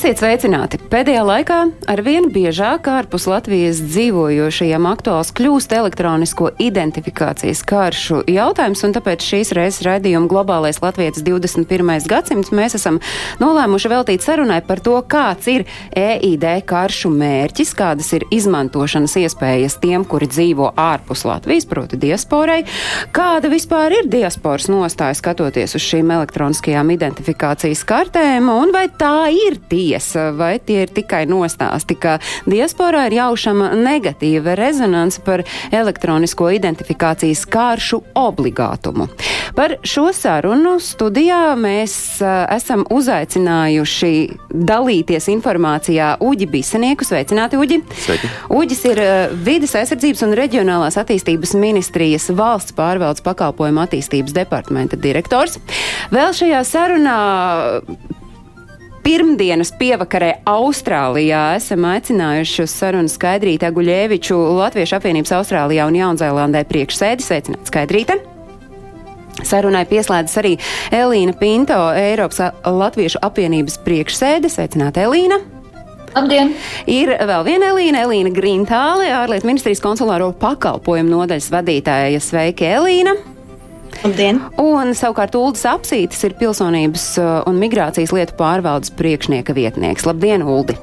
Esiet 0.00 0.16
sveicināti! 0.16 0.78
Pēdējā 0.88 1.20
laikā 1.28 1.56
arvien 1.92 2.30
biežāk 2.32 2.86
ārpus 2.88 3.26
Latvijas 3.28 3.82
dzīvojošajiem 3.84 4.86
aktuāls 4.88 5.28
kļūst 5.36 5.74
elektronisko 5.76 6.54
identifikācijas 6.56 7.60
karšu 7.68 8.22
jautājums, 8.32 8.80
un 8.88 8.94
tāpēc 8.96 9.26
šīs 9.28 9.52
reizes 9.58 9.84
raidījuma 9.84 10.30
globālais 10.30 10.80
Latvijas 10.80 11.20
21. 11.20 11.92
gadsimts 12.08 12.48
mēs 12.48 12.78
esam 12.78 12.96
nolēmuši 13.42 13.90
veltīt 13.92 14.24
sarunai 14.24 14.62
par 14.64 14.80
to, 14.80 14.94
kāds 15.04 15.50
ir 15.52 15.66
EID 15.92 16.48
karšu 16.64 17.12
mērķis, 17.12 17.74
kādas 17.76 18.08
ir 18.16 18.24
izmantošanas 18.32 19.18
iespējas 19.20 19.76
tiem, 19.84 20.08
kuri 20.08 20.30
dzīvo 20.32 20.72
ārpus 20.80 21.26
Latvijas, 21.28 21.68
proti 21.68 22.00
diasporai, 22.00 22.62
kāda 23.12 23.52
vispār 23.52 23.98
ir 23.98 24.08
diasporas 24.08 24.72
nostāja 24.72 25.20
skatoties 25.20 25.76
uz 25.76 25.84
šīm 25.90 26.16
elektroniskajām 26.16 26.96
identifikācijas 26.96 27.84
kartēm, 27.84 28.48
un 28.48 28.72
vai 28.72 28.88
tā 28.88 29.28
ir 29.28 29.60
tiesa, 29.90 30.30
vai 30.36 30.58
tie 30.62 30.84
ir 30.84 30.92
tikai 30.94 31.24
nostāsti, 31.30 31.96
ka 31.98 32.18
diasporā 32.48 33.08
ir 33.08 33.18
jaušama 33.18 33.72
negatīva 33.78 34.54
rezonance 34.58 35.20
par 35.24 35.42
elektronisko 35.74 36.50
identifikācijas 36.54 37.42
kāršu 37.50 38.02
obligātumu. 38.18 39.08
Par 39.56 39.74
šo 39.82 40.10
sarunu 40.14 40.76
studijā 40.82 41.56
mēs 41.58 41.94
uh, 42.22 42.44
esam 42.54 42.84
uzaicinājuši 42.90 44.12
dalīties 44.70 45.26
informācijā 45.32 46.12
Uģi 46.22 46.46
Bisenieku. 46.52 47.06
Sveicināti, 47.06 47.58
Uģi! 47.58 47.80
Sveiki. 48.04 48.30
Uģis 48.54 48.84
ir 48.92 49.02
uh, 49.02 49.34
vides 49.46 49.74
aizsardzības 49.78 50.22
un 50.28 50.36
reģionālās 50.38 51.00
attīstības 51.02 51.56
ministrijas 51.58 52.30
valsts 52.36 52.76
pārvaldes 52.78 53.26
pakalpojumu 53.26 53.82
attīstības 53.88 54.36
departamenta 54.38 54.98
direktors. 55.00 55.58
Vēl 56.14 56.34
šajā 56.36 56.62
sarunā 56.68 57.18
Pirmdienas 59.00 59.70
pievakarē 59.80 60.42
Austrālijā 60.48 61.54
esam 61.56 61.86
aicinājuši 61.88 62.64
uz 62.66 62.72
sarunu 62.74 63.08
Skaidrītu 63.08 63.70
Aguļēviču 63.70 64.36
Latviešu 64.58 64.98
apvienības 64.98 65.32
Austrālijā 65.38 65.86
un 65.88 65.96
Jaunzēlandē 65.96 66.66
priekšsēdi. 66.68 67.24
Sveicināt, 67.24 67.64
Skaidrīte! 67.70 68.18
Sarunai 69.46 69.86
pieslēdzas 69.88 70.36
arī 70.42 70.52
Elīna 70.92 71.32
Pinto, 71.40 71.78
Eiropas 71.96 72.42
Latviešu 72.66 73.22
apvienības 73.24 73.80
priekšsēde. 73.86 74.52
Sveicināta, 74.52 75.06
Elīna! 75.08 75.40
Labdien! 76.10 76.52
Ir 76.90 77.14
vēl 77.14 77.44
viena 77.46 77.72
Elīna, 77.72 78.04
Elīna 78.04 78.34
Grintāle, 78.36 79.08
ārlietu 79.14 79.48
ministrijas 79.48 79.80
konsulāro 79.84 80.32
pakalpojumu 80.36 81.16
nodaļas 81.16 81.52
vadītāja. 81.54 82.20
Sveiki, 82.20 82.68
Elīna! 82.76 83.16
Labdien! 84.00 84.38
Un 84.56 84.94
savukārt 84.96 85.34
Uldis 85.36 85.66
Apsītis 85.68 86.22
ir 86.24 86.32
pilsonības 86.40 87.02
uh, 87.20 87.32
un 87.50 87.58
migrācijas 87.60 88.14
lietu 88.16 88.38
pārvaldes 88.38 88.94
priekšnieka 88.96 89.52
vietnieks. 89.52 90.06
Labdien, 90.08 90.40
Uldi! 90.40 90.78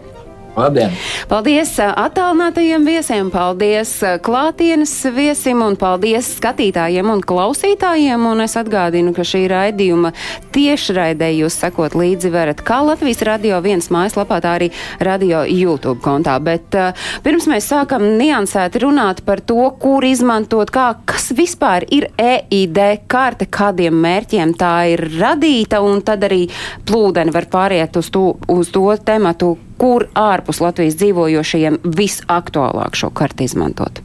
Labdien! 0.58 0.94
Paldies 1.30 1.76
uh, 1.78 1.92
attālinātajiem 2.02 2.86
viesiem, 2.88 3.28
paldies 3.30 3.92
uh, 4.02 4.16
klātienes 4.26 4.90
viesim 5.14 5.60
un 5.62 5.76
paldies 5.78 6.32
skatītājiem 6.40 7.12
un 7.14 7.22
klausītājiem. 7.22 8.26
Un 8.26 8.42
es 8.42 8.58
atgādinu, 8.58 9.14
ka 9.14 9.22
šī 9.28 9.44
raidījuma 9.52 10.16
tiešraidē 10.56 11.30
jūs 11.36 11.60
sekot 11.62 11.94
līdzi 11.98 12.32
varat 12.34 12.64
kā 12.66 12.80
Latvijas 12.88 13.22
radio 13.28 13.60
viens 13.62 13.92
mājaslapā, 13.94 14.40
tā 14.42 14.56
arī 14.58 14.72
radio 15.06 15.44
YouTube 15.46 16.02
kontā. 16.02 16.40
Bet 16.42 16.74
uh, 16.74 17.06
pirms 17.22 17.46
mēs 17.52 17.70
sākam 17.70 18.08
niansēti 18.18 18.82
runāt 18.82 19.22
par 19.30 19.46
to, 19.46 19.70
kur 19.78 20.10
izmantot, 20.10 20.74
kā, 20.74 20.88
kas 21.06 21.30
vispār 21.38 21.86
ir 21.94 22.10
EID 22.18 22.82
karte, 23.06 23.46
kādiem 23.46 24.02
mērķiem 24.08 24.58
tā 24.58 24.74
ir 24.96 25.06
radīta, 25.20 25.86
un 25.86 26.02
tad 26.02 26.26
arī 26.26 26.48
plūdeni 26.90 27.38
var 27.38 27.46
pāriet 27.54 28.02
uz 28.02 28.10
to, 28.10 28.32
uz 28.58 28.74
to 28.74 28.90
tematu, 29.06 29.54
kur 29.78 30.08
ārpus 30.18 30.62
Latvijas 30.64 30.98
dzīvojošajiem 31.00 31.82
visaktuālāk 31.98 32.98
šo 32.98 33.12
karti 33.16 33.48
izmantot. 33.48 34.02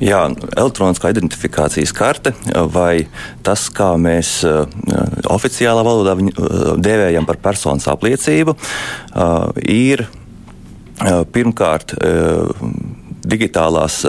Jā, 0.00 0.22
elektroniskā 0.56 1.10
identifikācijas 1.12 1.90
karte 1.92 2.32
vai 2.72 3.04
tas, 3.44 3.66
kā 3.68 3.90
mēs 4.00 4.38
uh, 4.48 4.62
oficiālā 5.28 5.82
valodā 5.84 6.14
viņu 6.16 6.32
uh, 6.32 6.70
dēvējam 6.80 7.28
par 7.28 7.36
personas 7.44 7.88
apliecību, 7.92 8.56
uh, 8.56 9.50
ir 9.60 10.06
pirmkārt. 11.32 11.94
Digitālās 13.30 14.02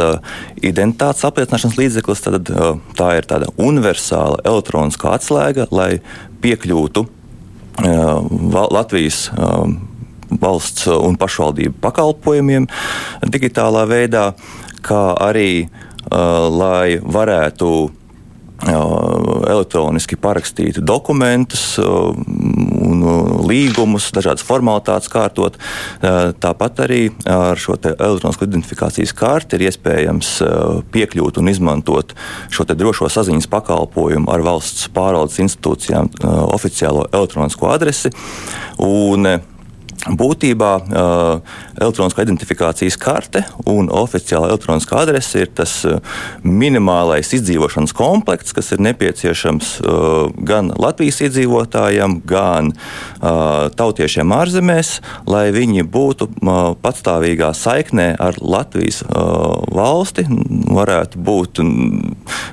identitātes 0.59 1.23
apliecināšanas 1.28 1.78
līdzeklis, 1.79 2.23
tad 2.25 2.52
tā 3.00 3.08
ir 3.16 3.28
tāda 3.29 3.47
universāla 3.59 4.41
elektroniskā 4.44 5.13
atslēga, 5.16 5.69
lai 5.72 6.02
piekļūtu 6.44 7.06
Latvijas 7.81 9.29
valsts 10.41 10.87
un 10.91 11.17
pašvaldību 11.19 11.79
pakalpojumiem 11.81 12.67
digitālā 13.33 13.85
veidā, 13.89 14.31
kā 14.85 15.15
arī 15.21 15.67
lai 16.11 16.99
varētu 17.01 17.71
elektroniski 18.61 20.17
parakstīt 20.21 20.81
dokumentus 20.85 21.79
un 22.91 23.46
līgumus, 23.50 24.09
dažādas 24.16 24.46
formalitātes 24.46 25.12
kārtot. 25.12 25.57
Tāpat 26.02 26.84
arī 26.85 27.02
ar 27.29 27.59
šo 27.59 27.78
elektronisko 27.81 28.47
identifikācijas 28.47 29.16
karti 29.18 29.57
ir 29.57 29.68
iespējams 29.69 30.34
piekļūt 30.94 31.41
un 31.41 31.52
izmantot 31.52 32.16
šo 32.53 32.68
drošo 32.72 33.09
saziņas 33.12 33.50
pakalpojumu 33.52 34.31
ar 34.31 34.44
valsts 34.46 34.90
pārvaldes 34.96 35.40
institūcijām 35.44 36.12
oficiālo 36.52 37.07
elektronisko 37.12 37.72
adresi. 37.72 38.13
Un, 38.81 39.28
Būtībā 40.01 40.69
uh, 40.81 41.57
elektroniskā 41.78 42.23
identifikācijas 42.25 42.95
karte 42.97 43.44
un 43.69 43.91
oficiāla 43.94 44.47
elektroniskā 44.50 45.03
adrese 45.03 45.44
ir 45.44 45.51
tas 45.53 45.75
uh, 45.85 46.00
minimālais 46.41 47.29
izdzīvošanas 47.38 47.94
komplekts, 47.94 48.56
kas 48.57 48.73
ir 48.73 48.81
nepieciešams 48.81 49.75
uh, 49.84 50.34
gan 50.41 50.72
Latvijas 50.81 51.22
iedzīvotājiem, 51.28 52.22
gan 52.25 52.72
tautiešiem 53.78 54.31
ārzemēs, 54.34 54.90
lai 55.29 55.51
viņi 55.53 55.84
būtu 55.91 56.28
patstāvīgā 56.81 57.51
saiknē 57.57 58.07
ar 58.22 58.38
Latvijas 58.41 59.01
valsti, 59.06 60.25
varētu 60.73 61.22
būt 61.22 61.61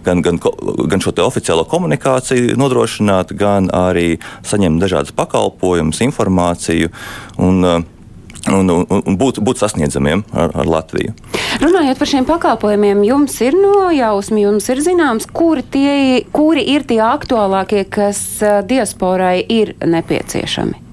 gan, 0.05 0.23
gan, 0.25 0.41
gan 0.41 1.05
šo 1.05 1.15
oficiālo 1.25 1.65
komunikāciju 1.69 2.59
nodrošināt, 2.61 3.33
gan 3.39 3.71
arī 3.75 4.19
saņemt 4.47 4.83
dažādas 4.85 5.15
pakalpojumus, 5.17 6.03
informāciju 6.05 6.93
un, 7.39 7.63
un, 7.65 8.71
un, 8.71 8.85
un 8.99 9.19
būt, 9.19 9.41
būt 9.45 9.63
sasniedzamiem 9.63 10.25
ar, 10.33 10.53
ar 10.55 10.69
Latviju. 10.69 11.15
Runājot 11.63 11.99
par 11.99 12.11
šiem 12.11 12.27
pakalpojumiem, 12.29 13.05
jums 13.09 13.39
ir 13.43 13.57
nojausmi, 13.59 14.45
jums 14.45 14.69
ir 14.71 14.83
zināms, 14.85 15.29
kuri, 15.33 15.65
tie, 15.65 15.95
kuri 16.35 16.67
ir 16.75 16.87
tie 16.89 17.01
aktuālākie, 17.05 17.85
kas 17.91 18.21
diasporai 18.69 19.41
ir 19.43 19.75
nepieciešami? 19.83 20.85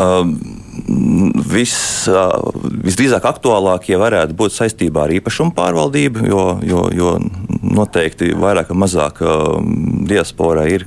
Um, 0.00 0.59
vis, 1.50 1.74
visdrīzāk 2.86 3.26
aktuālākie 3.26 3.98
varētu 4.00 4.36
būt 4.38 4.54
saistībā 4.54 5.06
ar 5.06 5.14
īpašumu 5.18 5.54
pārvaldību, 5.56 6.26
jo, 6.30 6.44
jo, 6.66 6.84
jo 6.94 7.14
noteikti 7.80 8.32
vairāk 8.38 8.70
vai 8.72 8.78
mazāk 8.84 9.22
diasporā 10.10 10.66
ir 10.70 10.86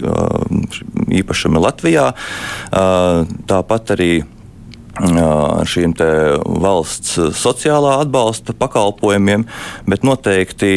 īpašumi 1.21 1.61
Latvijā. 1.63 2.09
Tāpat 3.49 3.95
arī 3.97 4.11
ar 4.21 4.32
šīm 5.03 5.93
valsts 6.63 7.17
sociālā 7.35 7.97
atbalsta 8.03 8.55
pakalpojumiem, 8.55 9.45
bet 9.89 10.05
noteikti 10.07 10.69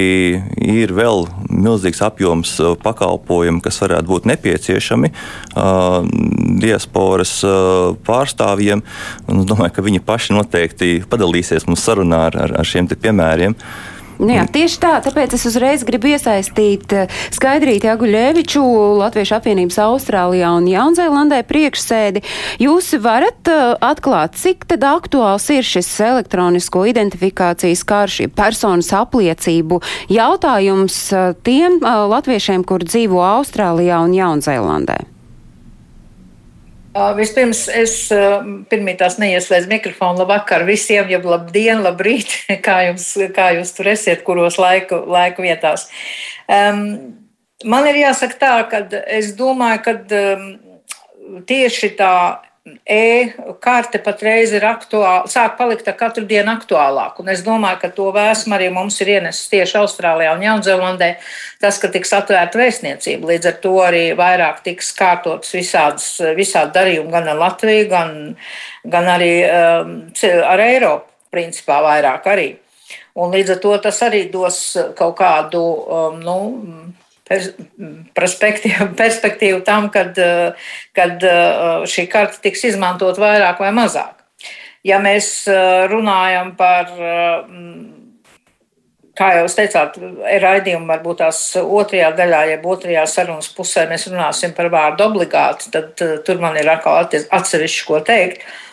ir 0.63 0.95
vēl 0.97 1.27
milzīgs 1.51 2.03
apjoms 2.03 2.57
pakalpojumu, 2.83 3.63
kas 3.65 3.81
varētu 3.83 4.11
būt 4.11 4.29
nepieciešami 4.33 5.13
uh, 5.13 6.03
diasporas 6.63 7.39
uh, 7.47 7.95
pārstāvjiem. 8.07 8.83
Es 9.31 9.49
domāju, 9.49 9.77
ka 9.77 9.87
viņi 9.87 10.05
paši 10.07 10.37
noteikti 10.37 10.95
padalīsies 11.11 11.69
mums 11.71 11.85
sarunā 11.87 12.27
ar, 12.31 12.41
ar, 12.47 12.57
ar 12.61 12.67
šiem 12.67 12.89
piemēriem. 12.91 13.55
Nu 14.19 14.33
jā, 14.33 14.47
tieši 14.49 14.79
tā, 14.81 14.93
tāpēc 15.05 15.35
es 15.37 15.45
uzreiz 15.49 15.85
gribu 15.87 16.09
iesaistīt 16.15 16.93
eh, 16.97 17.17
Skaidrīti 17.35 17.91
Aguļeviču, 17.93 18.63
Latviešu 19.01 19.37
apvienības 19.37 19.79
Austrālijā 19.85 20.53
un 20.57 20.69
Jaunzēlandē 20.71 21.43
priekšsēdi. 21.49 22.23
Jūs 22.63 22.95
varat 23.03 23.51
uh, 23.53 23.75
atklāt, 23.85 24.39
cik 24.41 24.65
tad 24.71 24.87
aktuāls 24.89 25.49
ir 25.53 25.67
šis 25.67 25.91
elektronisko 26.07 26.87
identifikācijas 26.89 27.85
karš, 27.89 28.21
personas 28.37 28.93
apliecību 28.97 29.83
jautājums 30.13 30.97
uh, 31.13 31.35
tiem 31.47 31.81
latviešiem, 31.85 32.65
kur 32.65 32.87
dzīvo 32.87 33.21
Austrālijā 33.27 34.01
un 34.07 34.17
Jaunzēlandē? 34.17 35.16
Vispirms 37.17 37.67
es 37.73 37.95
pirmītās 38.71 39.19
neieslēdzu 39.21 39.69
mikrofonu. 39.71 40.23
Labvakar 40.23 40.65
visiem, 40.69 41.11
jau 41.13 41.21
labdien, 41.27 41.83
labrīt, 41.85 42.33
kā 42.67 42.81
jums, 42.89 43.11
kā 43.37 43.51
jūs 43.59 43.75
tur 43.77 43.93
esiet, 43.93 44.25
kuros 44.27 44.59
laiku, 44.61 45.03
laiku 45.11 45.45
vietās. 45.45 45.89
Um, 46.49 46.87
man 47.65 47.89
ir 47.91 48.01
jāsaka 48.01 48.41
tā, 48.41 48.55
ka 48.71 48.83
es 49.19 49.35
domāju, 49.37 49.83
ka 49.85 49.97
um, 50.23 50.49
tieši 51.49 51.93
tā 51.99 52.15
e-karte 52.67 54.01
patreiz 54.03 54.51
ir 54.57 54.65
aktuāla, 54.67 55.29
sāk 55.31 55.55
palikt 55.59 55.87
katru 55.99 56.25
dienu 56.27 56.51
aktuālāk. 56.57 57.21
Un 57.23 57.31
es 57.31 57.45
domāju, 57.47 57.79
ka 57.85 57.91
to 57.95 58.09
vēsmu 58.15 58.57
arī 58.57 58.69
mums 58.75 58.99
ir 59.05 59.13
ienesis 59.17 59.51
tieši 59.53 59.79
Austrālijā 59.83 60.33
un 60.35 60.43
Jaunzēlandē. 60.43 61.11
Tas, 61.63 61.79
ka 61.83 61.91
tiks 61.95 62.13
atvērta 62.17 62.59
vēstniecība, 62.59 63.31
līdz 63.33 63.51
ar 63.53 63.57
to 63.63 63.75
arī 63.85 64.05
vairāk 64.19 64.63
tiks 64.67 64.91
kārtotas 64.99 65.55
visādas, 65.55 66.09
visādi 66.37 66.75
darījumi 66.75 67.15
gan 67.15 67.31
ar 67.33 67.41
Latviju, 67.45 67.89
gan, 67.93 68.13
gan 68.85 69.11
arī 69.15 69.33
um, 69.47 69.97
ar 70.51 70.67
Eiropu, 70.67 71.11
principā 71.35 71.81
vairāk 71.87 72.31
arī. 72.33 72.51
Un 73.17 73.33
līdz 73.33 73.55
ar 73.55 73.63
to 73.63 73.79
tas 73.87 74.03
arī 74.05 74.27
dos 74.33 74.61
kaut 74.99 75.17
kādu, 75.21 75.63
um, 75.87 76.19
nu, 76.21 76.39
perspektīvu, 77.29 78.91
perspektīvu 79.03 79.63
tam, 79.67 79.91
kad, 79.95 80.17
eh, 80.19 80.71
kad 80.97 81.23
eh, 81.23 81.85
šī 81.89 82.07
karte 82.13 82.41
tiks 82.45 82.67
izmantot 82.71 83.19
vairāk 83.21 83.61
vai 83.63 83.73
mazāk. 83.77 84.25
Ja 84.87 85.01
mēs 85.03 85.31
eh, 85.51 85.87
runājam 85.91 86.53
par, 86.59 86.93
kā 89.17 89.31
jau 89.33 89.47
jūs 89.47 89.57
teicāt, 89.57 89.97
raidījumu 90.45 90.87
varbūt 90.91 91.23
tās 91.25 91.41
otrajā 91.63 92.13
daļā, 92.19 92.45
jeb 92.53 92.69
otrajā 92.69 93.07
sarunas 93.11 93.49
pusē 93.57 93.89
mēs 93.91 94.07
runāsim 94.13 94.55
par 94.55 94.71
vārdu 94.71 95.09
obligāti, 95.09 95.73
tad 95.75 95.97
tur 95.97 96.43
man 96.43 96.59
ir 96.61 96.71
atkal 96.71 97.09
atsevišķi 97.09 97.89
ko 97.89 98.03
teikt. 98.07 98.45
Uh, 98.47 98.66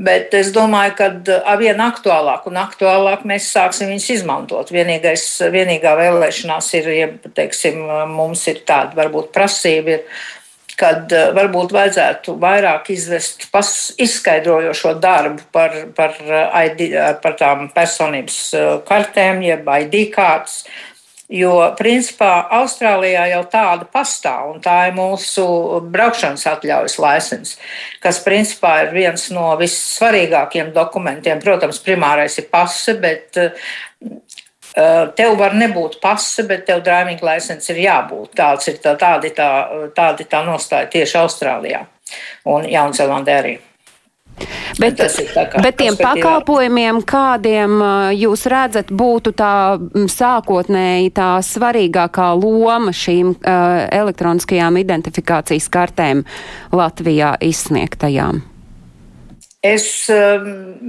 Bet 0.00 0.32
es 0.34 0.48
domāju, 0.54 0.94
ka 0.98 1.08
arvien 1.52 1.78
aktuālāk 1.84 2.46
un 2.48 2.56
aktuālāk 2.58 3.26
mēs 3.28 3.50
sāksim 3.52 3.90
viņus 3.92 4.08
izmantot. 4.16 4.72
Vienīgais, 4.72 5.26
vienīgā 5.52 5.92
vēlēšanās 5.98 6.70
ir, 6.80 6.88
ja 6.96 7.08
teiksim, 7.36 7.82
mums 8.10 8.46
ir 8.50 8.62
tāda 8.66 8.96
varbūt 8.98 9.28
prasība, 9.34 9.98
ir, 9.98 10.22
kad 10.80 11.12
varbūt 11.36 11.74
vajadzētu 11.76 12.34
vairāk 12.40 12.88
izvest 12.94 13.46
pas, 13.52 13.68
izskaidrojošo 14.00 14.94
darbu 15.02 15.44
par, 15.54 15.76
par, 15.94 16.16
ID, 16.64 16.86
par 17.22 17.36
tām 17.38 17.68
personības 17.74 18.38
kartēm, 18.88 19.44
jeb 19.44 19.68
ID 19.84 20.06
kārtas 20.14 20.62
Jo, 21.32 21.52
principā, 21.78 22.42
Austrālijā 22.58 23.22
jau 23.30 23.40
tāda 23.48 23.86
pastāv, 23.88 24.50
un 24.52 24.58
tā 24.60 24.74
ir 24.90 24.96
mūsu 24.98 25.44
braukšanas 25.94 26.44
atļaujas 26.50 26.98
licences, 27.00 27.54
kas, 28.04 28.18
principā, 28.20 28.74
ir 28.82 28.92
viens 28.92 29.24
no 29.32 29.46
vissvarīgākajiem 29.60 30.74
dokumentiem. 30.76 31.40
Protams, 31.40 31.80
primārais 31.86 32.36
ir 32.36 32.50
pase, 32.52 32.98
bet 33.00 33.40
uh, 33.40 33.72
tev 35.16 35.38
var 35.40 35.56
nebūt 35.56 36.02
pase, 36.04 36.44
bet 36.48 36.66
tev 36.68 36.84
driving 36.84 37.24
license 37.24 37.72
ir 37.72 37.80
jābūt. 37.86 38.34
Tāds 38.36 38.68
ir 38.68 38.76
tā, 38.84 38.92
tādi 39.00 39.32
tā, 39.32 39.50
tādi 39.96 40.28
tā 40.28 40.44
nostāja 40.44 40.92
tieši 40.92 41.20
Austrālijā 41.24 41.86
un 42.52 42.68
Jaunzēlandē 42.68 43.40
arī. 43.40 43.58
Bet, 44.80 45.02
bet 45.62 45.78
tiem 45.80 45.96
pakalpojumiem, 45.98 47.02
kādiem 47.08 47.80
jūs 48.16 48.46
redzat, 48.50 48.92
būtu 48.92 49.34
tā 49.38 49.54
sākotnēji 49.92 51.12
tā 51.16 51.32
svarīgākā 51.46 52.30
loma 52.38 52.94
šīm 52.96 53.34
uh, 53.34 53.82
elektroniskajām 54.02 54.80
identifikācijas 54.82 55.68
kartēm 55.72 56.24
Latvijā 56.72 57.34
izsniegtajām? 57.42 58.42
Es 59.62 60.08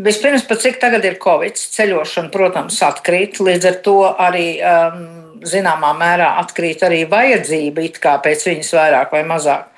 vispirms 0.01 0.47
pat 0.49 0.63
cik 0.63 0.79
tagad 0.81 1.03
ir 1.05 1.19
Covid, 1.21 1.59
ceļošana, 1.75 2.31
protams, 2.33 2.79
atkrīt. 2.81 3.37
Līdz 3.37 3.67
ar 3.69 3.75
to 3.85 3.99
arī 4.09 4.47
um, 4.65 5.03
zināmā 5.45 5.91
mērā 5.97 6.31
atkrīt 6.41 6.81
arī 6.87 7.03
vajadzība 7.09 7.85
it 7.85 7.99
kā 8.01 8.17
pēc 8.23 8.47
viņas 8.49 8.73
vairāk 8.79 9.13
vai 9.13 9.21
mazāk. 9.29 9.69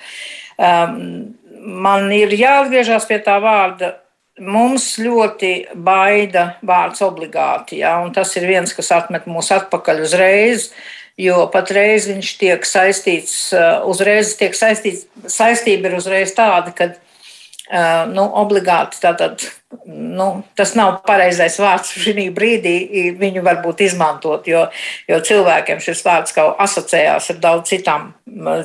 Um, 0.56 1.36
man 1.66 2.10
ir 2.14 2.34
jāatgriežas 2.36 3.08
pie 3.10 3.20
tā 3.26 3.38
vārda. 3.44 3.96
Mums 4.36 4.98
ļoti 5.00 5.52
baida 5.80 6.58
vārds 6.66 7.00
obligāti, 7.06 7.80
ja, 7.80 7.94
un 8.04 8.12
tas 8.12 8.34
ir 8.36 8.44
viens, 8.50 8.74
kas 8.76 8.92
atmet 8.92 9.30
mūs 9.32 9.54
atpakaļ 9.56 10.02
uzreiz, 10.04 10.74
jo 11.16 11.46
patreiz 11.54 12.10
viņš 12.10 12.32
tiek 12.42 12.68
saistīts, 12.68 13.38
uh, 13.56 13.86
uzreiz 13.88 14.34
tiek 14.36 14.58
saistīts, 14.58 15.06
saistība 15.32 15.88
ir 15.88 15.96
uzreiz 16.02 16.36
tāda, 16.36 16.76
ka 16.76 16.90
uh, 16.92 18.12
nu, 18.12 18.28
obligāti 18.44 19.00
tātad, 19.06 19.48
nu, 19.88 20.44
tas 20.60 20.76
nav 20.76 21.00
pareizais 21.08 21.56
vārds 21.64 21.96
šī 21.96 22.28
brīdī, 22.36 22.76
viņu 23.16 23.44
varbūt 23.46 23.86
izmantot, 23.88 24.52
jo, 24.52 24.68
jo 25.08 25.22
cilvēkiem 25.32 25.80
šis 25.80 26.04
vārds 26.04 26.36
kaut 26.36 26.60
asociējās 26.68 27.32
ar 27.32 27.40
daudz 27.48 27.72
citām, 27.72 28.12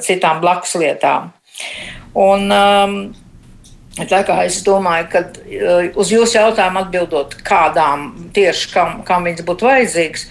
citām 0.02 0.43
blakus 0.43 0.75
lietām. 0.82 1.31
Un, 2.19 2.49
um, 2.51 3.03
Tā 4.01 4.21
kā 4.25 4.37
es 4.47 4.61
domāju, 4.65 5.09
ka 5.11 5.21
uh, 5.27 5.89
uz 5.99 6.12
jūsu 6.15 6.39
jautājumu 6.39 6.79
atbildot, 6.85 7.35
kādām 7.45 8.31
tieši 8.33 8.69
kam, 8.73 9.01
kam 9.05 9.27
viņas 9.27 9.45
būtu 9.49 9.67
vajadzīgas, 9.67 10.23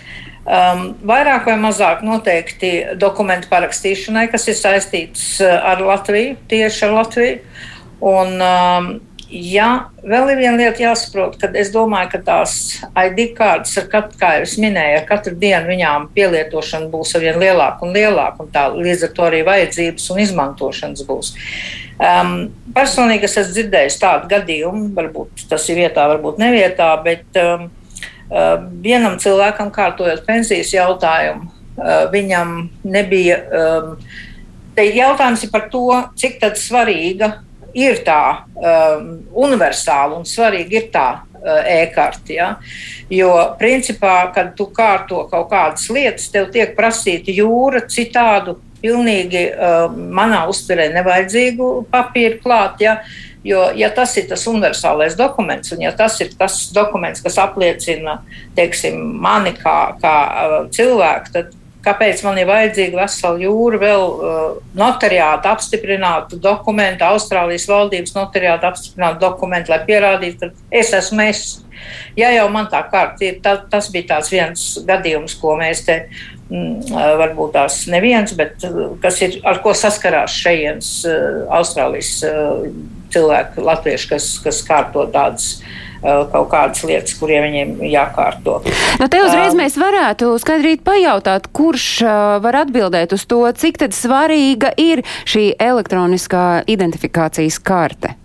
um, 0.48 0.86
vairāk 1.06 1.50
vai 1.52 1.58
mazāk 1.60 2.02
noteikti 2.08 2.72
dokumentu 2.98 3.52
parakstīšanai, 3.52 4.30
kas 4.32 4.48
ir 4.50 4.58
saistīts 4.58 5.26
uh, 5.44 5.52
ar 5.74 5.84
Latviju, 5.86 6.38
tieši 6.50 6.88
ar 6.88 6.96
Latviju. 6.96 7.36
Un, 8.00 8.34
um, 8.40 8.90
Ja 9.30 9.92
vēl 10.02 10.32
ir 10.34 10.40
viena 10.40 10.58
lieta 10.58 10.82
jāsaprot, 10.82 11.36
kad 11.38 11.54
es 11.60 11.70
domāju, 11.70 12.10
ka 12.16 12.20
tās 12.26 12.54
ID 12.98 13.36
kārtas, 13.38 13.76
ar 13.78 13.86
katru, 13.92 14.18
kā 14.18 14.32
jau 14.36 14.46
es 14.48 14.56
minēju, 14.58 14.96
ar 14.98 15.04
katru 15.06 15.36
dienu 15.38 15.70
viņām 15.70 16.08
pielietošana 16.16 16.88
būs 16.90 17.14
arvien 17.18 17.38
lielāka 17.38 17.86
un 17.86 17.94
lielāka, 17.94 18.42
un 18.42 18.50
tā 18.56 18.64
līdz 18.74 19.04
ar 19.06 19.12
to 19.14 19.28
arī 19.28 19.44
vajadzības 19.46 20.08
un 20.10 20.22
izmantošanas 20.24 21.06
būs. 21.06 21.30
Um, 22.00 22.32
personīgi 22.74 23.28
es 23.28 23.38
esmu 23.38 23.54
dzirdējis 23.58 24.00
tādu 24.02 24.32
gadījumu, 24.32 24.88
varbūt 24.98 25.44
tas 25.52 25.68
ir 25.70 25.78
vietā, 25.84 26.08
varbūt 26.10 26.40
nevietā, 26.42 26.88
bet 27.06 27.38
um, 27.38 27.68
uh, 28.32 28.56
vienam 28.82 29.20
cilvēkam 29.22 29.70
kārtojot 29.76 30.24
pensijas 30.26 30.74
jautājumu, 30.74 31.52
uh, 31.78 32.08
viņam 32.10 32.64
nebija. 32.82 33.44
Um, 33.46 33.94
jautājums 34.80 35.44
ir 35.44 35.54
par 35.54 35.68
to, 35.70 35.86
cik 36.18 36.40
svarīga 36.56 37.34
ir 37.78 38.02
tā 38.06 38.46
um, 38.56 39.12
universāla 39.46 40.18
un 40.18 40.26
svarīga 40.28 40.78
ir 40.80 40.88
tā 40.94 41.08
uh, 41.20 41.60
e-karte. 41.68 42.34
Ja? 42.36 42.50
Jo, 43.12 43.32
principā, 43.60 44.32
kad 44.36 44.56
tu 44.58 44.70
kārto 44.74 45.26
kaut 45.32 45.50
kādas 45.52 45.90
lietas, 45.94 46.30
tev 46.34 46.50
tiek 46.54 46.76
prasīta 46.78 47.34
jūra 47.34 47.86
citādu, 47.90 48.60
pilnīgi 48.80 49.50
uh, 49.52 49.90
manā 49.92 50.46
uztverē 50.50 50.88
nevajadzīgu 50.94 51.72
papīru 51.92 52.40
klāt. 52.44 52.80
Ja? 52.84 53.00
Jo, 53.44 53.70
ja 53.76 53.88
tas 53.96 54.18
ir 54.20 54.28
tas 54.28 54.42
universālais 54.52 55.16
dokuments, 55.20 55.72
un 55.72 55.84
ja 55.86 55.94
tas 55.96 56.18
ir 56.20 56.34
tas 56.40 56.58
dokuments, 56.76 57.24
kas 57.24 57.38
apliecina 57.40 58.18
teiksim, 58.58 59.00
mani 59.24 59.54
kā, 59.56 59.78
kā 60.02 60.16
uh, 60.28 60.58
cilvēku, 60.76 61.32
tad 61.36 61.56
Kāpēc 61.80 62.22
man 62.26 62.36
ir 62.42 62.48
vajadzīga 62.50 63.00
vesela 63.00 63.40
jūra, 63.40 63.78
vēl 63.80 64.02
uh, 64.04 64.40
notariāta 64.76 65.54
apstiprinātu 65.56 66.40
dokumentu, 66.44 67.06
Austrālijas 67.08 67.70
valdības 67.72 68.16
notariāta 68.18 68.74
apstiprinātu 68.74 69.22
dokumentu, 69.24 69.72
lai 69.72 69.80
pierādītu, 69.88 70.50
ka 70.50 70.80
es 70.82 70.92
esmu 70.98 71.24
es. 71.30 71.44
Ja 72.20 72.34
jau 72.36 72.50
man 72.52 72.68
tā 72.72 72.84
kārta 72.92 73.24
ir, 73.30 73.40
ta, 73.44 73.56
tas 73.72 73.88
bija 73.94 74.10
tāds 74.12 74.34
viens 74.34 74.66
gadījums, 74.88 75.38
ko 75.40 75.56
mēs 75.62 75.86
te 75.88 76.02
mm, 76.04 76.92
uh, 76.92 77.14
varbūt 77.24 77.56
tās 77.56 77.82
neviens, 77.92 78.36
bet 78.36 78.68
uh, 78.68 78.98
kas 79.00 79.24
ir, 79.24 79.40
ar 79.48 79.64
ko 79.64 79.72
saskarās 79.72 80.36
šejienes 80.36 80.94
uh, 81.08 81.46
Austrālijas 81.62 82.18
cilvēki, 83.10 83.64
latvieši, 83.72 84.12
kas, 84.12 84.34
kas 84.44 84.66
kārto 84.68 85.08
tādas 85.16 85.56
Uh, 85.60 85.89
kaut 86.02 86.48
kādas 86.52 86.84
lietas, 86.88 87.16
kuriem 87.20 87.46
viņiem 87.48 87.76
jākārto. 87.92 88.60
Nu, 89.00 89.08
te 89.12 89.22
uzreiz 89.24 89.54
um, 89.54 89.60
mēs 89.60 89.76
varētu 89.80 90.32
skaidrīt 90.42 90.84
pajautāt, 90.88 91.50
kurš 91.56 91.88
uh, 92.06 92.16
var 92.44 92.62
atbildēt 92.64 93.16
uz 93.16 93.26
to, 93.30 93.44
cik 93.52 93.82
tad 93.84 93.96
svarīga 93.98 94.72
ir 94.80 95.04
šī 95.30 95.52
elektroniskā 95.60 96.64
identifikācijas 96.72 97.60
karte. 97.60 98.16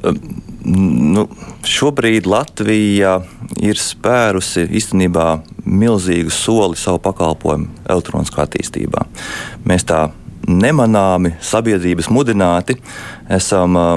Nu, 0.00 1.26
šobrīd 1.66 2.26
Latvija 2.28 3.18
ir 3.60 3.80
spērusi 3.80 4.64
īstenībā 4.80 5.26
milzīgu 5.64 6.32
soli 6.32 6.78
savu 6.80 7.00
pakalpojumu 7.04 7.84
elektroniskā 7.90 8.46
attīstībā. 8.46 9.04
Mēs 9.68 9.84
tā 9.88 10.06
nemanāmi, 10.48 11.34
sabiedrības 11.44 12.08
mudināti 12.12 12.78
esam 13.30 13.76
uh, 13.76 13.92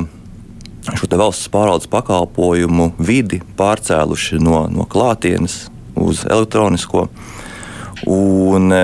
šo 0.91 1.07
valsts 1.17 1.49
pārvaldes 1.53 1.89
pakalpojumu 1.91 2.91
vidi 2.99 3.41
pārcēluši 3.57 4.41
no, 4.43 4.65
no 4.71 4.87
klātienes 4.89 5.67
uz 5.95 6.25
elektronisko. 6.29 7.07
Un, 8.09 8.73
e, 8.73 8.83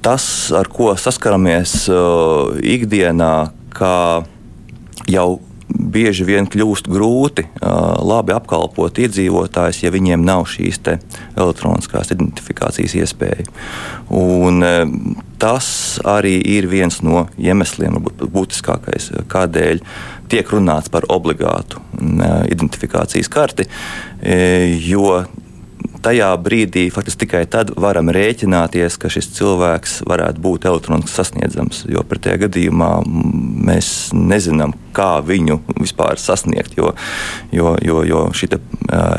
tas, 0.00 0.24
ar 0.56 0.70
ko 0.72 0.94
saskaramies 0.96 1.84
e, 1.92 2.00
ikdienā, 2.78 3.34
ka 3.76 3.94
jau 5.10 5.30
bieži 5.70 6.24
vien 6.26 6.48
kļūst 6.50 6.88
grūti 6.90 7.44
uh, 7.46 7.94
labi 8.02 8.34
apkalpot 8.34 8.98
iedzīvotājus, 9.04 9.82
ja 9.84 9.92
viņiem 9.94 10.24
nav 10.26 10.46
šīs 10.50 10.80
elektroniskās 10.90 12.10
identifikācijas 12.14 12.96
iespēja. 12.98 13.46
Un, 14.10 14.64
tas 15.40 16.00
arī 16.04 16.36
ir 16.56 16.68
viens 16.70 17.00
no 17.06 17.28
iemesliem, 17.38 17.98
varbūt 17.98 18.26
būtiskākais, 18.34 19.12
kādēļ 19.30 19.82
tiek 20.30 20.54
runāts 20.54 20.92
par 20.92 21.06
obligātu 21.12 21.80
uh, 21.80 22.42
identifikācijas 22.50 23.30
karti, 23.32 23.68
jo 24.86 25.20
tajā 26.04 26.28
brīdī 26.40 26.86
faktiski 26.92 27.24
tikai 27.24 27.42
tad 27.50 27.72
varam 27.80 28.10
rēķināties, 28.12 28.96
ka 29.00 29.10
šis 29.12 29.30
cilvēks 29.36 29.96
varētu 30.08 30.42
būt 30.42 30.66
elektroniski 30.70 31.12
sasniedzams. 31.12 31.84
Jo 31.90 32.04
pretējā 32.08 32.40
gadījumā 32.46 32.90
mēs 33.68 34.10
nezinām, 34.16 34.74
kā 34.96 35.20
viņu 35.26 35.60
vispār 35.80 36.20
sasniegt. 36.20 36.76
Jo, 36.78 36.94
jo, 37.54 37.74
jo, 37.84 38.02
jo 38.08 38.24
šī 38.36 38.50
uh, 38.56 38.60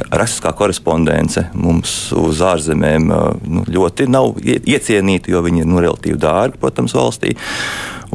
rakstiskā 0.10 0.54
korespondence 0.58 1.48
mums 1.54 1.96
uz 2.18 2.42
ārzemēm 2.46 3.10
nu, 3.12 3.66
ļoti 3.70 4.10
nav 4.12 4.38
iecienīta, 4.42 5.34
jo 5.34 5.44
viņi 5.46 5.66
ir 5.66 5.70
nu, 5.70 5.82
relatīvi 5.84 6.20
dārgi, 6.22 6.62
protams, 6.62 6.98
valstī. 6.98 7.36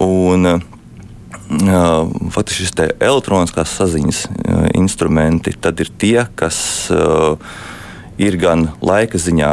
Un, 0.03 0.57
uh, 0.57 0.73
Faktiski 1.47 2.65
šis 2.65 2.73
elektroniskās 2.99 3.77
saziņas 3.79 4.25
instrumenti 4.75 5.53
ir 5.55 5.91
tie, 5.99 6.27
kas 6.35 6.59
uh, 6.91 7.39
ir 8.19 8.39
gan 8.41 8.71
laika 8.83 9.21
ziņā 9.21 9.53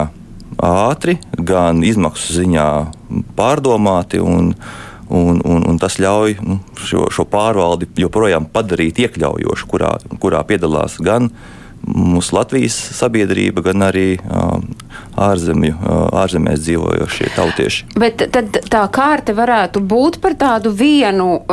ātri, 0.63 1.17
gan 1.37 1.83
izmaksu 1.85 2.33
ziņā 2.39 2.67
pārdomāti. 3.37 4.21
Un, 4.23 4.53
un, 5.09 5.41
un, 5.45 5.65
un 5.69 5.81
tas 5.81 5.99
ļauj 6.01 6.37
nu, 6.41 6.59
šo, 6.81 7.07
šo 7.13 7.27
pārvaldi 7.29 7.89
joprojām 8.01 8.47
padarīt 8.49 9.03
iekļaujošu, 9.03 9.69
kurā, 9.69 9.97
kurā 10.23 10.41
piedalās 10.49 10.97
gan 11.03 11.29
mūsu 11.83 12.37
Latvijas 12.37 12.77
sabiedrība, 12.95 13.65
gan 13.65 13.83
arī 13.89 14.07
ārzemju, 15.19 15.75
ārzemēs 16.17 16.61
dzīvojošie 16.63 17.29
tautieši. 17.35 17.87
Bet 17.99 18.23
tad 18.33 18.57
tā 18.71 18.83
kārta 18.93 19.35
varētu 19.37 19.81
būt 19.83 20.19
par 20.23 20.35
tādu 20.39 20.73
vienu, 20.73 21.43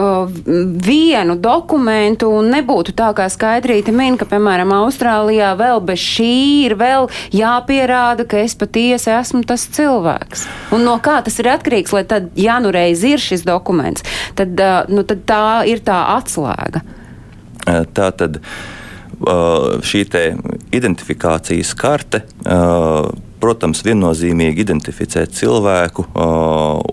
vienu 0.86 1.36
dokumentu 1.40 2.30
un 2.38 2.50
nebūtu 2.54 2.94
tā, 2.96 3.10
kā 3.16 3.28
skaidrīti 3.32 3.94
min, 3.94 4.18
ka, 4.20 4.28
piemēram, 4.30 4.72
Austrālijā 4.80 5.52
vēl 5.60 5.82
bez 5.84 6.00
šī 6.00 6.32
ir 6.68 6.76
vēl 6.80 7.10
jāpierāda, 7.36 8.26
ka 8.28 8.40
es 8.44 8.56
patiesi 8.58 9.12
esmu 9.14 9.44
tas 9.48 9.66
cilvēks. 9.76 10.46
Un 10.76 10.86
no 10.88 10.96
kā 11.02 11.20
tas 11.26 11.38
ir 11.42 11.50
atkarīgs, 11.52 11.94
lai 11.96 12.04
tad, 12.08 12.30
ja 12.38 12.58
nu 12.62 12.72
reiz 12.74 13.04
ir 13.06 13.20
šis 13.22 13.44
dokuments, 13.48 14.06
tad, 14.38 14.60
nu, 14.88 15.04
tad 15.04 15.26
tā 15.28 15.46
ir 15.68 15.84
tā 15.84 16.02
atslēga. 16.16 16.84
Tā 17.94 18.08
tad 18.16 18.40
šī 19.20 20.04
identifikācijas 20.72 21.74
karte, 21.78 22.22
protams, 23.40 23.82
viennozīmīgi 23.84 24.64
identificē 24.64 25.26
cilvēku 25.32 26.06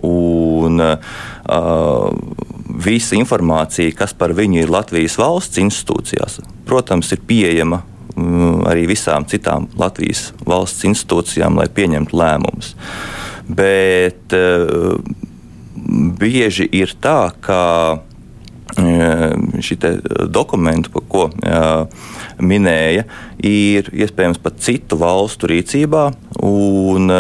un 0.08 0.82
visa 2.88 3.18
informācija, 3.18 3.96
kas 3.96 4.14
par 4.16 4.36
viņu 4.38 4.62
ir 4.64 4.72
Latvijas 4.72 5.18
valsts 5.20 5.60
institūcijās, 5.64 6.42
protams, 6.68 7.12
ir 7.16 7.24
pieejama 7.28 7.82
arī 8.68 8.88
visām 8.90 9.28
citām 9.30 9.68
Latvijas 9.78 10.32
valsts 10.48 10.88
institūcijām, 10.90 11.60
lai 11.60 11.68
pieņemtu 11.70 12.18
lēmumus. 12.18 12.74
Bet 13.48 14.34
bieži 16.20 16.68
ir 16.76 16.96
tā, 17.02 17.32
ka 17.42 17.62
šī 18.76 19.78
dokumenta, 20.34 20.92
par 20.94 21.06
ko 21.10 21.28
minēja, 22.44 23.06
ir 23.44 23.90
iespējams 23.94 24.42
pat 24.44 24.60
citu 24.64 25.00
valstu 25.00 25.50
rīcībā. 25.52 26.04
Un, 26.46 27.14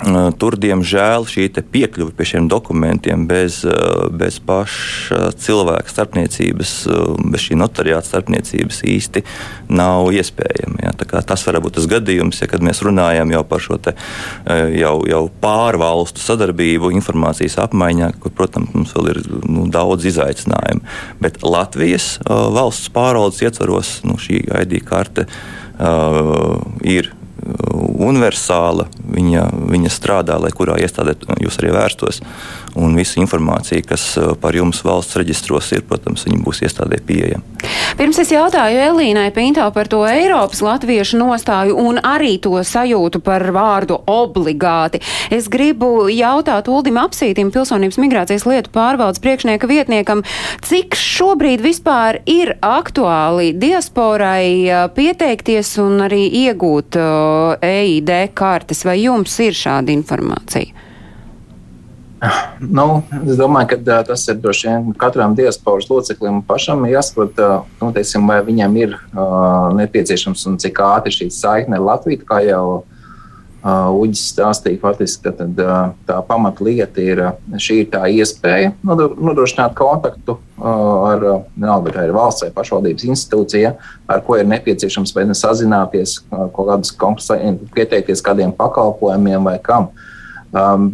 Tur, 0.00 0.56
diemžēl, 0.56 1.26
šī 1.28 1.50
piekļuve 1.52 2.14
pie 2.16 2.26
šiem 2.32 2.46
dokumentiem 2.48 3.26
bez, 3.28 3.60
bez 4.16 4.38
paša 4.40 5.34
cilvēka 5.36 5.92
starpniecības, 5.92 6.72
bez 7.28 7.44
šī 7.44 7.58
notariāta 7.60 8.08
starpniecības 8.08 8.80
īsti 8.88 9.22
nav 9.76 10.08
iespējama. 10.16 10.86
Ja? 10.86 10.94
Tas 11.20 11.44
var 11.44 11.60
būt 11.60 11.76
tas 11.76 11.90
gadījums, 11.90 12.40
ja, 12.40 12.48
kad 12.48 12.64
mēs 12.64 12.80
runājam 12.86 13.34
jau 13.34 13.44
par 13.44 13.60
šo 13.60 13.76
te, 13.82 13.94
jau, 14.78 14.94
jau 15.10 15.22
pārvalstu 15.44 16.24
sadarbību, 16.24 16.94
informācijas 16.96 17.58
apmaiņā, 17.66 18.14
kur, 18.24 18.32
protams, 18.40 18.72
mums 18.72 18.96
vēl 18.96 19.12
ir 19.12 19.22
nu, 19.44 19.68
daudz 19.68 20.08
izaicinājumu. 20.08 20.84
Bet 21.20 21.42
Latvijas 21.44 22.14
valsts 22.24 22.88
pārvaldes 22.94 23.44
ietvaros 23.44 23.98
nu, 24.08 24.16
šī 24.20 24.46
ID 24.48 24.80
karte 24.88 25.28
uh, 25.28 26.56
ir 26.88 27.12
universāla. 28.00 28.86
Viņa, 29.10 29.44
viņa 29.70 29.90
strādā, 29.92 30.36
lai 30.40 30.52
kurā 30.54 30.76
iestādē 30.80 31.16
jūs 31.42 31.58
arī 31.60 31.72
vērstos. 31.74 32.20
Un 32.78 32.94
visa 32.98 33.18
informācija, 33.20 33.82
kas 33.86 34.04
uh, 34.20 34.32
par 34.38 34.54
jums 34.56 34.82
valsts 34.86 35.18
reģistros 35.18 35.72
ir, 35.74 35.82
protams, 35.88 36.24
viņa 36.28 36.38
būs 36.44 36.62
iestādē 36.66 37.00
pieejama. 37.06 37.42
Pirms 37.98 38.20
es 38.22 38.30
jautāju 38.32 38.78
Elīnai 38.80 39.28
Pintā 39.34 39.66
par 39.74 39.90
to 39.90 40.04
Eiropas 40.08 40.62
latviešu 40.64 41.18
nostāju 41.20 41.74
un 41.80 41.98
arī 41.98 42.36
to 42.42 42.54
sajūtu 42.64 43.20
par 43.24 43.42
vārdu 43.52 43.98
obligāti. 44.08 45.02
Es 45.34 45.50
gribu 45.50 46.06
jautāt 46.12 46.70
Uldim 46.70 47.00
Apsītim, 47.02 47.50
pilsonības 47.52 47.98
migrācijas 48.00 48.46
lietu 48.48 48.72
pārvaldes 48.74 49.20
priekšnieka 49.24 49.68
vietniekam, 49.70 50.22
cik 50.64 50.96
šobrīd 50.96 51.64
vispār 51.64 52.22
ir 52.30 52.54
aktuāli 52.64 53.50
diasporai 53.58 54.46
uh, 54.70 54.86
pieteikties 54.94 55.74
un 55.82 56.06
arī 56.06 56.22
iegūt 56.46 57.00
uh, 57.00 57.39
EID 57.64 58.12
kartes, 58.36 58.84
vai 58.86 59.00
jums 59.02 59.34
ir 59.42 59.56
šāda 59.56 59.92
informācija? 59.94 60.88
Nu, 62.60 63.00
es 63.24 63.38
domāju, 63.40 63.70
ka 63.70 64.02
tas 64.10 64.26
ir 64.28 64.36
droši 64.42 64.66
vien 64.68 64.90
katram 65.00 65.32
diasporas 65.36 65.88
loceklim 65.88 66.42
pašam 66.44 66.84
jāsaprot, 66.84 67.38
nu, 67.80 67.88
teiksim, 67.96 68.26
vai 68.28 68.42
viņam 68.44 68.76
ir 68.76 68.92
uh, 68.92 69.70
nepieciešams 69.78 70.44
un 70.50 70.58
cik 70.60 70.82
ātri 70.84 71.14
šī 71.16 71.30
saikne 71.32 71.78
ar 71.78 71.86
Latviju, 71.86 72.20
kā 72.28 72.42
jau 72.44 72.82
Uģis 73.60 74.22
stāstīja, 74.32 74.80
faktiski 74.80 75.26
ka 75.26 75.34
tad, 75.36 75.58
tā 76.08 76.14
pamatlieta 76.24 77.02
ir 77.04 77.18
šī 77.60 77.82
ir 77.82 77.88
tā 77.92 78.06
iespēja 78.08 78.70
nodrošināt 78.80 79.74
kontaktu 79.76 80.38
ar, 80.56 81.24
vienalga, 81.58 81.92
vai 81.98 82.06
valsts 82.16 82.46
vai 82.46 82.54
pašvaldības 82.56 83.04
institūcija, 83.10 83.74
ar 84.08 84.22
ko 84.24 84.38
ir 84.40 84.48
nepieciešams 84.48 85.12
vai 85.16 85.26
sazināties, 85.36 86.22
kādas 86.56 86.94
pieteikties 87.76 88.24
kādiem 88.24 88.54
pakalpojumiem 88.56 89.44
vai 89.50 89.58
kam. 89.60 89.90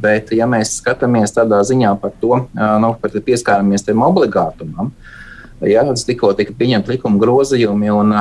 Bet, 0.02 0.34
ja 0.34 0.48
mēs 0.50 0.74
skatāmies 0.80 1.32
tādā 1.32 1.62
ziņā 1.64 1.94
par 2.02 2.16
to, 2.20 2.40
nu, 2.50 2.90
par 3.00 3.14
pieskāramies 3.14 3.86
tam 3.86 4.02
obligātumam, 4.04 4.90
ja 5.62 5.86
tas 5.86 6.02
tikko 6.04 6.34
tika 6.36 6.52
pieņemta 6.58 6.96
likuma 6.96 7.22
grozījumi, 7.22 7.94
un 7.94 8.12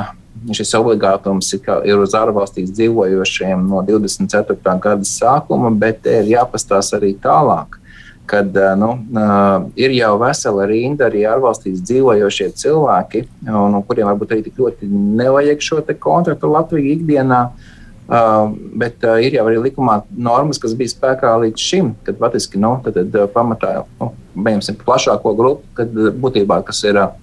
šis 0.54 0.74
obligātums 0.78 1.50
ir, 1.56 1.64
ir 1.88 2.02
uz 2.02 2.14
ārvalstīs 2.18 2.74
dzīvojošiem 2.75 3.66
no 3.70 3.82
24. 3.86 4.58
gada 4.84 5.08
sākuma, 5.08 5.72
bet 5.72 6.06
ir 6.10 6.30
jāpastāsta 6.36 7.00
arī 7.00 7.16
tālāk. 7.22 7.80
Kad 8.25 8.56
uh, 8.58 8.72
nu, 8.78 8.90
uh, 9.14 9.68
ir 9.78 9.94
jau 9.94 10.16
vesela 10.22 10.66
rinda 10.70 11.06
arī 11.10 11.28
ārvalstīs 11.30 11.84
dzīvojošie 11.86 12.50
cilvēki, 12.58 13.22
un, 13.46 13.78
un 13.78 13.86
kuriem 13.86 14.10
varbūt 14.10 14.34
arī 14.34 14.46
tik 14.48 14.58
ļoti 14.62 14.90
nevajag 14.90 15.62
šo 15.62 15.84
kontraktu 16.02 16.50
Latviju 16.50 16.96
ikdienā, 16.96 17.42
uh, 17.54 18.56
bet 18.82 19.06
uh, 19.06 19.20
ir 19.22 19.38
jau 19.38 19.46
arī 19.46 19.62
likumā 19.68 20.00
normas, 20.18 20.58
kas 20.62 20.74
bija 20.78 20.96
spēkā 20.96 21.36
līdz 21.46 21.70
šim, 21.70 21.94
kad 22.06 22.18
patiesībā 22.22 22.64
nu, 22.66 22.74
tad, 22.88 22.98
tad, 22.98 23.30
pamatā 23.34 23.75
nu, 24.02 24.10
mēģināsim 24.34 24.82
plašāko 24.82 25.38
grupu, 25.38 25.70
kad 25.78 25.94
būtībā 25.94 26.64
kas 26.66 26.82
ir 26.90 26.98
uh, 26.98 27.14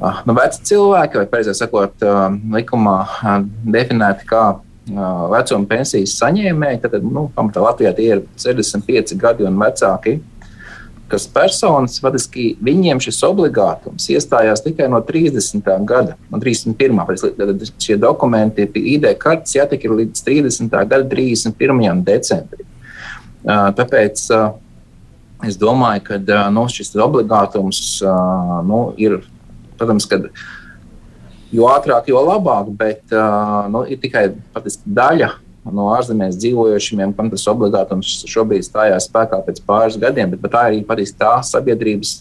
nu, 0.00 0.34
veci 0.36 0.64
cilvēki, 0.70 1.20
vai 1.20 1.28
precīzāk 1.30 1.60
sakot, 1.60 2.04
uh, 2.06 2.26
likumā 2.56 2.96
uh, 3.04 3.30
definēti 3.76 4.28
kā 4.30 4.44
uh, 4.56 5.22
vecuma 5.32 5.68
pensijas 5.70 6.16
saņēmēji. 6.20 6.82
Tad, 6.84 6.98
nu, 7.04 7.28
pamatā 7.36 7.64
Latvijā 7.64 7.94
tie 7.96 8.10
ir 8.16 8.26
65 8.40 9.16
gadi 9.20 9.48
un 9.48 9.58
vecāki 9.60 10.20
kas 11.10 11.26
personas, 11.30 11.98
faktiski 12.02 12.52
viņiem 12.62 13.00
šis 13.02 13.18
obligātums 13.26 14.06
iestājās 14.12 14.62
tikai 14.64 14.86
no 14.92 15.00
30. 15.06 15.66
gada, 15.88 16.16
no 16.30 16.38
31. 16.42 17.00
Tad 17.38 17.64
šie 17.82 17.98
dokumenti, 18.00 18.68
ID 18.94 19.08
kartes 19.20 19.56
jātiek 19.56 19.88
līdz 19.90 20.22
30. 20.26 20.70
gada 20.70 21.02
31. 21.10 22.04
decembrim. 22.06 22.68
Tāpēc 23.44 24.22
es 25.48 25.58
domāju, 25.58 26.04
ka 26.06 26.20
nu, 26.54 26.66
šis 26.70 26.94
obligātums 27.00 27.82
nu, 28.68 28.82
ir, 29.00 29.18
protams, 29.80 30.06
kad 30.10 30.28
jo 31.54 31.68
ātrāk, 31.72 32.10
jo 32.12 32.20
labāk, 32.22 32.70
bet 32.78 33.14
nu, 33.72 33.84
ir 33.88 34.00
tikai 34.02 34.28
patiski 34.54 34.92
daļa 35.00 35.32
no 35.70 35.90
ārzemēs 35.92 36.38
dzīvojošiem, 36.40 37.12
kam 37.16 37.28
tas 37.32 37.44
obligātums 37.50 38.22
šobrīd 38.30 38.64
stājās 38.64 39.08
spēkā 39.10 39.42
pēc 39.46 39.60
pāris 39.66 39.98
gadiem, 40.00 40.32
bet 40.32 40.52
tā 40.54 40.62
ir 40.66 40.70
arī 40.70 40.80
patiesībā 40.88 41.20
tā 41.20 41.34
sabiedrības 41.50 42.14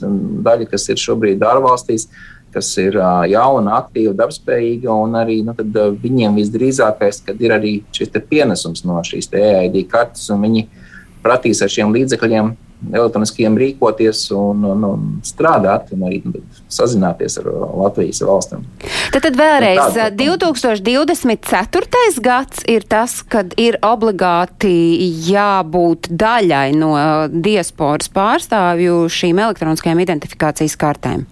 daļa, 0.46 0.68
kas 0.74 0.90
ir 0.92 1.00
šobrīd 1.00 1.46
ārvalstīs, 1.48 2.10
kas 2.54 2.72
ir 2.82 2.98
jauna, 3.30 3.78
aktīva, 3.78 4.16
darbspējīga, 4.18 4.96
arī 5.22 5.40
nu, 5.46 5.56
viņiem 6.04 6.40
visdrīzākais, 6.42 7.22
ir 7.38 7.54
arī 7.56 7.76
šis 7.96 8.12
pienesums 8.30 8.84
no 8.88 8.98
šīs 9.06 9.30
EID 9.38 9.84
kartes, 9.92 10.26
un 10.34 10.44
viņi 10.48 10.66
pratīs 11.24 11.62
ar 11.64 11.72
šiem 11.72 11.94
līdzekļiem 11.96 12.56
elektroniskiem 12.94 13.58
rīkoties 13.60 14.32
un, 14.36 14.64
un, 14.70 14.84
un 14.88 15.00
strādāt, 15.26 15.92
un 15.96 16.04
arī 16.08 16.22
nu, 16.26 16.42
sazināties 16.72 17.38
ar 17.42 17.50
Latvijas 17.82 18.22
valstīm. 18.26 18.64
Tad, 19.14 19.22
tad 19.26 19.36
vēlreiz, 19.40 19.82
Tāda, 19.98 20.10
2024. 20.16 22.22
gads 22.24 22.64
ir 22.72 22.88
tas, 22.90 23.20
kad 23.28 23.54
ir 23.60 23.80
obligāti 23.86 24.74
jābūt 25.30 26.12
daļai 26.12 26.70
no 26.78 26.94
diasporas 27.30 28.10
pārstāvju 28.16 29.04
šīm 29.12 29.44
elektroniskajām 29.50 30.00
identifikācijas 30.08 30.76
kartēm. 30.80 31.28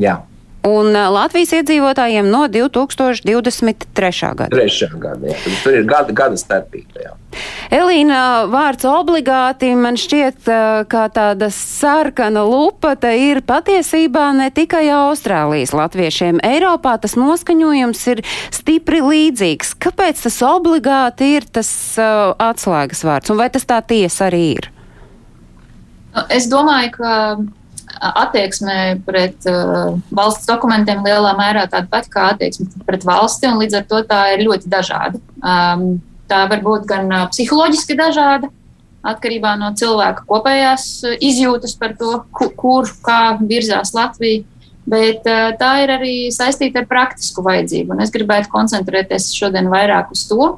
Jā 0.00 0.22
un 0.66 0.92
Latvijas 0.92 1.54
iedzīvotājiem 1.60 2.28
no 2.30 2.44
2023. 2.52 4.34
gada. 4.36 4.50
Trešā 4.52 4.90
gada, 5.00 5.32
jā. 5.32 5.56
Tur 5.64 5.78
ir 5.80 5.88
gada, 5.88 6.14
gada 6.16 6.40
starpība. 6.40 7.04
Jā. 7.06 7.14
Elīna, 7.70 8.48
vārds 8.50 8.84
obligāti 8.88 9.70
man 9.78 9.96
šķiet, 10.00 10.48
kā 10.90 11.04
tāda 11.14 11.50
sarkana 11.54 12.42
lupa, 12.46 12.96
te 12.98 13.12
ir 13.30 13.42
patiesībā 13.46 14.30
ne 14.36 14.50
tikai 14.54 14.88
Austrālijas 14.94 15.72
latviešiem. 15.76 16.42
Eiropā 16.44 16.96
tas 17.02 17.14
noskaņojums 17.20 18.02
ir 18.14 18.24
stipri 18.54 19.00
līdzīgs. 19.04 19.76
Kāpēc 19.80 20.26
tas 20.26 20.40
obligāti 20.46 21.36
ir 21.38 21.46
tas 21.46 21.70
uh, 22.00 22.34
atslēgas 22.50 23.06
vārds, 23.06 23.32
un 23.32 23.40
vai 23.40 23.48
tas 23.54 23.66
tā 23.68 23.78
tiesa 23.86 24.26
arī 24.28 24.44
ir? 24.58 24.70
Es 26.34 26.50
domāju, 26.50 26.90
ka 26.98 27.14
attieksme 28.00 29.00
pret 29.06 29.48
uh, 29.48 29.96
valsts 30.14 30.48
dokumentiem 30.48 31.02
lielā 31.04 31.34
mērā 31.38 31.66
tāda 31.70 31.88
pati 31.90 32.12
kā 32.12 32.30
attieksme 32.34 32.70
pret 32.88 33.04
valsti, 33.06 33.50
un 33.50 33.60
līdz 33.60 33.80
ar 33.80 33.84
to 33.90 34.00
tā 34.08 34.20
ir 34.34 34.44
ļoti 34.46 34.70
dažāda. 34.72 35.20
Um, 35.40 36.00
tā 36.30 36.46
var 36.50 36.64
būt 36.64 36.86
gan 36.88 37.12
uh, 37.12 37.26
psiholoģiski 37.32 37.98
dažāda, 37.98 38.48
atkarībā 39.10 39.52
no 39.60 39.72
cilvēka 39.76 40.24
kopējās 40.28 40.86
uh, 41.04 41.18
izjūtas 41.20 41.76
par 41.80 41.94
to, 42.00 42.22
kur, 42.36 42.54
kur 42.56 42.90
kā 43.04 43.20
virzās 43.40 43.92
Latvija. 43.96 44.46
Bet 44.90 45.26
uh, 45.28 45.52
tā 45.60 45.74
ir 45.84 45.92
arī 45.98 46.14
saistīta 46.34 46.80
ar 46.82 46.88
praktisku 46.90 47.44
vajadzību. 47.44 47.94
Un 47.94 48.02
es 48.02 48.12
gribētu 48.14 48.50
koncentrēties 48.50 49.28
šodien 49.36 49.68
vairāk 49.70 50.14
uz 50.16 50.24
to, 50.30 50.54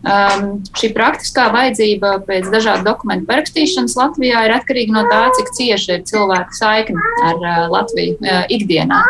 Um, 0.00 0.62
šī 0.80 0.94
praktiskā 0.96 1.50
vajadzība 1.52 2.14
pēc 2.24 2.46
dažādu 2.48 2.86
dokumentu 2.86 3.26
parakstīšanas 3.28 3.98
Latvijā 3.98 4.46
ir 4.46 4.54
atkarīga 4.54 4.94
no 4.94 5.02
tā, 5.10 5.18
cik 5.36 5.50
cieši 5.58 5.90
ir 5.98 6.06
cilvēka 6.08 6.56
saikne 6.56 7.02
ar 7.26 7.36
uh, 7.36 7.58
Latviju 7.68 8.14
uh, 8.16 8.46
ikdienā. 8.48 9.00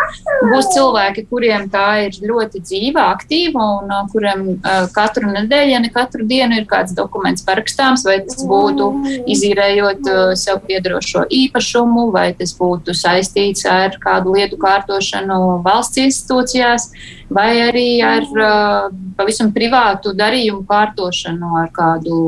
Būs 0.51 0.73
cilvēki, 0.75 1.29
kuriem 1.31 1.69
tā 1.71 2.09
ir 2.09 2.19
ļoti 2.19 2.65
dzīva, 2.65 3.05
aktīva 3.15 3.69
un 3.77 3.95
uh, 3.95 4.09
kuriem 4.11 4.43
uh, 4.57 4.89
katru 4.91 5.31
nedēļu, 5.31 5.75
ja 5.77 5.81
ne 5.85 5.93
katru 5.95 6.27
dienu 6.27 6.59
ir 6.59 6.67
kāds 6.67 6.97
dokuments 6.99 7.47
parakstāms, 7.47 8.03
vai 8.09 8.19
tas 8.27 8.43
būtu 8.51 8.91
izīrējot 9.31 10.11
uh, 10.11 10.35
sev 10.35 10.59
piedarošo 10.67 11.29
īpašumu, 11.31 12.09
vai 12.19 12.33
tas 12.35 12.57
būtu 12.59 12.99
saistīts 12.99 13.63
ar 13.71 13.95
kādu 14.03 14.35
lietu 14.35 14.59
kārtošanu 14.59 15.61
valsts 15.63 16.03
institūcijās, 16.03 16.91
vai 17.31 17.51
arī 17.63 17.89
ar 18.03 18.27
uh, 18.27 18.89
pavisam 19.21 19.53
privātu 19.55 20.13
darījumu 20.17 20.65
kārtošanu, 20.69 21.53
ar 21.61 21.69
kādu 21.75 22.19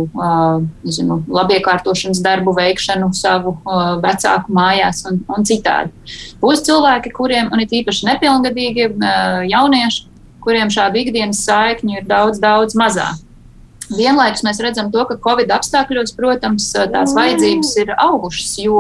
nezinu, 0.85 1.19
labiekārtošanas 1.33 2.21
darbu 2.25 2.55
veikšanu 2.57 3.11
savu 3.17 3.57
vecāku 4.03 4.53
mājās 4.55 5.03
un, 5.11 5.23
un 5.33 5.49
citādi. 5.49 5.93
Būs 6.43 6.65
cilvēki, 6.67 7.13
kuriem, 7.17 7.51
un 7.53 7.65
it 7.65 7.73
īpaši 7.83 8.09
nepilngadīgi 8.11 8.89
jaunieši, 9.51 10.09
kuriem 10.43 10.73
šādu 10.75 11.03
ikdienas 11.03 11.45
saikņu 11.47 12.01
ir 12.01 12.09
daudz, 12.09 12.41
daudz 12.43 12.77
mazāk. 12.79 13.21
Vienlaikus 13.93 14.45
mēs 14.47 14.61
redzam, 14.63 14.89
to, 14.93 15.03
ka 15.09 15.19
Covid 15.21 15.51
apstākļos, 15.53 16.15
protams, 16.17 16.71
tās 16.73 17.13
vajadzības 17.17 17.73
ir 17.83 17.93
augušas, 17.99 18.55
jo 18.63 18.79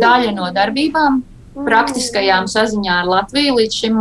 daļa 0.00 0.32
no 0.36 0.48
darbībām, 0.56 1.20
praktiskajām 1.66 2.46
saziņā 2.48 3.02
ar 3.02 3.10
Latviju 3.10 3.58
līdz 3.58 3.80
šim 3.82 3.98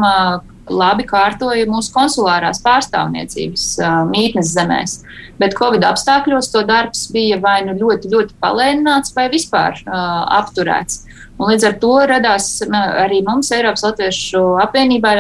labi 0.70 1.06
kārtoja 1.08 1.68
mūsu 1.70 1.94
konsulārās 1.96 2.62
pārstāvniecības 2.66 3.66
mītnes 4.12 4.54
zemēs. 4.56 5.00
Bet 5.42 5.56
Covid 5.58 5.86
apstākļos 5.86 6.52
to 6.54 6.64
darbs 6.68 7.08
bija 7.14 7.40
vai 7.42 7.60
nu 7.68 7.76
ļoti, 7.78 8.10
ļoti 8.14 8.38
palēnināts, 8.42 9.14
vai 9.16 9.28
vispār 9.34 9.80
apturēts. 9.88 11.04
Un 11.38 11.52
līdz 11.52 11.68
ar 11.70 11.76
to 11.82 11.94
radās 12.10 12.48
arī 12.74 13.22
mums, 13.26 13.52
Eiropas 13.54 13.86
Latviešu 13.86 14.42
apvienībā, 14.64 15.14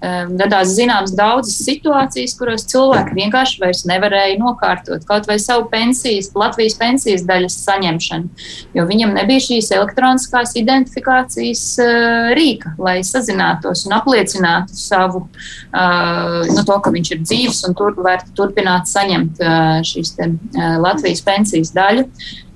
radās 0.00 0.72
zināmas 0.76 1.12
daudzas 1.16 1.58
situācijas, 1.60 2.34
kuros 2.38 2.64
cilvēki 2.70 3.16
vienkārši 3.18 3.60
vairs 3.60 3.82
nevarēja 3.88 4.38
nokārtot 4.40 5.04
kaut 5.08 5.28
vai 5.28 5.36
savu 5.42 5.66
pensijas, 5.72 6.30
Latvijas 6.34 6.78
pensijas 6.80 7.26
daļas 7.28 7.58
saņemšanu, 7.66 8.30
jo 8.78 8.86
viņam 8.88 9.14
nebija 9.18 9.44
šīs 9.44 9.70
elektroniskās 9.76 10.56
identifikācijas 10.60 11.64
uh, 11.84 12.32
rīka, 12.36 12.74
lai 12.80 13.00
sazinātos 13.06 13.84
un 13.88 13.96
apliecinātu 14.00 14.76
savu, 14.80 15.26
uh, 15.26 16.48
nu, 16.48 16.64
to, 16.64 16.80
ka 16.80 16.94
viņš 16.96 17.14
ir 17.14 17.24
dzīves 17.26 17.64
un 17.68 17.76
tur 17.76 17.98
var 18.00 18.24
turpināt 18.36 18.88
saņemt 18.88 19.42
uh, 19.44 19.80
šīs 19.84 20.16
te, 20.16 20.32
uh, 20.32 20.78
Latvijas 20.80 21.24
pensijas 21.26 21.74
daļu. 21.76 22.08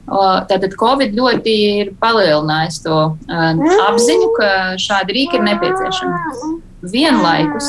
Tātad 0.04 0.74
Covid 0.76 1.14
ļoti 1.16 1.52
ir 1.80 1.90
palielinājis 1.96 2.82
to 2.84 2.98
uh, 3.14 3.62
apziņu, 3.86 4.28
ka 4.36 4.50
šādi 4.80 5.16
rīki 5.16 5.38
ir 5.40 5.46
nepieciešami 5.46 6.72
vienlaikus. 6.92 7.68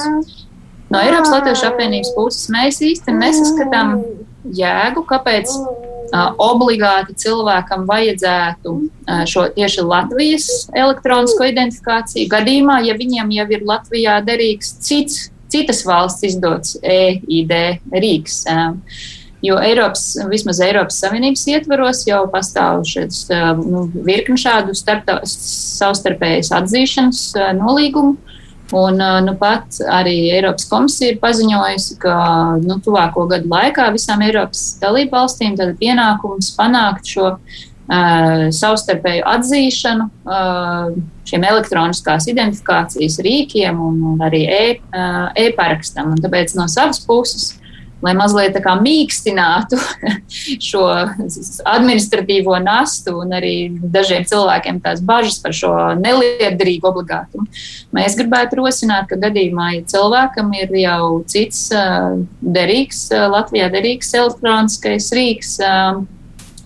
No 0.90 1.02
Eiropas 1.02 1.32
Latvijas 1.34 1.64
apvienības 1.66 2.12
puses 2.16 2.50
mēs 2.54 2.80
īsti 2.86 3.16
nesaskatām 3.18 3.96
jēgu, 4.54 5.02
kāpēc 5.10 5.50
uh, 5.56 6.36
obligāti 6.46 7.16
cilvēkam 7.26 7.88
vajadzētu 7.90 8.74
uh, 8.76 9.24
šo 9.30 9.48
tieši 9.56 9.86
Latvijas 9.86 10.50
elektronisko 10.78 11.50
identifikāciju 11.50 12.30
gadījumā, 12.32 12.80
ja 12.86 12.98
viņiem 12.98 13.34
jau 13.40 13.48
ir 13.58 13.66
Latvijā 13.66 14.20
derīgs 14.28 14.76
cits, 14.86 15.30
citas 15.52 15.82
valsts 15.88 16.30
izdots 16.30 16.78
EID 16.84 17.56
rīks. 17.96 18.44
Uh, 18.50 18.76
Jo 19.46 19.60
Eiropas, 19.62 20.16
vismaz 20.30 20.60
Eiropas 20.64 20.96
Savienības 21.04 21.44
ietvaros 21.52 22.00
jau 22.08 22.24
pastāv 22.34 22.82
šis, 22.88 23.26
nu, 23.60 23.84
virkni 24.08 24.40
šādu 24.42 24.74
savstarpējas 24.74 26.50
atzīšanas 26.56 27.20
nolīgumu. 27.60 28.16
Un, 28.74 28.98
nu, 28.98 29.36
pat 29.38 29.78
arī 29.94 30.16
Eiropas 30.34 30.66
komisija 30.66 31.14
ir 31.14 31.20
paziņojusi, 31.22 32.00
ka 32.02 32.16
nu, 32.64 32.80
tuvāko 32.82 33.28
gadu 33.30 33.52
laikā 33.52 33.92
visām 33.94 34.24
Eiropas 34.26 34.80
dalību 34.82 35.14
valstīm 35.14 35.54
ir 35.60 35.76
pienākums 35.78 36.50
panākt 36.58 37.06
šo 37.14 37.28
uh, 37.36 38.48
savstarpēju 38.50 39.28
atzīšanu 39.36 40.08
uh, 40.10 40.96
šiem 41.30 41.46
elektroniskās 41.46 42.26
identifikācijas 42.32 43.20
rīkiem 43.26 43.78
un, 43.82 44.02
un 44.14 44.26
arī 44.26 44.46
e-parakstam. 44.50 46.16
E 46.18 46.26
tāpēc 46.26 46.58
no 46.58 46.66
savas 46.72 47.04
puses 47.06 47.54
lai 48.06 48.14
mazliet 48.18 48.58
mīkstinātu 48.86 49.80
šo 50.68 50.84
administratīvo 51.70 52.58
nastu 52.64 53.18
un 53.22 53.36
arī 53.36 53.56
dažiem 53.82 54.26
cilvēkiem 54.30 54.82
tās 54.84 55.02
bažas 55.06 55.40
par 55.44 55.56
šo 55.56 55.74
neliederīgu 56.00 56.90
obligātumu. 56.92 57.48
Mēs 57.96 58.18
gribētu 58.20 58.62
rosināt, 58.62 59.10
ka 59.10 59.20
gadījumā, 59.22 59.72
ja 59.78 59.86
cilvēkam 59.96 60.52
ir 60.58 60.74
jau 60.86 61.24
cits 61.30 61.70
derīgs, 62.42 63.08
Latvijā 63.12 63.70
derīgs 63.74 64.14
elektroniskais 64.18 65.12
rīks, 65.16 65.58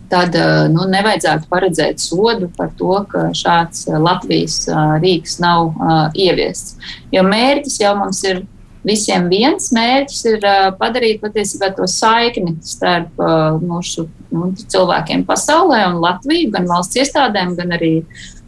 tad 0.10 0.36
nu, 0.74 0.86
nevajadzētu 0.90 1.50
paredzēt 1.52 2.02
sodu 2.02 2.50
par 2.58 2.72
to, 2.78 2.96
ka 3.12 3.28
šāds 3.38 3.86
Latvijas 4.02 4.64
rīks 5.04 5.38
nav 5.44 5.76
ieviests. 6.18 6.80
Jo 7.14 7.26
mērķis 7.28 7.82
jau 7.84 7.94
mums 8.00 8.24
ir 8.26 8.44
visiem 8.86 9.28
viens 9.32 9.70
mērķis 9.76 10.26
ir 10.34 10.48
padarīt 10.80 11.22
patiesībā 11.24 11.72
to 11.76 11.88
saikni 11.90 12.56
starp 12.64 13.20
mūsu 13.64 14.08
nu, 14.32 14.52
cilvēkiem 14.60 15.26
pasaulē 15.28 15.86
un 15.90 16.00
Latviju, 16.04 16.52
gan 16.54 16.68
valsts 16.70 17.00
iestādēm, 17.02 17.56
gan 17.60 17.76
arī 17.76 17.94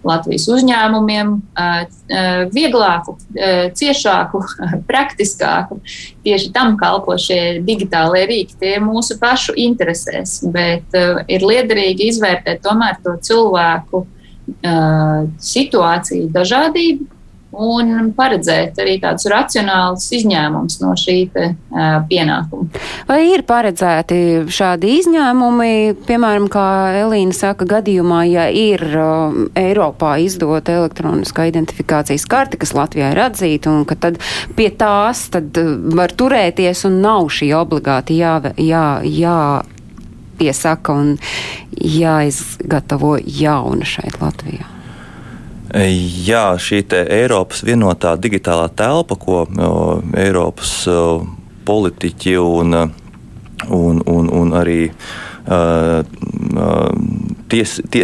Latvijas 0.07 0.47
uzņēmumiem 0.49 1.33
vieglāku, 2.55 3.17
ciešāku, 3.77 4.41
praktiskāku. 4.89 5.77
Tieši 6.25 6.49
tam 6.55 6.73
kalpo 6.79 7.17
šie 7.21 7.59
digitālie 7.67 8.23
rīki. 8.31 8.57
Tie 8.61 8.75
ir 8.79 8.85
mūsu 8.85 9.19
pašu 9.21 9.53
interesēs, 9.61 10.39
bet 10.53 10.97
ir 11.29 11.45
liederīgi 11.45 12.09
izvērtēt 12.13 12.63
tomēr 12.65 12.97
to 13.03 13.17
cilvēku 13.29 14.05
situāciju, 15.51 16.31
dažādību 16.33 17.20
un 17.51 18.11
paredzēt 18.15 18.79
arī 18.81 18.95
tādus 19.01 19.27
racionālus 19.31 20.07
izņēmumus 20.15 20.79
no 20.83 20.93
šī 20.99 21.17
te, 21.33 21.47
uh, 21.53 21.97
pienākuma. 22.07 22.69
Vai 23.09 23.19
ir 23.33 23.43
paredzēti 23.47 24.47
šādi 24.51 24.95
izņēmumi, 25.01 25.71
piemēram, 26.07 26.47
kā 26.51 26.65
Elīna 27.01 27.35
saka, 27.35 27.67
gadījumā, 27.75 28.23
ja 28.31 28.47
ir 28.47 28.85
uh, 28.91 29.41
Eiropā 29.59 30.15
izdota 30.23 30.77
elektroniskā 30.79 31.49
identifikācijas 31.51 32.27
karte, 32.31 32.59
kas 32.61 32.75
Latvijā 32.77 33.11
ir 33.13 33.23
atzīta, 33.27 33.73
un 33.73 33.85
ka 33.89 33.99
tad 33.99 34.21
pie 34.55 34.71
tās 34.71 35.27
tad 35.33 35.57
var 35.95 36.15
turēties 36.15 36.85
un 36.89 37.01
nav 37.03 37.29
šī 37.33 37.51
obligāti 37.57 38.19
jā, 38.21 38.37
jā, 38.57 38.85
jā 39.05 39.39
piesaka 40.41 40.95
un 40.97 41.15
jāizgatavo 41.77 43.17
jauna 43.21 43.87
šeit 43.87 44.21
Latvijā? 44.23 44.80
Jā, 45.71 46.57
šī 46.59 46.81
Eiropas 46.91 47.61
vienotā 47.63 48.17
digitālā 48.19 48.67
telpa, 48.75 49.15
ko 49.15 49.45
Eiropas 50.19 50.73
politiķi 51.63 52.33
un, 52.41 52.75
un, 53.71 54.01
un, 54.03 54.27
un 54.35 54.51
arī 54.57 54.89
uh, 54.91 56.01
ties, 57.47 57.77
tie, 57.93 58.03